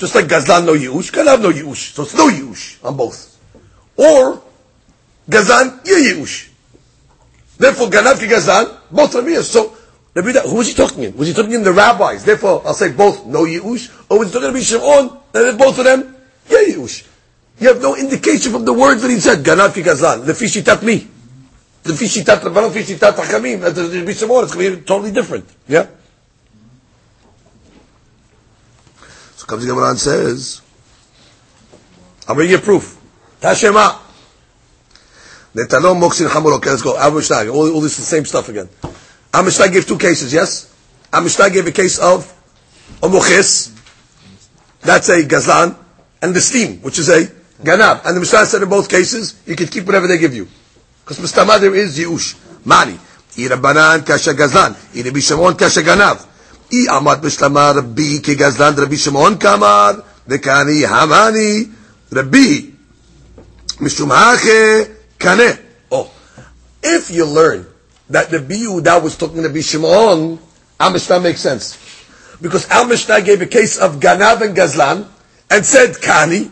just 0.00 0.14
like 0.14 0.24
gazlan 0.24 0.64
no 0.66 0.74
yush, 0.74 1.12
ganav 1.12 1.40
no 1.40 1.50
yush. 1.50 1.92
So 1.92 2.02
it's 2.02 2.14
no 2.14 2.28
yush 2.28 2.82
on 2.82 2.96
both. 2.96 3.38
Or 3.96 4.42
gazlan 5.28 5.86
ye 5.86 6.14
yush. 6.14 6.48
Therefore, 7.58 7.88
ganav 7.88 8.18
ki 8.18 8.26
gazlan, 8.26 8.74
both 8.90 9.14
are 9.14 9.28
here. 9.28 9.42
So 9.42 9.76
who 10.14 10.56
was 10.56 10.68
he 10.68 10.74
talking 10.74 11.04
in? 11.04 11.16
Was 11.16 11.28
he 11.28 11.34
talking 11.34 11.52
in 11.52 11.62
the 11.62 11.72
rabbis? 11.72 12.24
Therefore, 12.24 12.62
I'll 12.66 12.74
say 12.74 12.92
both 12.92 13.26
no 13.26 13.44
Yush, 13.44 13.90
or 14.10 14.18
was 14.18 14.28
he 14.28 14.40
talking 14.40 14.52
to 14.52 14.60
Shimon, 14.60 15.18
and 15.34 15.58
both 15.58 15.78
of 15.78 15.84
them, 15.84 16.16
yeah 16.48 16.74
Yush. 16.74 17.06
You 17.60 17.68
have 17.68 17.80
no 17.80 17.94
indication 17.94 18.52
from 18.52 18.64
the 18.64 18.72
words 18.72 19.02
that 19.02 19.10
he 19.10 19.20
said, 19.20 19.44
Ganav 19.44 19.74
ki 19.74 19.82
Gazlan, 19.82 20.24
the 20.24 20.32
fishitat 20.32 20.82
me. 20.82 21.06
The 21.82 21.92
fishitat 21.92 22.40
Rabbanon, 22.40 22.70
fishitat 22.70 23.12
Hakamim, 23.12 23.72
the 23.72 24.04
be 24.04 24.14
Shimon, 24.14 24.44
it's 24.44 24.54
going 24.54 24.70
to 24.70 24.76
be 24.78 24.82
totally 24.82 25.12
different. 25.12 25.44
Yeah? 25.68 25.86
Comes 29.50 29.66
the 29.66 29.76
and 29.76 29.98
says, 29.98 30.62
I'm 32.28 32.36
bringing 32.36 32.52
you 32.52 32.58
proof. 32.58 32.96
Tashema. 33.40 33.98
Netalo 35.56 35.98
moksin 35.98 36.28
chamor. 36.28 36.56
Okay, 36.58 36.70
let's 36.70 36.82
go. 36.82 36.96
Our 36.96 37.10
Mishnah. 37.10 37.50
All, 37.50 37.74
all 37.74 37.80
this 37.80 37.98
is 37.98 38.08
the 38.08 38.16
same 38.16 38.24
stuff 38.24 38.48
again. 38.48 38.68
Our 39.34 39.42
Mishnah 39.42 39.68
gave 39.70 39.86
two 39.88 39.98
cases, 39.98 40.32
yes? 40.32 40.72
Our 41.12 41.22
Mishnah 41.22 41.50
gave 41.50 41.66
a 41.66 41.72
case 41.72 41.98
of 41.98 42.32
a 43.02 43.08
mochis. 43.08 43.76
That's 44.82 45.08
a 45.08 45.24
gazlan. 45.24 45.76
And 46.22 46.32
the 46.32 46.40
steam, 46.40 46.80
which 46.82 47.00
is 47.00 47.08
a 47.08 47.26
ganab. 47.60 48.02
And 48.04 48.16
the 48.16 48.20
Mishnah 48.20 48.46
said 48.46 48.62
in 48.62 48.68
both 48.68 48.88
cases, 48.88 49.42
you 49.46 49.56
can 49.56 49.66
keep 49.66 49.84
whatever 49.84 50.06
they 50.06 50.18
give 50.18 50.32
you. 50.32 50.46
Because 51.02 51.18
Mustama 51.18 51.58
there 51.58 51.74
is 51.74 51.98
yiush. 51.98 52.38
Mani. 52.64 52.92
I 52.92 53.48
Rabbanan 53.48 54.06
kasha 54.06 54.32
gazlan. 54.32 54.76
I 54.96 55.02
Rabbi 55.02 55.18
Shimon 55.18 55.56
kasha 55.56 55.80
ganav. 55.80 56.29
Gazlan 58.36 58.76
Rabbi 58.76 58.96
Shimon 58.96 59.38
kamar. 59.38 60.04
Dekani 60.28 60.84
hamani. 60.84 61.72
Rabbi. 62.10 62.70
Mishum 63.80 64.10
hache 64.10 64.90
kane. 65.18 65.58
Oh. 65.90 66.10
If 66.82 67.10
you 67.10 67.26
learn 67.26 67.66
that 68.10 68.30
the 68.30 68.38
Yehuda 68.38 69.02
was 69.02 69.16
talking 69.16 69.36
to 69.36 69.48
Rabbi 69.48 69.60
Shimon, 69.60 70.38
our 70.78 70.90
Mishnah 70.90 71.20
makes 71.20 71.40
sense. 71.40 71.78
Because 72.40 72.68
our 72.70 72.86
Mishnah 72.86 73.22
gave 73.22 73.42
a 73.42 73.46
case 73.46 73.78
of 73.78 74.00
Ganav 74.00 74.40
and 74.40 74.56
Gazlan 74.56 75.06
and 75.50 75.64
said 75.64 75.90
Kani. 75.96 76.50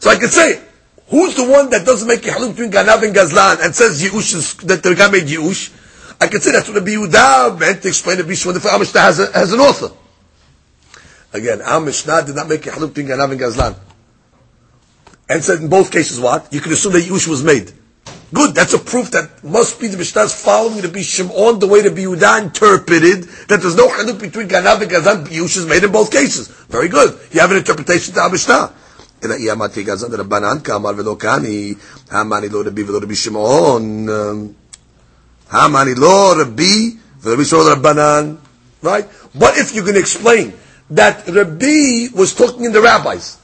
So 0.00 0.10
I 0.10 0.16
could 0.16 0.30
say, 0.30 0.60
who's 1.08 1.34
the 1.34 1.44
one 1.48 1.70
that 1.70 1.84
doesn't 1.84 2.06
make 2.06 2.24
a 2.26 2.30
haluk 2.30 2.50
between 2.50 2.70
Ganav 2.70 3.02
and 3.02 3.14
Gazlan 3.14 3.64
and 3.64 3.74
says 3.74 4.02
Yush 4.02 4.34
is, 4.34 4.54
that 4.68 4.82
the 4.82 4.94
guy 4.94 5.10
made? 5.10 5.26
I 6.19 6.27
could 6.27 6.43
say 6.43 6.51
that's 6.51 6.69
what 6.69 6.85
the 6.85 6.91
Yehuda 6.91 7.59
meant 7.59 7.81
to 7.81 7.87
explain 7.87 8.17
the 8.17 8.23
Bishwan. 8.23 8.61
The 8.61 8.69
our 8.69 8.77
Mishnah 8.77 9.01
has, 9.01 9.19
a, 9.19 9.31
has 9.31 9.53
an 9.53 9.59
author. 9.59 9.91
Again, 11.33 11.61
our 11.61 11.79
Mishnah 11.79 12.23
did 12.25 12.35
not 12.35 12.47
make 12.47 12.67
a 12.67 12.71
haluk 12.71 12.93
between 12.93 13.07
Ganav 13.07 13.31
and 13.31 13.39
Gazlan. 13.39 13.75
And 15.29 15.43
said 15.43 15.61
in 15.61 15.69
both 15.69 15.91
cases 15.91 16.19
what? 16.19 16.53
You 16.53 16.59
can 16.59 16.73
assume 16.73 16.93
that 16.93 17.03
Yush 17.03 17.27
was 17.27 17.43
made. 17.43 17.71
Good, 18.33 18.53
that's 18.53 18.73
a 18.73 18.79
proof 18.79 19.11
that 19.11 19.43
must 19.43 19.79
be 19.79 19.87
the 19.87 19.97
Mishnah's 19.97 20.33
following 20.33 20.81
the 20.81 21.03
Shimon 21.03 21.59
the 21.59 21.67
way 21.67 21.81
the 21.81 21.89
Yehuda 21.89 22.43
interpreted 22.43 23.23
that 23.49 23.61
there's 23.61 23.75
no 23.75 23.87
haluk 23.87 24.19
between 24.19 24.47
Ganav 24.47 24.81
and 24.81 24.91
Gazlan. 24.91 25.25
Yush 25.25 25.57
is 25.57 25.65
made 25.65 25.83
in 25.83 25.91
both 25.91 26.11
cases. 26.11 26.49
Very 26.69 26.87
good. 26.87 27.17
You 27.31 27.39
have 27.39 27.51
an 27.51 27.57
interpretation 27.57 28.13
to 28.13 28.21
our 28.21 28.29
Mishnah. 28.29 28.73
אלא 29.23 29.33
אי 29.33 29.51
אמרתי 29.51 29.83
גזן 29.83 30.07
דרבנן 30.07 30.57
כאמר 30.63 30.91
ולא 30.97 31.15
כני, 31.19 31.73
האמני 32.11 32.49
לא 32.49 32.63
רבי 32.65 32.83
ולא 32.83 32.97
רבי 32.97 33.15
שמעון, 33.15 34.07
Hamani 35.50 35.94
lo 35.96 36.38
Rabbi 36.38 36.96
Rabbi 37.22 37.42
Rabbanan. 37.42 38.38
Right? 38.82 39.04
What 39.34 39.58
if 39.58 39.74
you 39.74 39.82
can 39.82 39.96
explain 39.96 40.52
that 40.90 41.26
Rabbi 41.26 42.08
was 42.14 42.34
talking 42.34 42.64
in 42.64 42.72
the 42.72 42.80
rabbis 42.80 43.38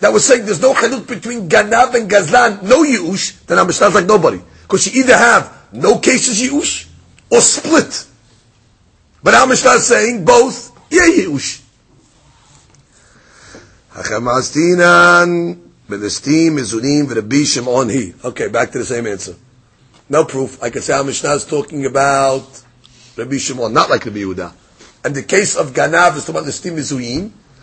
that 0.00 0.12
was 0.12 0.24
saying 0.24 0.44
there's 0.44 0.60
no 0.60 0.74
chiluk 0.74 1.06
between 1.08 1.48
ganav 1.48 1.94
and 1.94 2.10
gazlan, 2.10 2.62
no 2.62 2.84
yush, 2.84 3.44
then 3.46 3.58
Amishna 3.58 3.88
is 3.88 3.94
like 3.94 4.06
nobody 4.06 4.40
because 4.62 4.86
you 4.86 5.02
either 5.02 5.16
have 5.16 5.68
no 5.72 5.98
cases 5.98 6.42
yush 6.42 6.88
or 7.30 7.40
split. 7.40 8.06
But 9.22 9.34
Amishna 9.34 9.76
is 9.76 9.86
saying 9.86 10.24
both. 10.24 10.72
Yeah, 10.90 11.06
yush. 11.06 11.62
Okay, 18.24 18.48
back 18.48 18.72
to 18.72 18.78
the 18.78 18.84
same 18.84 19.06
answer. 19.06 19.36
No 20.08 20.24
proof. 20.24 20.62
I 20.62 20.70
can 20.70 20.82
say 20.82 20.92
our 20.92 21.04
Mishnah 21.04 21.30
is 21.34 21.44
talking 21.44 21.86
about 21.86 22.44
Rabbi 23.16 23.38
Shimon, 23.38 23.72
not 23.72 23.88
like 23.90 24.04
Rabbi 24.04 24.18
Yehuda. 24.18 24.52
And 25.04 25.14
the 25.14 25.22
case 25.22 25.56
of 25.56 25.72
Ganav 25.72 26.16
is 26.16 26.24
talking 26.24 26.36
about 26.36 26.46
the 26.46 26.52
Stim. 26.52 26.82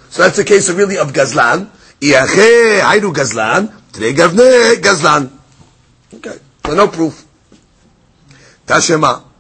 So 0.10 0.24
that's 0.24 0.38
the 0.38 0.44
case 0.44 0.70
of 0.70 0.78
really 0.78 0.98
of 0.98 1.14
Gazlan. 1.14 1.70
Iache, 2.02 2.82
Aidu 2.82 3.14
Gazlan, 3.14 3.72
Gazlan. 3.94 5.32
Okay, 6.16 6.38
so 6.66 6.74
no 6.74 6.88
proof. 6.88 7.26
Tashema. 8.66 9.31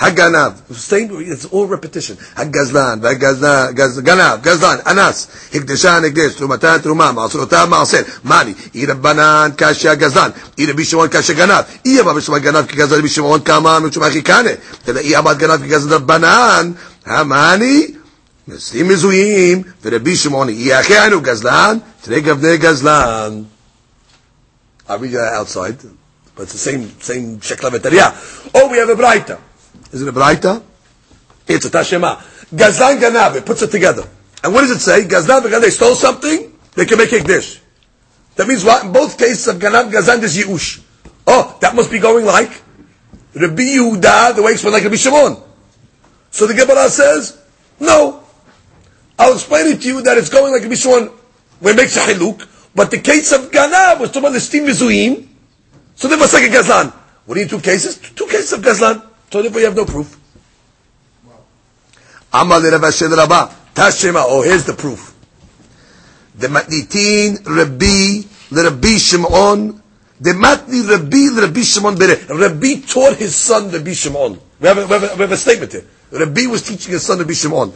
Haganav, 0.00 0.72
same, 0.72 1.10
it's 1.20 1.44
all 1.44 1.66
repetition. 1.66 2.16
Hagazlan, 2.16 3.02
Hagazlan, 3.02 3.74
Ganav, 3.74 4.38
Gazlan, 4.42 4.82
Anas, 4.86 5.26
Hikdeshan, 5.50 6.08
Hikdesh, 6.08 6.36
Trumatan, 6.38 6.78
Trumam, 6.78 7.16
Maasrotav, 7.16 7.68
Maaser, 7.68 8.24
Mani, 8.24 8.54
Irabanan, 8.54 9.54
Kasha, 9.58 9.96
Gazlan, 9.96 10.32
Irabishimon, 10.56 11.10
Kasha, 11.12 11.34
Ganav, 11.34 11.82
Iyama, 11.84 12.14
Bishimon, 12.14 12.40
Ganav, 12.40 12.62
Kigazlan, 12.62 13.02
Bishimon, 13.02 13.44
Kama, 13.44 13.78
Mishumah, 13.86 14.10
Chikane, 14.10 14.58
Tela, 14.84 15.00
Iyamad, 15.00 15.38
Ganav, 15.38 15.58
Kigazlan, 15.58 15.98
Rabbanan, 15.98 16.76
Hamani, 17.04 17.96
נשים 18.48 18.88
מזוהים, 18.88 19.62
ורבי 19.84 20.16
שמעון, 20.16 20.48
יהיה 20.48 20.80
אחינו 20.80 21.20
גזלן, 21.20 21.78
תראה 22.02 22.20
גבני 22.20 22.56
גזלן. 22.56 23.42
I'll 24.88 24.98
read 24.98 25.12
that 25.12 25.34
outside, 25.34 25.78
but 26.34 26.42
it's 26.44 26.52
the 26.52 26.58
same, 26.58 26.90
same 27.00 27.38
shekla 27.38 27.70
v'tariyah. 27.70 28.50
Oh, 28.54 28.68
we 28.68 28.78
have 28.78 28.88
a 28.88 28.96
braita. 28.96 29.38
Is 29.95 30.01
it 30.01 30.09
a 30.09 30.11
braita? 30.11 30.61
It's 31.47 31.65
a 31.65 31.69
tashema. 31.69 32.17
Gazlan 32.53 32.99
ganav, 32.99 33.37
it 33.37 33.45
puts 33.45 33.61
it 33.61 33.71
together. 33.71 34.05
And 34.43 34.53
what 34.53 34.61
does 34.61 34.71
it 34.71 34.79
say? 34.79 35.05
Gazlan 35.05 35.41
ganav, 35.43 35.61
they 35.61 35.69
stole 35.69 35.95
something, 35.95 36.51
they 36.73 36.85
can 36.85 36.97
make 36.97 37.13
a 37.13 37.23
dish. 37.23 37.61
That 38.35 38.45
means 38.45 38.65
what? 38.65 38.83
In 38.83 38.91
both 38.91 39.17
cases 39.17 39.47
of 39.47 39.55
ganav, 39.55 39.89
gazlan, 39.89 40.19
there's 40.19 40.35
yi'ush. 40.35 40.83
Oh, 41.25 41.57
that 41.61 41.75
must 41.75 41.89
be 41.89 41.99
going 41.99 42.25
like 42.25 42.61
Rabbi 43.35 43.63
Yehuda, 43.63 44.35
the 44.35 44.43
way 44.43 44.51
it's 44.51 44.63
going 44.63 44.73
like 44.73 44.83
Rabbi 44.83 44.97
Shimon. 44.97 45.37
So 46.29 46.45
the 46.45 46.55
Gemara 46.55 46.89
says, 46.89 47.41
no. 47.79 48.21
I'll 49.17 49.35
explain 49.35 49.67
it 49.67 49.81
to 49.83 49.87
you 49.87 50.01
that 50.01 50.17
it's 50.17 50.27
going 50.27 50.51
like 50.51 50.63
Rabbi 50.63 50.75
Shimon, 50.75 51.09
where 51.61 51.73
it 51.73 51.77
makes 51.77 51.95
a 51.95 52.01
hiluk, 52.01 52.45
but 52.75 52.91
the 52.91 52.99
case 52.99 53.31
of 53.31 53.49
ganav 53.49 54.01
was 54.01 54.09
talking 54.09 54.23
about 54.23 54.33
the 54.33 54.41
steam 54.41 54.65
vizuim, 54.65 55.25
so 55.95 56.09
there 56.09 56.17
was 56.19 56.33
like 56.33 56.43
a 56.43 56.53
gazlan. 56.53 56.91
What 57.25 57.37
are 57.37 57.41
you 57.41 57.47
two 57.47 57.61
cases? 57.61 57.97
Two 57.97 58.27
cases 58.27 58.51
of 58.51 58.59
gazlan. 58.59 59.13
So 59.30 59.42
therefore 59.42 59.60
you 59.60 59.66
have 59.66 59.76
no 59.76 59.84
proof. 59.84 60.18
Amal 62.32 62.62
Rabba 62.62 62.90
Tashema. 63.74 64.24
Oh, 64.26 64.42
here's 64.42 64.64
the 64.64 64.74
proof. 64.74 65.14
The 66.36 66.48
matnitin 66.48 67.44
Rabbi 67.46 68.22
Rabbi 68.50 68.96
Shimon. 68.96 69.82
The 70.20 70.30
matni 70.32 70.88
Rabbi 70.88 71.40
Rabbi 71.40 71.60
Shimon 71.62 71.96
Bere. 71.96 72.16
Rabbi 72.28 72.80
taught 72.86 73.16
his 73.16 73.34
son 73.34 73.70
Rabbi 73.70 73.92
Shimon. 73.92 74.38
We 74.60 74.68
have, 74.68 74.78
a, 74.78 74.86
we, 74.86 74.92
have 74.92 75.02
a, 75.02 75.14
we 75.16 75.20
have 75.22 75.32
a 75.32 75.36
statement 75.36 75.72
here. 75.72 75.84
Rabbi 76.12 76.46
was 76.46 76.62
teaching 76.62 76.92
his 76.92 77.04
son 77.04 77.18
Rabbi 77.18 77.32
Shimon. 77.32 77.72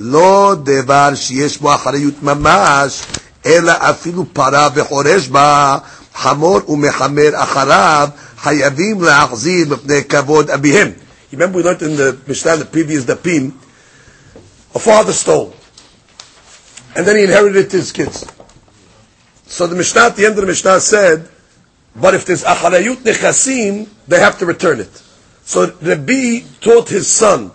לא 0.00 0.54
דבר 0.62 1.14
שיש 1.14 1.58
בו 1.58 1.74
אחריות 1.74 2.22
ממש, 2.22 3.02
אלא 3.46 3.72
אפילו 3.78 4.24
פרה 4.32 4.68
וחורש 4.74 5.28
בה, 5.28 5.78
חמור 6.14 6.60
ומחמר 6.68 7.30
אחריו, 7.34 8.08
hayavim 8.43 8.99
le'achzir 8.99 9.65
b'pnei 9.65 10.03
kavod 10.03 10.47
abihem. 10.47 10.99
Remember 11.31 11.57
we 11.57 11.63
learned 11.63 11.81
in 11.81 11.95
the 11.95 12.19
Mishnah, 12.27 12.57
the 12.57 12.65
previous 12.65 13.05
dapim, 13.05 13.53
a 14.75 14.79
father 14.79 15.13
stole. 15.13 15.55
And 16.95 17.07
then 17.07 17.15
he 17.15 17.23
inherited 17.23 17.71
his 17.71 17.91
kids. 17.91 18.25
So 19.45 19.65
the 19.65 19.75
Mishnah, 19.75 20.01
at 20.01 20.15
the 20.15 20.25
end 20.25 20.35
of 20.35 20.41
the 20.41 20.47
Mishnah 20.47 20.79
said, 20.79 21.27
but 21.95 22.13
if 22.13 22.25
there's 22.25 22.43
acharayut 22.43 22.97
nechasim, 22.97 23.87
they 24.07 24.19
have 24.19 24.37
to 24.39 24.45
return 24.45 24.79
it. 24.79 24.91
So 25.43 25.73
Rabbi 25.81 26.41
taught 26.61 26.89
his 26.89 27.07
son, 27.07 27.51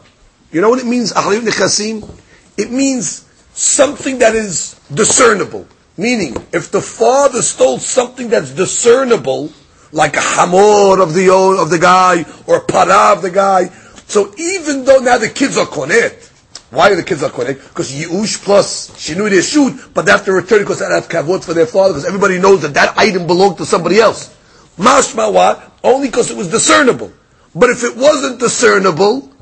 you 0.51 0.61
know 0.61 0.71
what 0.71 0.81
it 0.81 0.87
means, 0.87 1.13
acharayut 1.13 1.43
nechasim? 1.43 2.09
It 2.57 2.71
means 2.71 3.29
something 3.53 4.19
that 4.19 4.35
is 4.35 4.75
discernible. 4.93 5.69
Meaning, 5.97 6.37
if 6.53 6.71
the 6.71 6.81
father 6.81 7.43
stole 7.43 7.79
something 7.79 8.29
that's 8.29 8.53
discernible, 8.53 9.53
like 9.93 10.17
a 10.17 10.21
hamor 10.21 11.01
of 11.01 11.15
the 11.15 11.33
of 11.33 11.71
the 11.71 11.79
guy 11.79 12.25
or 12.47 12.61
para 12.61 13.13
of 13.13 13.23
the 13.23 13.31
guy. 13.31 13.67
So 14.07 14.33
even 14.39 14.85
though 14.85 14.99
now 14.99 15.19
the 15.19 15.29
kids 15.29 15.57
are 15.57 15.67
konet, 15.67 16.27
why 16.71 16.91
are 16.91 16.97
the 16.97 17.03
kids 17.03 17.23
are 17.23 17.31
konet? 17.31 17.57
Because 17.69 17.93
Yush 17.93 18.43
plus 18.45 18.91
Shinui 18.91 19.31
Yeshut, 19.31 19.93
but 19.95 20.05
they 20.07 20.13
have 20.13 20.25
to 20.25 20.33
return 20.33 20.61
because 20.61 20.79
they 20.81 20.87
have 20.87 21.09
kavod 21.09 21.45
for 21.45 21.55
their 21.55 21.67
father 21.67 21.95
because 21.95 22.07
everybody 22.07 22.39
knows 22.39 22.63
that 22.63 22.75
that 22.75 22.97
item 22.99 23.27
belonged 23.27 23.59
to 23.59 23.67
somebody 23.67 23.99
else. 24.01 24.35
Mashma 24.79 25.33
what? 25.33 25.73
Only 25.83 26.09
because 26.09 26.31
it 26.31 26.37
was 26.37 26.51
discernible. 26.51 27.13
But 27.55 27.71
if 27.71 27.83
it 27.85 27.97
wasn't 27.97 28.39
discernible, 28.39 29.33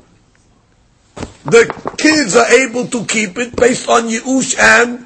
the 1.45 1.93
kids 1.97 2.35
are 2.35 2.47
able 2.47 2.87
to 2.87 3.05
keep 3.05 3.37
it 3.37 3.55
based 3.55 3.87
on 3.89 4.03
Yush 4.03 4.57
and 4.59 5.05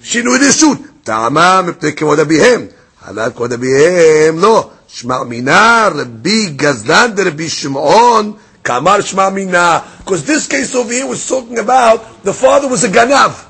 Shinui 0.00 0.58
shoot. 0.58 1.04
Tamam, 1.04 1.68
if 1.68 1.80
they 1.80 1.92
can 1.92 2.28
be 2.28 2.38
him. 2.38 2.70
עליו 3.05 3.31
כבוד 3.35 3.53
אביהם, 3.53 4.39
לא. 4.39 4.69
שמע 4.87 5.23
מינה, 5.23 5.89
רבי 5.95 6.45
גזלן 6.45 7.11
דרבי 7.15 7.49
שמעון, 7.49 8.33
כאמר 8.63 9.01
שמע 9.01 9.29
מינה. 9.29 9.79
Because 9.99 10.23
this 10.25 10.47
case 10.47 10.75
over 10.75 10.91
here 10.91 11.07
was 11.07 11.27
talking 11.27 11.59
about 11.59 12.23
the 12.23 12.33
father 12.33 12.67
was 12.67 12.83
a 12.83 12.89
ganav. 12.89 13.45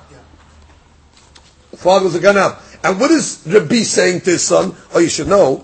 The 1.72 1.78
father 1.78 2.06
was 2.06 2.16
a 2.16 2.20
ganav. 2.20 2.56
And 2.84 3.00
what 3.00 3.12
is 3.12 3.44
Rabbi 3.46 3.84
saying 3.84 4.22
to 4.22 4.32
his 4.32 4.44
son? 4.44 4.76
Oh, 4.94 5.00
you 5.00 5.10
should 5.10 5.28
know, 5.28 5.64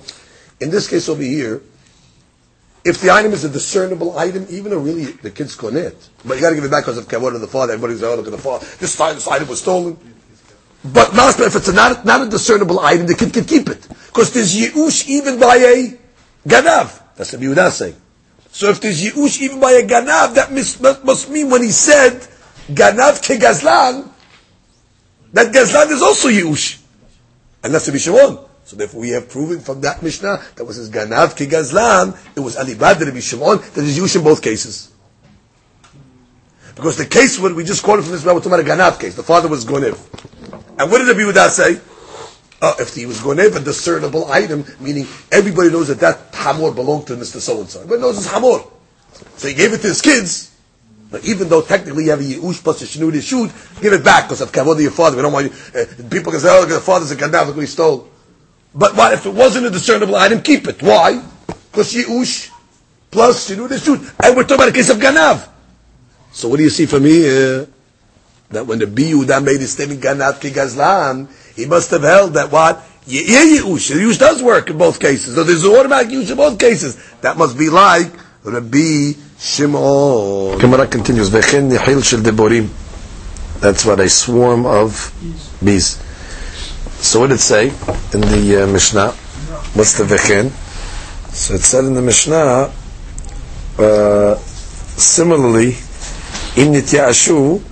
in 0.60 0.70
this 0.70 0.88
case 0.88 1.10
over 1.10 1.22
here, 1.22 1.62
if 2.86 3.00
the 3.00 3.12
item 3.12 3.32
is 3.32 3.46
a 3.46 3.50
discernible 3.50 4.18
item, 4.18 4.46
even 4.50 4.72
though 4.72 4.80
really 4.80 5.06
the 5.06 5.32
kid's 5.32 5.56
konet, 5.56 5.96
but 6.26 6.36
you 6.36 6.42
got 6.42 6.50
to 6.50 6.56
give 6.56 6.66
it 6.66 6.72
back 6.72 6.84
because 6.84 6.98
of 6.98 7.08
kavod 7.08 7.34
of 7.34 7.42
the 7.42 7.48
father. 7.48 7.74
Everybody's 7.74 8.04
oh, 8.04 8.16
look 8.16 8.26
at 8.26 8.32
the 8.32 8.38
father. 8.38 8.66
This, 8.78 8.96
this 8.96 9.28
item 9.28 9.48
was 9.48 9.62
stolen. 9.62 9.98
But 10.85 11.15
not 11.15 11.39
if 11.41 11.57
it's 11.57 11.69
a 11.69 11.73
not, 11.73 12.05
not 12.05 12.27
a 12.27 12.31
discernible 12.31 12.81
item, 12.81 13.07
the 13.07 13.15
kid 13.15 13.33
can 13.33 13.45
keep 13.45 13.69
it. 13.69 13.87
Because 14.07 14.33
there's 14.33 14.57
Yush 14.57 15.09
even 15.09 15.41
by 15.41 15.57
a 15.57 15.99
Ganav. 16.49 17.03
That's 17.17 17.33
what 17.33 17.43
Yehuda 17.43 17.71
saying. 17.71 17.97
So 18.51 18.71
if 18.71 18.81
there's 18.81 19.05
Yush 19.05 19.41
even 19.41 19.61
by 19.61 19.73
a 19.73 19.83
Ganav, 19.87 20.35
that 20.35 20.53
must, 20.53 20.81
must 20.81 21.31
mean 21.31 21.51
when 21.51 21.63
he 21.63 21.71
said 21.71 22.27
Ganav 22.71 23.21
ke 23.23 23.41
Gazlan, 23.41 24.09
that 25.33 25.53
Gazlan 25.53 25.91
is 25.91 26.03
also 26.03 26.29
Yush. 26.29 26.81
And 27.65 27.75
that's 27.75 27.89
Rabbi 27.89 27.99
Shimon. 27.99 28.39
So 28.65 28.77
therefore 28.77 29.01
we 29.01 29.11
have 29.11 29.29
proven 29.29 29.61
from 29.61 29.81
that 29.81 30.03
Mishnah 30.03 30.43
that 30.57 30.65
was 30.65 30.77
his 30.77 30.91
Ganav 30.91 31.37
ki 31.37 31.47
Gazlan, 31.47 32.17
it 32.37 32.41
was 32.41 32.57
Alibad 32.57 33.01
Rabbi 33.01 33.21
Shimon, 33.21 33.59
that 33.59 33.79
is 33.79 33.99
Yush 33.99 34.17
in 34.17 34.23
both 34.23 34.43
cases. 34.43 34.93
Because 36.79 36.97
the 36.97 37.07
case 37.07 37.41
we 37.41 37.65
just 37.65 37.83
quoted 37.83 38.03
from 38.03 38.13
this, 38.13 38.25
we're 38.25 38.35
talking 38.35 38.53
about 38.53 38.61
a 38.61 38.63
Ganav 38.63 39.01
case. 39.01 39.17
The 39.17 39.25
father 39.25 39.49
was 39.49 39.65
Gonev. 39.65 39.99
And 40.79 40.89
what 40.89 40.99
did 40.99 41.09
Rabbi 41.09 41.19
Yehuda 41.23 41.49
say? 41.49 41.81
Uh, 42.63 42.75
if 42.79 42.95
he 42.95 43.05
was 43.05 43.19
Gonev, 43.19 43.57
a 43.57 43.61
discernible 43.61 44.31
item, 44.31 44.65
meaning 44.79 45.05
everybody 45.33 45.71
knows 45.71 45.89
that 45.89 45.99
that 45.99 46.33
Hamor 46.35 46.71
belonged 46.71 47.09
to 47.09 47.17
Mr. 47.17 47.41
So-and-so. 47.41 47.81
Everybody 47.81 48.03
knows 48.03 48.19
it's 48.19 48.29
Hamor. 48.29 48.63
So 49.39 49.49
he 49.49 49.55
gave 49.55 49.73
it 49.73 49.79
to 49.79 49.89
his 49.89 50.01
kids, 50.01 50.55
but 51.11 51.25
even 51.25 51.49
though 51.49 51.63
technically 51.63 52.05
you 52.05 52.11
have 52.11 52.21
a 52.21 52.23
Yush 52.23 52.63
plus 52.63 52.81
a 52.83 52.85
Shinur 52.85 53.11
Yishud, 53.11 53.83
give 53.83 53.93
it 53.93 54.05
back 54.05 54.27
because 54.27 54.41
of 54.41 54.53
Kavod 54.53 54.81
your 54.81 54.93
father. 54.93 55.17
We 55.17 55.23
don't 55.23 55.33
want 55.33 55.47
you, 55.47 55.81
uh, 55.81 55.85
people 56.09 56.31
can 56.31 56.41
say, 56.41 56.49
oh, 56.49 56.65
the 56.65 56.79
father's 56.79 57.11
a 57.11 57.17
Ganav, 57.17 57.49
look 57.49 57.57
he 57.57 57.67
stole. 57.67 58.09
But 58.73 58.95
what 58.95 59.13
if 59.15 59.27
it 59.27 59.35
wasn't 59.35 59.67
a 59.67 59.71
discernible 59.71 60.15
item, 60.15 60.43
keep 60.43 60.69
it. 60.69 60.81
Why? 60.81 61.21
Because 61.73 61.93
Yush 61.93 62.53
plus 63.11 63.51
Shinur 63.51 63.67
Yishud. 63.67 64.15
And 64.23 64.37
we're 64.37 64.45
talking 64.45 64.55
about 64.59 64.69
a 64.69 64.73
case 64.73 64.91
of 64.91 64.99
Ganav. 64.99 65.58
So 66.33 66.49
what 66.49 66.59
do 66.59 66.63
you 66.63 66.71
see 66.71 66.87
from 66.87 67.05
here? 67.05 67.69
That 68.51 68.67
when 68.67 68.79
the 68.79 68.87
Biyuda 68.87 69.45
made 69.45 69.61
his 69.61 69.73
statement, 69.73 70.01
Ganav 70.01 70.41
ki 70.41 70.51
Gazlan, 70.51 71.29
he 71.55 71.67
must 71.67 71.91
have 71.91 72.03
held 72.03 72.35
that 72.35 72.51
what? 72.51 72.83
Yeah, 73.07 73.45
Yush. 73.45 73.95
Yush 73.95 74.19
does 74.19 74.43
work 74.43 74.71
in 74.71 74.79
both 74.79 75.01
cases. 75.01 75.35
So 75.35 75.45
there's 75.45 75.65
an 75.65 75.73
automatic 75.73 76.11
Yush 76.11 76.31
in 76.31 76.37
both 76.37 76.59
cases. 76.59 76.97
That 77.21 77.37
must 77.37 77.59
be 77.59 77.69
like 77.71 78.13
Rabbi 78.45 79.13
Shimon. 79.39 80.59
Gemara 80.59 80.87
continues. 80.87 81.31
V'chen 81.31 81.69
nihil 81.69 82.03
shel 82.03 82.21
deborim. 82.21 82.69
That's 83.61 83.85
what 83.85 84.01
a 84.01 84.09
swarm 84.09 84.67
of 84.67 85.13
bees. 85.65 85.97
So 87.01 87.21
what 87.21 87.29
did 87.29 87.37
it 87.37 87.39
say 87.41 87.69
in 87.69 88.21
the 88.21 88.65
uh, 88.65 88.67
Mishnah? 88.67 89.11
What's 89.75 89.99
the 89.99 90.05
v'chen? 90.05 90.51
So 91.33 91.55
it 91.55 91.61
said 91.63 91.85
in 91.85 91.95
the 91.95 92.03
Mishnah, 92.03 92.73
uh, 93.79 94.35
similarly, 94.37 95.77
in 96.59 96.73
nityashu, 96.73 97.63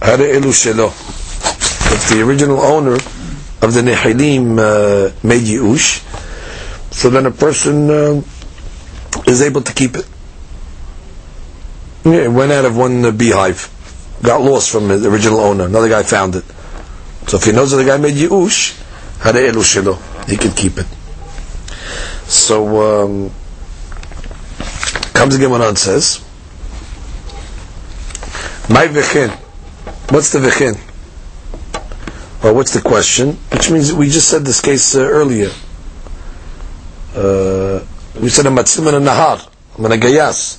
hare 0.00 0.18
elu 0.38 0.52
shelo. 0.52 0.88
If 1.92 2.08
the 2.10 2.22
original 2.22 2.60
owner 2.60 2.94
of 2.94 3.74
the 3.74 3.80
nehilim 3.82 4.58
uh, 4.58 5.12
made 5.26 5.42
yush, 5.42 6.00
so 6.92 7.10
then 7.10 7.26
a 7.26 7.32
person 7.32 7.90
uh, 7.90 8.22
is 9.26 9.42
able 9.42 9.62
to 9.62 9.74
keep 9.74 9.96
it. 9.96 10.06
Yeah, 12.04 12.24
it 12.24 12.32
went 12.32 12.52
out 12.52 12.64
of 12.64 12.76
one 12.76 13.04
uh, 13.04 13.10
beehive, 13.10 13.68
got 14.22 14.40
lost 14.40 14.70
from 14.70 14.86
the 14.88 15.08
original 15.10 15.40
owner. 15.40 15.64
Another 15.66 15.88
guy 15.88 16.04
found 16.04 16.36
it. 16.36 16.44
So 17.26 17.38
if 17.38 17.44
he 17.44 17.52
knows 17.52 17.72
that 17.72 17.78
the 17.78 17.84
guy 17.84 17.96
made 17.96 18.14
yush, 18.14 18.78
hare 19.20 19.34
elu 19.52 19.62
shelo, 19.62 19.98
he 20.28 20.36
can 20.36 20.52
keep 20.52 20.78
it. 20.78 20.86
So 22.30 23.02
um, 23.04 23.30
comes 25.12 25.34
again 25.34 25.50
when 25.50 25.60
on 25.60 25.74
says, 25.74 26.21
"My 28.72 28.88
v'chen." 28.88 29.30
What's 30.10 30.32
the 30.32 30.38
v'chen? 30.38 30.78
Or 32.42 32.54
what's 32.54 32.72
the 32.72 32.80
question? 32.80 33.34
Which 33.52 33.70
means 33.70 33.92
we 33.92 34.08
just 34.08 34.28
said 34.28 34.46
this 34.46 34.62
case 34.62 34.96
uh, 34.96 35.00
earlier. 35.00 35.50
Uh, 37.14 37.84
we 38.18 38.30
said 38.30 38.46
a 38.46 38.48
matzim 38.48 38.86
and 38.88 38.96
a 38.96 39.10
nahar, 39.10 39.46
and 39.76 39.92
a 39.92 39.98
gayas. 39.98 40.58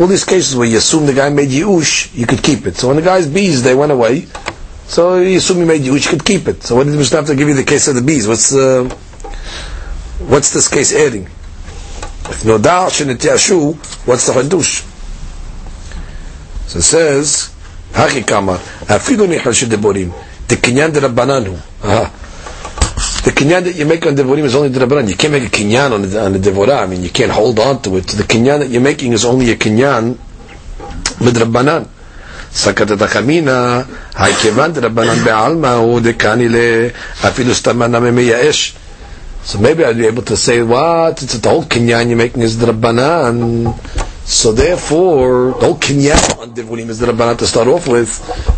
All 0.00 0.08
these 0.08 0.24
cases 0.24 0.56
where 0.56 0.66
you 0.66 0.78
assume 0.78 1.06
the 1.06 1.14
guy 1.14 1.28
made 1.28 1.50
yush, 1.50 2.12
you 2.16 2.26
could 2.26 2.42
keep 2.42 2.66
it. 2.66 2.74
So 2.76 2.88
when 2.88 2.96
the 2.96 3.02
guy's 3.02 3.28
bees, 3.28 3.62
they 3.62 3.76
went 3.76 3.92
away. 3.92 4.26
So 4.86 5.16
you 5.18 5.38
assume 5.38 5.58
he 5.58 5.64
made 5.64 5.82
yush, 5.82 6.04
you 6.06 6.10
could 6.10 6.24
keep 6.24 6.48
it. 6.48 6.64
So 6.64 6.74
what 6.74 6.84
did 6.84 6.96
Mishnah 6.96 7.18
have 7.18 7.26
to 7.26 7.36
give 7.36 7.48
you 7.48 7.54
the 7.54 7.64
case 7.64 7.86
of 7.86 7.94
the 7.94 8.02
bees? 8.02 8.26
What's 8.26 8.52
uh, 8.52 8.88
what's 10.18 10.52
this 10.52 10.66
case 10.66 10.92
adding? 10.92 11.26
If 12.28 12.44
no 12.44 12.58
doubt, 12.58 12.92
what's 12.92 14.26
the 14.26 14.32
hadush? 14.32 14.89
So 16.69 16.79
it 16.79 16.83
says, 16.83 17.51
Haki 17.93 18.25
kamar, 18.25 18.57
afilu 18.87 19.27
nihal 19.27 19.53
shedeborim, 19.53 20.13
the 20.47 20.55
kinyan 20.55 20.93
de 20.93 20.99
rabbanan 20.99 21.45
hu. 21.45 21.55
The 23.25 23.31
kinyan 23.31 23.63
that 23.63 23.75
you 23.75 23.85
make 23.85 24.05
on 24.05 24.15
devorim 24.15 24.43
is 24.43 24.55
only 24.55 24.69
the 24.69 24.79
rabbanan. 24.85 25.09
You 25.09 25.15
can't 25.15 25.33
make 25.33 25.43
a 25.43 25.49
kinyan 25.49 25.91
on 25.91 26.01
the, 26.03 26.23
on 26.23 26.33
the 26.33 26.39
devorah. 26.39 26.83
I 26.83 26.85
mean, 26.87 27.01
you 27.03 27.09
can't 27.09 27.31
hold 27.31 27.59
on 27.59 27.81
to 27.81 27.97
it. 27.97 28.07
The 28.07 28.23
kinyan 28.23 28.59
that 28.59 28.69
you're 28.69 28.81
making 28.81 29.13
is 29.13 29.25
only 29.25 29.51
a 29.51 29.55
kinyan 29.55 30.17
with 31.19 31.37
rabbanan. 31.37 31.89
סקת 32.55 33.01
החמינה, 33.01 33.81
הכיוון 34.15 34.73
דרבנן 34.73 35.23
בעלמא 35.23 35.67
הוא 35.73 35.99
דקני 35.99 36.47
אפילו 37.27 37.55
סתם 37.55 37.83
אנא 37.83 37.99
מייאש. 37.99 38.75
So 39.45 39.59
maybe 39.59 39.85
I'd 39.85 39.97
be 39.97 40.07
able 40.07 40.23
to 40.23 40.37
say, 40.37 40.63
what? 40.63 41.21
It's 41.21 41.37
the 41.37 41.49
whole 41.49 41.63
kinyan 41.63 42.07
you're 42.07 42.17
making 42.17 42.41
is 42.41 42.55
Rabbanan. 42.55 43.77
So 44.24 44.52
therefore, 44.52 45.52
the 45.58 45.66
whole 45.66 45.76
kinyan 45.76 46.38
on 46.40 46.54
Divunim 46.54 46.88
is 46.88 47.00
Rabbanan 47.00 47.38
to 47.38 47.46
start 47.46 47.66
off 47.68 47.88
with. 47.88 48.10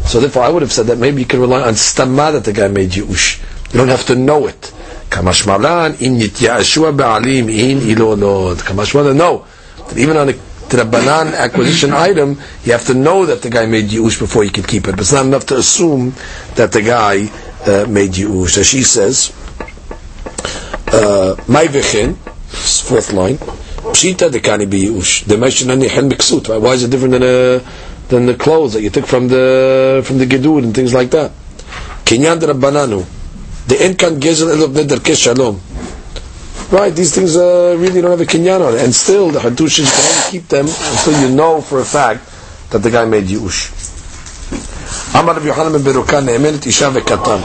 So 0.06 0.20
therefore, 0.20 0.42
I 0.42 0.48
would 0.48 0.62
have 0.62 0.72
said 0.72 0.86
that 0.86 0.98
maybe 0.98 1.20
you 1.22 1.26
can 1.26 1.40
rely 1.40 1.62
on 1.62 1.74
Stama 1.74 2.32
that 2.32 2.44
the 2.44 2.52
guy 2.52 2.68
made 2.68 2.90
Yush. 2.90 3.40
You 3.72 3.78
don't 3.78 3.88
have 3.88 4.04
to 4.06 4.14
know 4.16 4.46
it. 4.46 4.72
Kamash 5.08 5.46
Malan, 5.46 5.94
in 5.94 6.16
Yityashua 6.16 6.96
Ba'alim, 6.96 7.48
in 7.50 7.78
Ilonod. 7.78 8.56
Kamash 8.56 8.94
Malan, 8.94 9.16
no. 9.16 9.46
Even 9.96 10.16
on 10.16 10.28
a 10.28 10.32
Rabbanan 10.32 11.34
acquisition 11.36 11.92
item, 11.92 12.38
you 12.64 12.72
have 12.72 12.86
to 12.86 12.94
know 12.94 13.26
that 13.26 13.42
the 13.42 13.50
guy 13.50 13.66
made 13.66 13.86
Yush 13.86 14.18
before 14.18 14.42
you 14.44 14.50
can 14.50 14.64
keep 14.64 14.88
it. 14.88 14.92
But 14.92 15.00
it's 15.00 15.12
not 15.12 15.26
enough 15.26 15.46
to 15.46 15.56
assume 15.58 16.14
that 16.54 16.72
the 16.72 16.82
guy 16.82 17.28
uh, 17.66 17.86
made 17.88 18.10
Yush. 18.12 18.58
As 18.58 18.66
she 18.68 18.82
says, 18.82 19.32
my 21.48 21.66
vechin, 21.66 22.16
fourth 22.16 23.12
line, 23.12 23.38
pshita 23.90 24.30
dekani 24.30 24.66
biyush. 24.66 25.24
The 25.26 25.36
meshinani 25.36 25.88
hen 25.88 26.08
miksut. 26.10 26.48
Right? 26.48 26.60
Why 26.60 26.70
is 26.74 26.84
it 26.84 26.90
different 26.90 27.12
than 27.12 27.22
a, 27.22 27.60
than 28.08 28.26
the 28.26 28.34
clothes 28.34 28.74
that 28.74 28.82
you 28.82 28.90
took 28.90 29.06
from 29.06 29.28
the 29.28 30.02
from 30.04 30.18
the 30.18 30.26
gedud 30.26 30.64
and 30.64 30.74
things 30.74 30.94
like 30.94 31.10
that? 31.10 31.30
Kinyan 32.04 32.38
rabbananu. 32.40 33.04
The 33.68 33.74
inkan 33.76 34.20
gezel 34.20 34.54
elov 34.54 34.72
neder 34.74 34.98
keshalom. 34.98 35.60
Right, 36.72 36.94
these 36.94 37.14
things 37.14 37.36
uh, 37.36 37.76
really 37.78 38.00
don't 38.00 38.10
have 38.12 38.20
a 38.20 38.24
kinyan 38.24 38.66
on 38.66 38.74
it, 38.74 38.80
and 38.82 38.94
still 38.94 39.30
the 39.30 39.40
hadushim 39.40 39.84
can 39.84 40.30
keep 40.30 40.48
them 40.48 40.66
until 40.66 41.20
you 41.28 41.34
know 41.34 41.60
for 41.60 41.80
a 41.80 41.84
fact 41.84 42.24
that 42.70 42.78
the 42.78 42.90
guy 42.90 43.04
made 43.04 43.24
yush. 43.24 43.70
Amar 45.14 45.34
Rabbi 45.34 45.46
Yochanan 45.48 45.72
ben 45.72 45.92
Berukan 45.92 46.24
ne'emenet 46.24 46.66
isha 46.66 46.90
vekatan. 46.90 47.40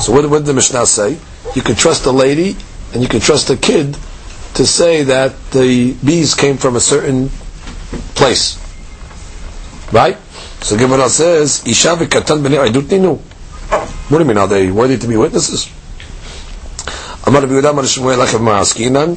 So 0.00 0.12
what, 0.12 0.28
what 0.30 0.38
did 0.38 0.46
the 0.46 0.54
Mishnah 0.54 0.86
say? 0.86 1.18
you 1.54 1.62
can 1.62 1.74
trust 1.76 2.06
a 2.06 2.10
lady 2.10 2.56
and 2.92 3.02
you 3.02 3.08
can 3.08 3.20
trust 3.20 3.50
a 3.50 3.56
kid 3.56 3.96
to 4.55 4.65
say 4.65 5.03
that 5.03 5.33
the 5.51 5.93
bees 6.05 6.35
came 6.35 6.57
from 6.57 6.75
a 6.75 6.79
certain 6.79 7.29
place. 8.15 8.57
Right? 9.91 10.17
So 10.61 10.77
Gemara 10.77 11.09
says, 11.09 11.63
Isha 11.65 11.95
v'katan 11.95 12.43
b'nei 12.43 12.59
aidut 12.67 12.87
ninu. 12.89 13.17
What 14.09 14.17
do 14.17 14.23
you 14.23 14.25
mean? 14.25 14.37
Are 14.37 14.47
they 14.47 14.71
worthy 14.71 14.97
to 14.97 15.07
be 15.07 15.17
witnesses? 15.17 15.69
אמר 17.27 17.39
רבי 17.43 17.53
יהודה 17.53 17.69
אמר 17.69 17.85
שמואל 17.85 18.23
לחם 18.23 18.45
מעסקינן, 18.45 19.13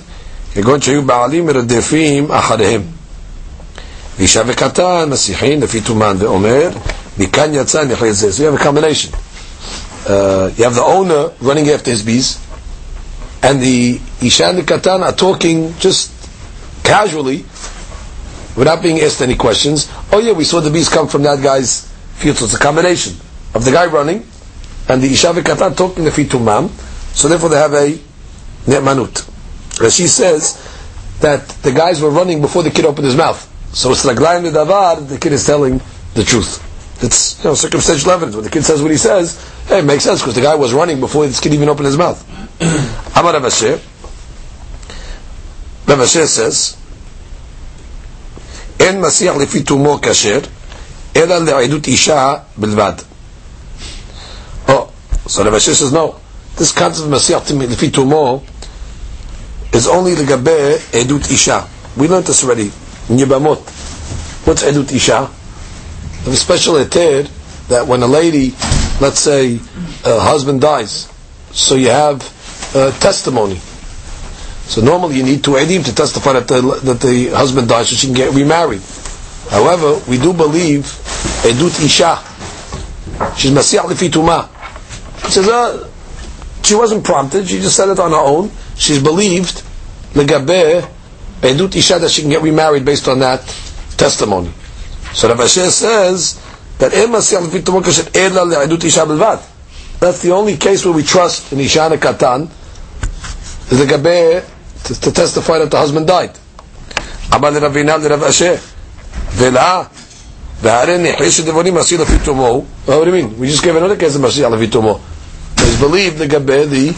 כגון 0.54 0.80
שהיו 0.80 1.02
בעלים 1.02 1.46
מרדפים 1.46 2.32
אחריהם. 2.32 2.82
ואישה 4.18 4.42
וקטן 4.46 5.08
מסיחין 5.10 5.60
לפי 5.60 5.80
תומן 5.80 6.16
ואומר, 6.18 6.68
מכאן 7.18 7.54
יצא 7.54 7.84
נכלל 7.84 8.12
זה. 8.12 8.28
So 8.30 8.40
you 8.42 8.44
have 8.56 8.60
a 8.60 8.64
combination. 8.64 9.12
uh, 10.06 10.50
you 10.56 10.64
have 10.64 10.74
the 10.74 10.82
owner 10.82 11.32
running 11.40 11.68
after 11.68 11.90
his 11.90 12.02
bees, 12.02 12.38
and 13.43 13.59
the 13.61 13.99
Isha 14.21 14.45
and 14.49 14.57
the 14.57 14.63
Katan 14.63 15.01
are 15.01 15.13
talking 15.13 15.73
just 15.77 16.11
casually, 16.83 17.45
without 18.55 18.81
being 18.81 18.99
asked 18.99 19.21
any 19.21 19.35
questions. 19.35 19.89
Oh 20.11 20.19
yeah, 20.19 20.31
we 20.33 20.43
saw 20.43 20.59
the 20.59 20.71
bees 20.71 20.89
come 20.89 21.07
from 21.07 21.23
that 21.23 21.41
guy's 21.41 21.87
field. 22.15 22.37
So 22.37 22.45
it's 22.45 22.55
a 22.55 22.59
combination 22.59 23.13
of 23.53 23.63
the 23.63 23.71
guy 23.71 23.85
running 23.85 24.25
and 24.89 25.01
the 25.01 25.07
Isha 25.07 25.29
and 25.29 25.45
Katan 25.45 25.77
talking 25.77 26.03
the 26.03 26.09
fitumam. 26.09 26.69
So 27.15 27.27
therefore 27.27 27.49
they 27.49 27.57
have 27.57 27.73
a 27.73 27.97
ne'manut. 28.65 29.23
Rashi 29.77 30.07
says 30.07 30.57
that 31.21 31.47
the 31.63 31.71
guys 31.71 32.01
were 32.01 32.09
running 32.09 32.41
before 32.41 32.63
the 32.63 32.71
kid 32.71 32.85
opened 32.85 33.05
his 33.05 33.15
mouth. 33.15 33.43
So 33.73 33.91
it's 33.91 34.05
like 34.05 34.17
the 34.17 34.23
davar, 34.23 35.07
the 35.07 35.17
kid 35.19 35.33
is 35.33 35.45
telling 35.45 35.81
the 36.15 36.23
truth. 36.23 36.63
That's 36.99 37.37
you 37.39 37.45
know, 37.45 37.53
circumstantial 37.53 38.11
evidence. 38.11 38.35
When 38.35 38.43
the 38.43 38.49
kid 38.49 38.63
says 38.63 38.81
what 38.81 38.91
he 38.91 38.97
says, 38.97 39.37
hey, 39.67 39.79
it 39.79 39.85
makes 39.85 40.03
sense 40.03 40.21
because 40.21 40.35
the 40.35 40.41
guy 40.41 40.55
was 40.55 40.73
running 40.73 40.99
before 40.99 41.27
this 41.27 41.39
kid 41.39 41.53
even 41.53 41.69
opened 41.69 41.85
his 41.87 41.97
mouth. 41.97 42.23
Amar 43.15 43.33
Rav 43.33 43.43
Ashi. 43.43 43.79
Says, 45.87 46.75
"En 48.79 49.01
מסיח 49.01 49.35
לפי 49.35 49.63
mo 49.69 49.99
כשר, 50.01 50.39
אלא 51.15 51.37
לעדות 51.37 51.87
אישה 51.87 52.35
Oh, 54.67 54.89
so 55.27 55.43
Rav 55.43 55.61
says, 55.61 55.93
no, 55.93 56.15
this 56.57 56.71
concept 56.71 57.07
of 57.07 57.11
מסיח 57.11 57.51
לפי 57.51 57.91
mo 58.05 58.41
is 59.73 59.87
only 59.87 60.15
לגבי 60.15 60.75
edut 60.93 61.31
isha. 61.31 61.67
We 61.95 62.07
learned 62.07 62.25
this 62.25 62.43
already, 62.43 62.71
Nibamot. 63.09 63.59
What's 64.45 64.63
edut 64.63 64.91
isha? 64.91 65.29
There's 66.23 66.37
a 66.37 66.39
special 66.39 66.75
etir 66.75 67.29
that 67.69 67.87
when 67.87 68.01
a 68.03 68.07
lady, 68.07 68.51
let's 69.01 69.19
say, 69.19 69.55
a 70.05 70.19
husband 70.19 70.61
dies, 70.61 71.11
so 71.51 71.75
you 71.75 71.89
have 71.89 72.21
uh, 72.75 72.91
testimony. 72.99 73.55
So 74.67 74.81
normally 74.81 75.15
you 75.17 75.23
need 75.23 75.43
two 75.43 75.51
edim 75.51 75.83
to 75.85 75.95
testify 75.95 76.33
that 76.33 76.47
the, 76.47 76.61
that 76.83 76.99
the 76.99 77.27
husband 77.29 77.69
dies 77.69 77.89
so 77.89 77.95
she 77.95 78.07
can 78.07 78.15
get 78.15 78.33
remarried. 78.33 78.81
However, 79.49 79.99
we 80.09 80.17
do 80.17 80.33
believe 80.33 80.83
Edut 81.43 81.79
Isha. 81.83 82.19
She's 83.37 83.51
Masiyah 83.51 83.83
Lefi 83.83 84.09
Tumah. 84.09 84.49
She 85.25 85.31
says, 85.31 85.47
uh, 85.47 85.89
she 86.63 86.75
wasn't 86.75 87.05
prompted, 87.05 87.47
she 87.47 87.59
just 87.59 87.75
said 87.77 87.89
it 87.89 87.99
on 87.99 88.11
her 88.11 88.17
own. 88.17 88.51
She's 88.75 89.01
believed, 89.01 89.63
Legabe, 90.13 90.85
Edut 91.41 91.75
Isha, 91.75 91.99
that 91.99 92.11
she 92.11 92.21
can 92.21 92.29
get 92.31 92.41
remarried 92.41 92.83
based 92.83 93.07
on 93.07 93.19
that 93.19 93.39
testimony. 93.95 94.51
So 95.13 95.29
Rav 95.29 95.39
Ashi 95.39 95.69
says 95.69 96.35
that 96.79 96.93
אין 96.93 97.11
מסיח 97.11 97.41
לפי 97.41 97.61
תמור 97.61 97.81
קשת 97.83 98.15
That's 99.99 100.19
the 100.21 100.31
only 100.31 100.57
case 100.57 100.85
where 100.85 100.93
we 100.93 101.03
trust 101.03 101.51
in 101.51 101.57
אישה 101.59 101.89
Katan 101.99 102.47
is 103.71 103.79
The 103.79 104.43
to, 104.85 105.01
to 105.01 105.11
testify 105.11 105.57
that 105.59 105.71
the 105.71 105.77
husband 105.77 106.07
died. 106.07 106.31
אמר 107.35 107.49
לרב 107.49 107.75
הינם 107.77 108.01
לרב 108.03 108.23
אשי, 108.23 108.49
ולאה, 109.35 109.83
והרי 110.61 110.97
נחש 110.97 111.39
דבונים 111.39 111.75
מסיח 111.75 112.01
לפי 112.01 112.17
תומו, 112.23 112.63
what 112.87 112.91
do 112.91 113.07
you 113.07 113.11
mean? 113.11 113.39
We 113.39 113.47
just 113.47 113.63
gave 113.63 113.75
another 113.75 113.95
case 113.97 114.15
of 114.15 114.19
מסיח 114.19 114.51
לפי 114.51 114.67
תומו. 114.67 114.99
It's 115.57 115.81
believed 115.81 116.19
לגבי 116.19 116.65
the 116.71 116.93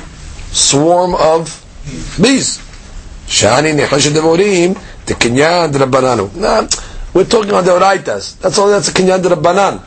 swarm 0.55 1.15
of 1.15 1.49
bees. 2.21 2.59
שאני 3.27 3.73
נחש 3.73 4.07
דבונים, 4.07 4.73
תקניין 5.05 5.71
דרבננו. 5.71 6.27
We're 7.13 7.25
talking 7.25 7.53
on 7.53 7.63
deoraitas. 7.63 8.39
That's 8.39 8.57
all. 8.57 8.69
That's 8.69 8.89
a 8.89 8.93
kinyan 8.93 9.21
derabanan. 9.21 9.81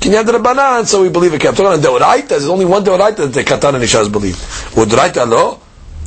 Kinyan 0.00 0.24
derabanan. 0.24 0.86
So 0.86 1.02
we 1.02 1.08
believe 1.08 1.34
it. 1.34 1.44
I'm 1.44 1.54
talking 1.54 1.66
on 1.66 1.78
deoraitas. 1.80 2.28
There's 2.28 2.48
only 2.48 2.64
one 2.64 2.84
deoraita 2.84 3.16
that 3.16 3.32
the 3.32 3.44
katan 3.44 3.74
and 3.74 3.84
ishas 3.84 4.10
believe. 4.10 4.36
Would 4.76 4.88
deoraita 4.88 5.28
lo? 5.28 5.60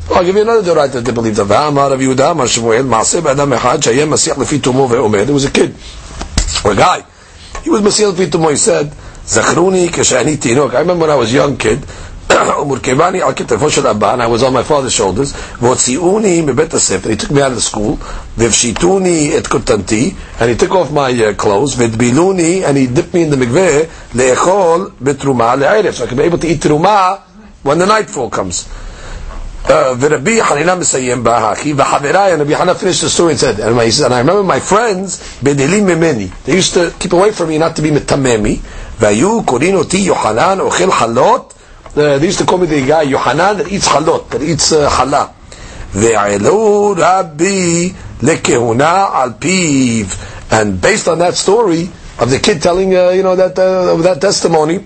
I'll 0.09 0.23
give 0.23 0.35
you 0.35 0.41
another 0.41 0.73
deoraita 0.73 0.93
that 0.93 1.05
they 1.05 1.11
believe. 1.11 1.35
The 1.35 1.45
V'amar 1.45 1.91
Rav 1.91 1.99
Yehuda 1.99 2.31
Amar 2.31 2.45
Shmuel 2.45 2.87
Maaseh 2.87 3.21
B'adam 3.21 3.57
Echad 3.57 3.79
Shayem 3.79 4.09
Masiyach 4.09 4.35
Lefi 4.35 4.59
Tumo 4.59 4.87
Ve'omer. 4.89 5.25
There 5.25 5.33
was 5.33 5.45
a 5.45 5.51
kid, 5.51 5.75
or 6.65 6.71
a 6.71 6.75
guy. 6.75 7.03
He 7.63 7.69
was 7.69 7.81
Masiyach 7.81 8.13
Lefi 8.13 8.27
Tumo. 8.27 8.49
He 8.51 8.57
said, 8.57 8.87
Zachruni 9.27 9.87
k'shani 9.87 10.37
tinok. 10.37 10.73
I 10.73 10.79
remember 10.79 11.01
when 11.01 11.09
I 11.09 11.15
was 11.15 11.33
a 11.33 11.35
young 11.35 11.57
kid. 11.57 11.79
ומורכבני 12.60 13.22
על 13.22 13.32
כתפו 13.36 13.70
של 13.70 13.86
אבא, 13.86 14.14
and 14.14 14.22
I 14.22 14.26
was 14.26 14.42
on 14.42 14.52
my 14.52 14.70
father's 14.70 14.98
shoulders, 14.98 15.34
והוציאוני 15.62 16.40
מבית 16.40 16.74
הספר, 16.74 17.10
he 17.10 17.16
took 17.22 17.30
me 17.30 17.38
out 17.38 17.52
of 17.52 17.56
the 17.56 17.74
school, 17.74 17.96
והפשיטוני 18.38 19.38
את 19.38 19.46
קוטנתי, 19.46 20.14
and 20.40 20.42
he 20.42 20.62
took 20.62 20.72
off 20.72 20.92
my 20.92 21.12
uh, 21.12 21.42
clothes, 21.42 21.76
והטבילוני, 21.76 22.62
and 22.64 22.76
he 22.76 22.98
dipped 22.98 23.14
me 23.14 23.22
in 23.22 23.34
the 23.34 23.36
מקווה, 23.36 23.80
לאכול 24.14 24.90
בתרומה 25.00 25.56
לערב, 25.56 25.94
so 25.94 26.02
I 26.02 26.06
could 26.06 26.16
be 26.16 26.22
able 26.22 26.38
to 26.38 26.46
eat 26.46 26.62
תרומה 26.62 27.14
when 27.64 27.78
the 27.78 27.86
nightfall 27.86 28.36
comes. 28.36 28.64
ורבי 30.00 30.42
חנינה 30.42 30.74
מסיים 30.74 31.24
בהכי, 31.24 31.74
וחבריי, 31.76 32.34
and 32.34 32.40
Rabbi 32.40 32.52
Hana 32.52 32.74
finished 32.74 33.02
the 33.02 33.08
story 33.08 33.32
and 33.32 33.40
said, 33.40 33.60
and, 33.60 33.80
he 33.80 33.90
said, 33.90 34.06
and 34.06 34.14
I 34.14 34.18
remember 34.18 34.42
my 34.42 34.58
friends, 34.58 35.18
בדלים 35.42 35.86
ממני, 35.86 36.28
they 36.46 36.56
used 36.56 36.74
to 36.74 36.90
keep 36.98 37.12
away 37.12 37.30
from 37.30 37.48
me 37.48 37.58
not 37.58 37.76
to 37.76 37.82
be 37.82 37.90
מטממי, 37.92 38.58
והיו 39.00 39.42
קוראים 39.42 39.74
אותי 39.74 39.96
יוחנן 39.96 40.60
אוכל 40.60 40.92
חלות, 40.92 41.54
uh, 41.55 41.55
they 41.97 42.25
used 42.25 42.37
to 42.39 42.45
call 42.45 42.59
me 42.59 42.67
the 42.67 42.85
guy 42.85 43.01
Yohanan 43.03 43.57
that 43.57 43.71
eats 43.71 43.87
halot, 43.87 44.29
that 44.29 44.41
eats 44.43 44.71
uh, 44.71 44.87
challah. 44.89 45.33
Rabbi 46.95 47.89
lekehuna 48.21 49.09
al 49.13 49.33
piv. 49.33 50.51
And 50.51 50.79
based 50.79 51.07
on 51.07 51.19
that 51.19 51.33
story 51.33 51.89
of 52.19 52.29
the 52.29 52.39
kid 52.39 52.61
telling, 52.61 52.95
uh, 52.95 53.09
you 53.09 53.23
know, 53.23 53.35
that 53.35 53.57
uh, 53.57 53.95
that 54.03 54.21
testimony, 54.21 54.79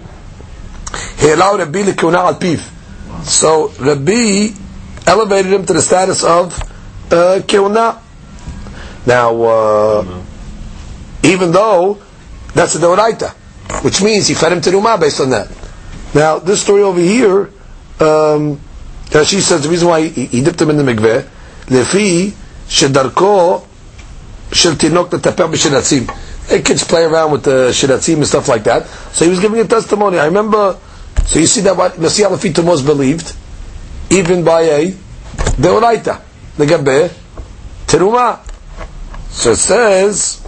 he 1.17 1.29
allowed 1.31 1.59
Rabbi 1.59 1.81
lekehuna 1.83 2.15
al 2.17 2.35
piv. 2.35 2.61
So 3.25 3.67
Rabbi 3.79 4.49
elevated 5.05 5.51
him 5.51 5.65
to 5.65 5.73
the 5.73 5.81
status 5.81 6.23
of 6.23 6.57
uh, 7.11 7.41
kehuna. 7.43 7.99
Now, 9.05 9.41
uh, 9.43 10.23
even 11.23 11.51
though 11.51 12.01
that's 12.53 12.75
a 12.75 12.79
deoraita, 12.79 13.31
which 13.83 14.01
means 14.01 14.27
he 14.27 14.33
fed 14.33 14.53
him 14.53 14.61
to 14.61 14.69
Rumah 14.71 14.99
based 14.99 15.19
on 15.19 15.31
that. 15.31 15.60
Now, 16.13 16.39
this 16.39 16.61
story 16.61 16.81
over 16.83 16.99
here, 16.99 17.49
um, 17.99 18.59
she 19.25 19.39
says 19.41 19.63
the 19.63 19.69
reason 19.69 19.87
why 19.87 20.07
he, 20.07 20.25
he 20.25 20.43
dipped 20.43 20.61
him 20.61 20.69
in 20.69 20.77
the 20.77 20.83
mikveh, 20.83 21.27
lefi 21.67 22.31
shedarko 22.67 23.65
shel 24.51 24.73
tinok 24.73 25.09
letaper. 25.09 25.47
Hey, 26.47 26.61
kids 26.61 26.83
play 26.83 27.03
around 27.03 27.31
with 27.31 27.43
the 27.43 27.69
shiratzim 27.69 28.15
and 28.15 28.27
stuff 28.27 28.47
like 28.49 28.63
that. 28.65 28.85
So 29.13 29.23
he 29.23 29.31
was 29.31 29.39
giving 29.39 29.59
a 29.61 29.65
testimony. 29.65 30.19
I 30.19 30.25
remember. 30.25 30.77
So 31.25 31.39
you 31.39 31.45
see 31.47 31.61
that 31.61 31.77
what 31.77 31.97
Messiah 31.99 32.29
Lefitum 32.29 32.65
was 32.65 32.81
believed, 32.81 33.33
even 34.09 34.43
by 34.43 34.61
a 34.63 34.91
deoraita, 34.91 36.21
the 36.57 36.65
gabe 36.65 37.11
teruma. 37.87 38.39
So 39.29 39.51
it 39.51 39.57
says. 39.57 40.40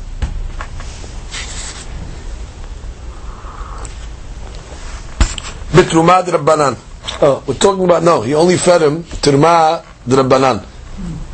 Bitruma 5.73 6.21
Rabbanan. 6.23 6.77
Oh, 7.23 7.43
we're 7.47 7.55
talking 7.55 7.83
about 7.83 8.03
no. 8.03 8.21
He 8.21 8.35
only 8.35 8.57
fed 8.57 8.83
him 8.83 9.03
Tirma 9.03 9.83
Rabbanan, 10.07 10.63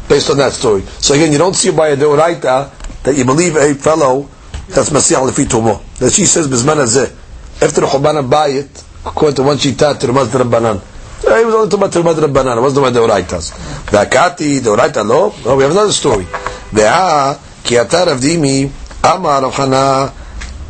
based 0.07 0.29
on 0.29 0.37
that 0.37 0.53
story. 0.53 0.81
So 0.99 1.13
again, 1.13 1.33
you 1.33 1.37
don't 1.37 1.53
see 1.55 1.71
by 1.71 1.89
a 1.89 1.97
deoraita 1.97 3.03
that 3.03 3.15
you 3.17 3.25
believe 3.25 3.57
a 3.57 3.73
fellow 3.75 4.29
that's 4.69 4.91
Masiyah 4.91 5.29
lefi 5.29 5.43
tumo. 5.45 5.83
That 5.97 6.13
she 6.13 6.25
says 6.25 6.47
bizman 6.47 6.77
hazeh 6.77 7.11
after 7.61 7.81
Churban 7.81 8.29
Bayit, 8.29 8.69
according 9.05 9.35
to 9.35 9.43
one 9.43 9.57
shita 9.57 9.95
Tirma 9.95 10.25
Rabbanan. 10.25 10.81
Eh, 11.27 11.39
he 11.39 11.43
was 11.45 11.55
only 11.55 11.69
talking 11.69 12.01
about 12.01 12.15
Tirma 12.15 12.27
Rabbanan. 12.27 12.57
It 12.57 12.61
wasn't 12.61 12.87
about 12.87 13.09
deoraitas. 13.09 13.51
Vakati 13.91 14.59
deoraita 14.61 15.05
lo. 15.05 15.33
No, 15.43 15.57
we 15.57 15.63
have 15.63 15.71
another 15.73 15.91
story. 15.91 16.23
Ve'a 16.71 17.37
ki 17.61 17.75
atar 17.75 18.07
avdimi 18.07 18.71
amar 19.03 19.41
Rav 19.41 19.53
Hana 19.53 20.13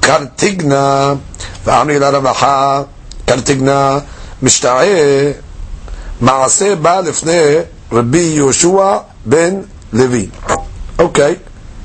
kartigna 0.02 1.20
va'amri 1.64 2.00
la 2.00 2.10
Ravacha 2.12 2.88
קרטיגנה 3.29 3.99
משתעה 4.43 4.85
מעשה 6.21 6.75
בא 6.77 7.01
לפני 7.01 7.41
רבי 7.93 8.19
יהושע 8.19 8.97
בן 9.27 9.55
לוי. 9.93 10.29
Okay, 10.99 11.39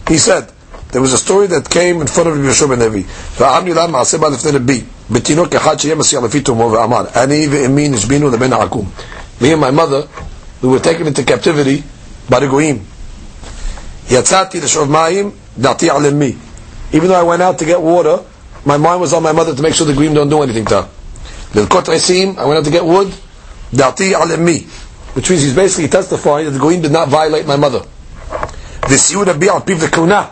he 0.07 0.17
said, 0.17 0.51
there 0.91 1.01
was 1.01 1.13
a 1.13 1.17
story 1.17 1.47
that 1.47 1.69
came 1.69 2.01
in 2.01 2.07
front 2.07 2.29
of 2.29 2.35
Rabbi 2.37 2.47
Yeshua 2.49 2.69
ben 2.69 2.79
Levi. 2.79 3.03
והעם 3.39 3.67
לה 3.67 3.87
מעשה 3.87 4.17
בא 4.17 4.27
לפני 4.27 4.51
רבי, 4.51 4.81
בתינוק 5.11 5.55
אחד 5.55 5.79
שיהיה 5.79 5.95
מסיע 5.95 6.19
לפי 6.21 6.41
תומו 6.41 6.71
ואמר, 6.71 7.03
אני 7.15 7.47
ואמי 7.51 7.87
נשבינו 7.89 8.29
לבן 8.29 8.53
העקום. 8.53 8.89
Me 9.41 9.45
and 9.45 9.61
my 9.61 9.71
mother, 9.71 10.03
we 10.61 10.67
were 10.67 10.79
taken 10.79 11.07
into 11.07 11.23
captivity 11.23 11.83
by 12.29 12.39
the 12.39 12.47
goyim. 12.47 12.77
יצאתי 14.11 14.61
לשאוב 14.61 14.91
מים, 14.91 15.31
דעתי 15.57 15.89
על 15.89 16.05
אמי. 16.05 16.33
Even 16.93 17.07
though 17.07 17.19
I 17.19 17.23
went 17.23 17.41
out 17.41 17.57
to 17.59 17.65
get 17.65 17.81
water, 17.81 18.19
my 18.65 18.77
mind 18.77 19.01
was 19.01 19.13
on 19.13 19.21
my 19.23 19.31
mother 19.31 19.53
to 19.55 19.61
make 19.61 19.73
sure 19.75 19.85
the 19.85 19.93
goyim 19.93 20.13
don't 20.13 20.29
do 20.29 20.41
anything 20.41 20.65
to 20.65 20.75
her. 20.81 20.87
Lilkot 21.54 21.84
Esim, 21.86 22.36
I 22.36 22.44
went 22.46 22.58
out 22.58 22.64
to 22.64 22.70
get 22.70 22.84
wood. 22.84 23.08
Dati 23.72 24.12
alemi, 24.12 24.66
which 25.14 25.30
means 25.30 25.42
he's 25.42 25.54
basically 25.54 25.88
testifying 25.88 26.46
that 26.46 26.52
the 26.52 26.58
Goyim 26.58 26.82
did 26.82 26.92
not 26.92 27.08
violate 27.08 27.46
my 27.46 27.56
mother. 27.56 27.80
This 28.88 29.12
Yehuda 29.12 29.38
be 29.38 29.48
al 29.48 29.60
piv 29.60 29.80
the 29.80 29.88
kuna, 29.88 30.30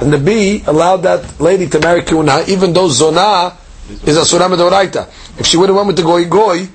and 0.00 0.12
the 0.12 0.18
B 0.18 0.62
allowed 0.66 0.98
that 0.98 1.40
lady 1.40 1.66
to 1.68 1.80
marry 1.80 2.02
kuna, 2.02 2.44
even 2.46 2.72
though 2.72 2.88
zona 2.88 3.56
is 4.04 4.16
a 4.16 4.24
surah 4.24 4.48
medoraita. 4.48 5.08
If 5.38 5.46
she 5.46 5.56
would 5.56 5.68
have 5.68 5.76
went 5.76 5.88
with 5.88 5.96
the 5.96 6.02
goy 6.02 6.28
goy, 6.28 6.68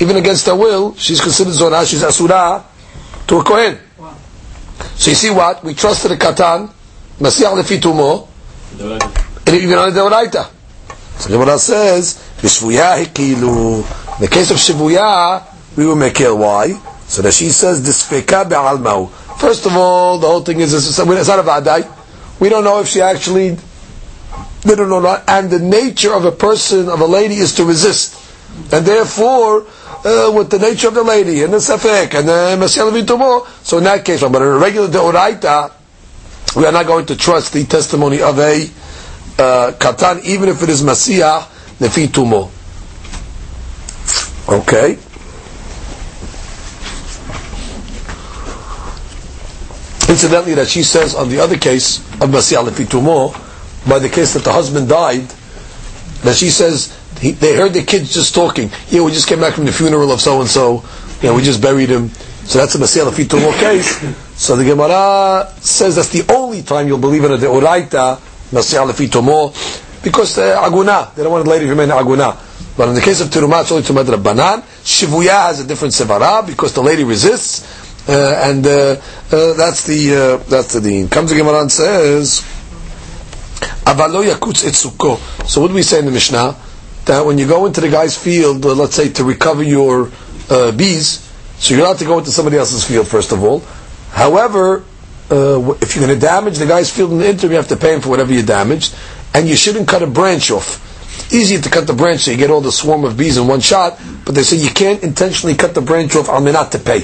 even 0.00 0.16
against 0.16 0.46
her 0.46 0.56
will, 0.56 0.94
she's 0.96 1.20
considered 1.20 1.52
zona. 1.52 1.84
She's 1.86 2.02
asura 2.02 2.64
to 3.26 3.38
a 3.38 3.44
kohen. 3.44 3.78
So 4.96 5.10
you 5.10 5.14
see 5.16 5.30
what 5.30 5.62
we 5.62 5.74
trusted 5.74 6.10
the 6.10 6.16
katan, 6.16 6.70
masiach 7.20 7.62
lefi 7.62 7.78
tumo, 7.78 8.26
and 9.46 9.54
even 9.54 9.78
on 9.78 9.92
the 9.92 10.00
deoraita. 10.00 10.50
So 11.18 11.30
Gemara 11.30 11.58
says. 11.58 12.14
B'shvuya 12.40 13.04
hikilu. 13.04 13.78
In 14.18 14.20
the 14.24 14.28
case 14.28 14.50
of 14.50 14.56
shivuya, 14.56 15.44
we 15.76 15.86
will 15.86 15.96
make 15.96 16.20
it. 16.20 16.34
Why? 16.34 16.72
So 17.06 17.22
that 17.22 17.32
she 17.34 17.48
says, 17.50 17.80
disfeka 17.80 18.48
be'almau. 18.48 19.10
First 19.38 19.66
of 19.66 19.76
all, 19.76 20.18
the 20.18 20.26
whole 20.26 20.40
thing 20.42 20.60
is, 20.60 20.74
it's 20.74 20.98
not 20.98 21.08
a 21.38 21.42
vadai. 21.42 21.88
We 22.40 22.48
don't 22.48 22.64
know 22.64 22.80
if 22.80 22.88
she 22.88 23.00
actually, 23.00 23.50
we 24.64 24.74
don't 24.74 24.88
know, 24.88 25.22
and 25.26 25.50
the 25.50 25.58
nature 25.58 26.12
of 26.14 26.24
a 26.24 26.32
person, 26.32 26.88
of 26.88 27.00
a 27.00 27.06
lady, 27.06 27.36
is 27.36 27.54
to 27.54 27.64
resist. 27.64 28.14
And 28.72 28.84
therefore, 28.84 29.66
uh, 30.04 30.32
with 30.34 30.50
the 30.50 30.58
nature 30.58 30.88
of 30.88 30.94
the 30.94 31.02
lady, 31.02 31.42
and 31.42 31.52
the 31.52 31.58
safek, 31.58 32.14
and 32.18 32.28
the 32.28 32.56
Mesiel 32.58 32.90
Vitumo, 32.92 33.46
so 33.64 33.78
in 33.78 33.84
that 33.84 34.04
case, 34.04 34.20
but 34.20 34.36
in 34.36 34.42
a 34.42 34.58
regular 34.58 34.88
deoraita, 34.88 35.72
we 36.56 36.66
are 36.66 36.72
not 36.72 36.86
going 36.86 37.06
to 37.06 37.16
trust 37.16 37.52
the 37.52 37.64
testimony 37.64 38.20
of 38.20 38.38
a 38.38 38.68
uh, 39.38 39.72
katan, 39.78 40.22
even 40.24 40.48
if 40.48 40.62
it 40.62 40.68
is 40.68 40.82
masiyah 40.82 41.42
nefitumo. 41.78 42.50
Okay. 44.48 44.98
Incidentally, 50.10 50.54
that 50.54 50.68
she 50.68 50.82
says 50.82 51.14
on 51.14 51.28
the 51.28 51.38
other 51.40 51.56
case 51.58 51.98
of 52.20 52.30
masiyah 52.30 52.68
nefitumo, 52.68 53.32
by 53.88 53.98
the 53.98 54.08
case 54.08 54.34
that 54.34 54.44
the 54.44 54.52
husband 54.52 54.88
died, 54.88 55.26
that 56.22 56.34
she 56.36 56.50
says 56.50 56.96
he, 57.20 57.32
they 57.32 57.54
heard 57.56 57.72
the 57.74 57.82
kids 57.84 58.12
just 58.14 58.34
talking. 58.34 58.70
Yeah, 58.88 59.02
we 59.02 59.12
just 59.12 59.28
came 59.28 59.40
back 59.40 59.54
from 59.54 59.66
the 59.66 59.72
funeral 59.72 60.10
of 60.12 60.20
so 60.20 60.40
and 60.40 60.48
so. 60.48 60.84
Yeah, 61.22 61.34
we 61.34 61.42
just 61.42 61.60
buried 61.62 61.88
him. 61.88 62.08
So 62.48 62.58
that's 62.58 62.74
a 62.76 62.78
Masiyah 62.78 63.10
Lafitumo 63.10 63.52
case. 63.58 63.98
So 64.40 64.56
the 64.56 64.64
Gemara 64.64 65.52
says 65.60 65.96
that's 65.96 66.08
the 66.10 66.32
only 66.32 66.62
time 66.62 66.86
you'll 66.86 66.98
believe 66.98 67.24
in 67.24 67.32
a 67.32 67.36
Deoraita 67.36 68.18
because 68.50 70.38
uh, 70.38 70.62
Aguna, 70.62 71.14
they 71.14 71.22
don't 71.22 71.32
want 71.32 71.44
the 71.44 71.50
lady 71.50 71.64
to 71.64 71.70
remain 71.70 71.88
Aguna. 71.88 72.36
But 72.76 72.88
in 72.90 72.94
the 72.94 73.00
case 73.00 73.20
of 73.20 73.28
Tirumah, 73.28 73.62
it's 73.62 73.72
only 73.72 73.82
Tumad 73.82 74.04
Rabbanan. 74.04 74.62
Shivuya 74.84 75.46
has 75.48 75.60
a 75.60 75.66
different 75.66 75.92
Sevara 75.92 76.46
because 76.46 76.72
the 76.72 76.82
lady 76.82 77.02
resists. 77.04 77.88
Uh, 78.08 78.40
and 78.42 78.66
uh, 78.66 78.70
uh, 78.70 79.52
that's 79.54 79.84
the 79.84 80.14
uh, 80.40 80.48
that's 80.48 80.72
the 80.72 80.80
deen. 80.80 81.08
Comes 81.08 81.30
the 81.30 81.58
and 81.60 81.70
says, 81.70 82.40
"Avalo 83.84 84.24
yakutz 84.24 84.64
etzuko." 84.64 85.18
So 85.46 85.60
what 85.60 85.68
do 85.68 85.74
we 85.74 85.82
say 85.82 85.98
in 85.98 86.06
the 86.06 86.10
Mishnah? 86.10 86.56
That 87.04 87.26
when 87.26 87.36
you 87.36 87.46
go 87.46 87.66
into 87.66 87.82
the 87.82 87.90
guy's 87.90 88.16
field, 88.16 88.64
uh, 88.64 88.72
let's 88.72 88.94
say 88.94 89.10
to 89.10 89.24
recover 89.24 89.62
your 89.62 90.10
uh, 90.48 90.72
bees, 90.72 91.20
so 91.58 91.74
you're 91.74 91.84
allowed 91.84 91.98
to 91.98 92.06
go 92.06 92.18
into 92.18 92.30
somebody 92.30 92.56
else's 92.56 92.82
field 92.82 93.08
first 93.08 93.30
of 93.32 93.44
all. 93.44 93.60
However, 94.10 94.84
uh, 95.30 95.76
if 95.80 95.94
you're 95.94 96.06
going 96.06 96.18
to 96.18 96.26
damage 96.26 96.58
the 96.58 96.66
guy's 96.66 96.90
field 96.90 97.12
in 97.12 97.18
the 97.18 97.28
interim, 97.28 97.52
you 97.52 97.56
have 97.56 97.68
to 97.68 97.76
pay 97.76 97.94
him 97.94 98.00
for 98.00 98.08
whatever 98.08 98.32
you 98.32 98.42
damaged, 98.42 98.94
and 99.34 99.48
you 99.48 99.56
shouldn't 99.56 99.88
cut 99.88 100.02
a 100.02 100.06
branch 100.06 100.50
off. 100.50 100.84
Easier 101.32 101.60
to 101.60 101.68
cut 101.68 101.86
the 101.86 101.92
branch 101.92 102.22
so 102.22 102.30
you 102.30 102.36
get 102.36 102.50
all 102.50 102.60
the 102.60 102.72
swarm 102.72 103.04
of 103.04 103.16
bees 103.16 103.36
in 103.36 103.46
one 103.46 103.60
shot, 103.60 103.98
but 104.24 104.34
they 104.34 104.42
say 104.42 104.56
you 104.56 104.70
can't 104.70 105.02
intentionally 105.02 105.54
cut 105.54 105.74
the 105.74 105.80
branch 105.82 106.16
off 106.16 106.28
I'm 106.28 106.44
not 106.44 106.72
to 106.72 106.78
pay. 106.78 107.00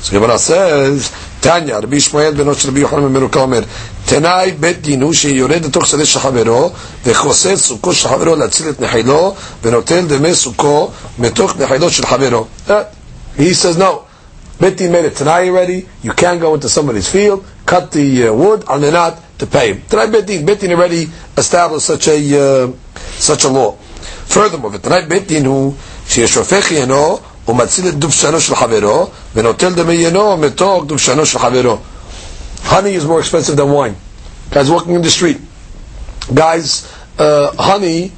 So 0.00 0.12
Gemara 0.12 0.38
says, 0.38 1.12
Tanya, 1.40 1.78
Rabbi 1.80 1.96
Ishmael 1.96 2.34
ben 2.34 2.48
Osh 2.48 2.64
Rabbi 2.66 2.80
Yochanan 2.80 3.12
ben 3.12 3.22
Beroka 3.22 3.36
אומר, 3.40 3.60
תנאי 4.06 4.52
בית 4.52 4.82
דין 4.82 5.02
הוא 5.02 5.12
שיורד 5.12 5.64
לתוך 5.64 5.86
שדה 5.86 6.06
של 6.06 6.18
חברו, 6.20 6.70
וחוסד 7.04 7.54
סוכו 7.54 7.94
של 7.94 8.08
חברו 8.08 8.36
להציל 8.36 8.70
את 8.70 8.80
נחילו, 8.80 9.34
ונוטל 9.62 10.06
דמי 10.06 10.34
סוכו 10.34 10.90
מתוך 11.18 11.56
נחילו 11.56 11.90
של 11.90 12.06
חברו. 12.06 12.46
He 13.38 13.52
says 13.54 13.76
no. 13.76 14.05
Bet 14.59 14.77
Din 14.77 14.91
made 14.91 15.05
it 15.05 15.15
tonight 15.15 15.49
already. 15.49 15.87
You 16.03 16.11
can't 16.13 16.39
go 16.39 16.53
into 16.53 16.69
somebody's 16.69 17.09
field, 17.09 17.43
cut 17.65 17.91
the 17.91 18.27
uh, 18.27 18.33
wood, 18.33 18.63
and 18.69 18.83
they're 18.83 18.91
not 18.91 19.17
to 19.39 19.47
pay 19.47 19.73
him. 19.73 19.81
Tonight 19.89 20.11
Bet 20.11 20.27
Din, 20.27 20.45
Bet 20.45 20.59
Din 20.59 20.71
already 20.73 21.07
established 21.35 21.85
such 21.87 22.07
a 22.07 22.17
uh, 22.67 22.71
such 23.17 23.43
a 23.43 23.49
law. 23.49 23.77
Furthermore, 24.31 24.71
ותנאי 24.73 25.01
בית 25.07 25.27
דין 25.27 25.45
הוא 25.45 25.73
שישופך 26.07 26.71
ינו 26.71 27.19
ומציל 27.47 27.87
את 27.87 27.93
דובשנו 27.95 28.41
של 28.41 28.55
חברו, 28.55 29.07
ונוטל 29.35 29.73
דמי 29.73 29.93
ינו 29.93 30.37
מתוך 30.37 30.83
דובשנו 30.85 31.25
של 31.25 31.39
חברו. 31.39 31.77
Honey 32.65 32.93
is 32.95 33.05
more 33.05 33.19
expensive 33.19 33.55
than 33.57 33.71
wine. 33.71 33.95
Guys 34.51 34.69
walking 34.69 34.93
in 34.95 35.01
the 35.01 35.09
street. 35.09 35.37
Guys, 36.33 36.87
uh, 37.17 37.51
honey 37.57 38.11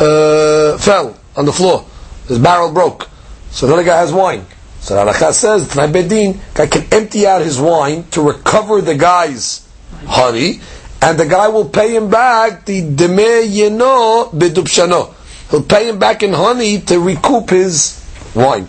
uh, 0.00 0.78
fell 0.78 1.14
on 1.36 1.44
the 1.44 1.52
floor. 1.52 1.84
His 2.26 2.38
barrel 2.38 2.72
broke. 2.72 3.08
So 3.50 3.66
another 3.66 3.84
guy 3.84 3.98
has 3.98 4.12
wine. 4.12 4.46
So 4.84 4.96
Halakha 4.96 5.32
says, 5.32 5.68
Tanai 5.68 5.92
Bedin, 5.92 6.38
guy 6.54 6.66
can 6.66 6.86
empty 6.90 7.26
out 7.26 7.42
his 7.42 7.60
wine 7.60 8.04
to 8.10 8.22
recover 8.22 8.80
the 8.80 8.94
guy's 8.94 9.66
honey, 10.06 10.60
and 11.02 11.18
the 11.18 11.26
guy 11.26 11.48
will 11.48 11.68
pay 11.68 11.94
him 11.94 12.08
back 12.10 12.64
the 12.64 12.80
deme 12.82 13.44
yeno 13.46 14.30
bedubshano. 14.32 15.14
He'll 15.50 15.62
pay 15.62 15.88
him 15.88 15.98
back 15.98 16.22
in 16.22 16.32
honey 16.32 16.80
to 16.80 16.98
recoup 17.00 17.50
his 17.50 17.96
wine. 18.34 18.68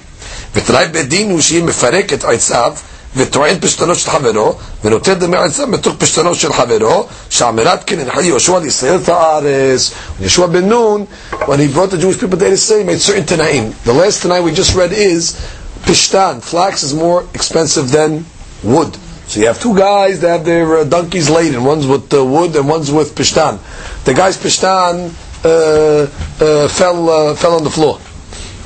ותנאי 0.55 0.87
בית 0.87 1.07
דין 1.09 1.31
הוא 1.31 1.41
שהיא 1.41 1.63
מפרקת 1.63 2.23
עציו 2.23 2.73
וטוען 3.15 3.59
פשטנו 3.59 3.95
של 3.95 4.09
חברו 4.09 4.55
ונותן 4.83 5.13
דמי 5.13 5.37
עציו 5.37 5.67
מתוך 5.67 5.95
פשטנו 5.97 6.35
של 6.35 6.53
חברו 6.53 7.05
שאמירת 7.29 7.83
כן 7.85 7.99
הנחל 7.99 8.25
יהושע 8.25 8.59
לישראל 8.59 8.95
את 9.03 9.09
הארץ 9.09 9.91
Yeshua 10.21 10.47
ben 10.47 10.69
Nun 10.69 11.07
when 11.47 11.59
he 11.59 11.67
brought 11.67 11.89
the 11.91 11.97
Jewish 11.97 12.19
people 12.19 12.37
to 12.39 12.45
Israel 12.45 12.79
he 12.79 12.85
made 12.85 12.99
certain 12.99 13.25
tanaim 13.25 13.73
the 13.83 13.93
last 13.93 14.23
tanaim 14.23 14.43
we 14.43 14.51
just 14.53 14.75
read 14.75 14.91
is 14.91 15.35
pishtan 15.84 16.42
flax 16.42 16.82
is 16.82 16.94
more 16.94 17.22
expensive 17.34 17.90
than 17.90 18.24
wood 18.62 18.94
so 19.26 19.40
you 19.40 19.46
have 19.46 19.60
two 19.60 19.76
guys 19.76 20.20
that 20.20 20.28
have 20.28 20.44
their 20.44 20.78
uh, 20.78 20.84
donkeys 20.84 21.28
laden 21.28 21.64
one's 21.64 21.86
with 21.86 22.12
uh, 22.14 22.24
wood 22.24 22.54
and 22.56 22.68
one's 22.68 22.90
with 22.90 23.14
pishtan 23.14 23.58
the 24.04 24.14
guy's 24.14 24.36
pishtan 24.36 25.12
uh, 25.44 26.02
uh, 26.40 26.68
fell 26.68 27.08
uh, 27.08 27.34
fell 27.34 27.54
on 27.54 27.64
the 27.64 27.70
floor 27.70 28.00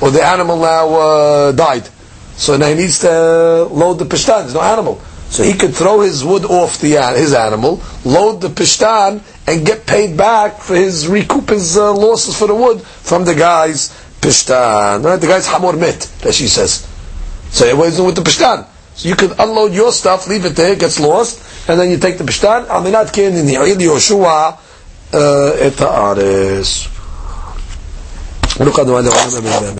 or 0.01 0.09
the 0.09 0.23
animal 0.23 0.57
now 0.57 0.89
uh, 0.89 1.51
died. 1.51 1.87
So 2.35 2.57
now 2.57 2.67
he 2.67 2.75
needs 2.75 2.99
to 3.01 3.65
load 3.71 3.99
the 3.99 4.05
pishtan. 4.05 4.41
There's 4.41 4.55
no 4.55 4.61
animal. 4.61 4.99
So 5.29 5.43
he 5.43 5.53
could 5.53 5.73
throw 5.75 6.01
his 6.01 6.25
wood 6.25 6.43
off 6.43 6.79
the 6.79 6.93
his 7.15 7.33
animal, 7.33 7.81
load 8.03 8.41
the 8.41 8.49
pishtan, 8.49 9.21
and 9.47 9.65
get 9.65 9.85
paid 9.85 10.17
back 10.17 10.57
for 10.57 10.75
his 10.75 11.07
recoup 11.07 11.49
his 11.49 11.77
losses 11.77 12.37
for 12.37 12.47
the 12.47 12.55
wood 12.55 12.81
from 12.81 13.23
the 13.23 13.35
guy's 13.35 13.89
pishtan. 14.19 15.05
Right? 15.05 15.21
The 15.21 15.27
guy's 15.27 15.47
hamor 15.47 15.73
mit, 15.73 16.01
that 16.21 16.33
she 16.33 16.47
says. 16.47 16.87
So 17.51 17.75
what 17.75 17.89
is 17.89 18.01
with 18.01 18.15
the 18.15 18.21
pishtan? 18.21 18.65
So 18.95 19.09
you 19.09 19.15
could 19.15 19.37
unload 19.39 19.73
your 19.73 19.91
stuff, 19.91 20.27
leave 20.27 20.45
it 20.45 20.55
there, 20.55 20.73
it 20.73 20.79
gets 20.79 20.99
lost, 20.99 21.69
and 21.69 21.79
then 21.79 21.89
you 21.89 21.97
take 21.97 22.17
the 22.17 22.23
pishtan. 22.23 22.65
Aminat 22.67 23.13
kin 23.13 23.35
in 23.35 23.45
the 23.45 23.55
Yoshua 23.55 24.57
et 25.13 25.73
haaretz. 25.73 26.87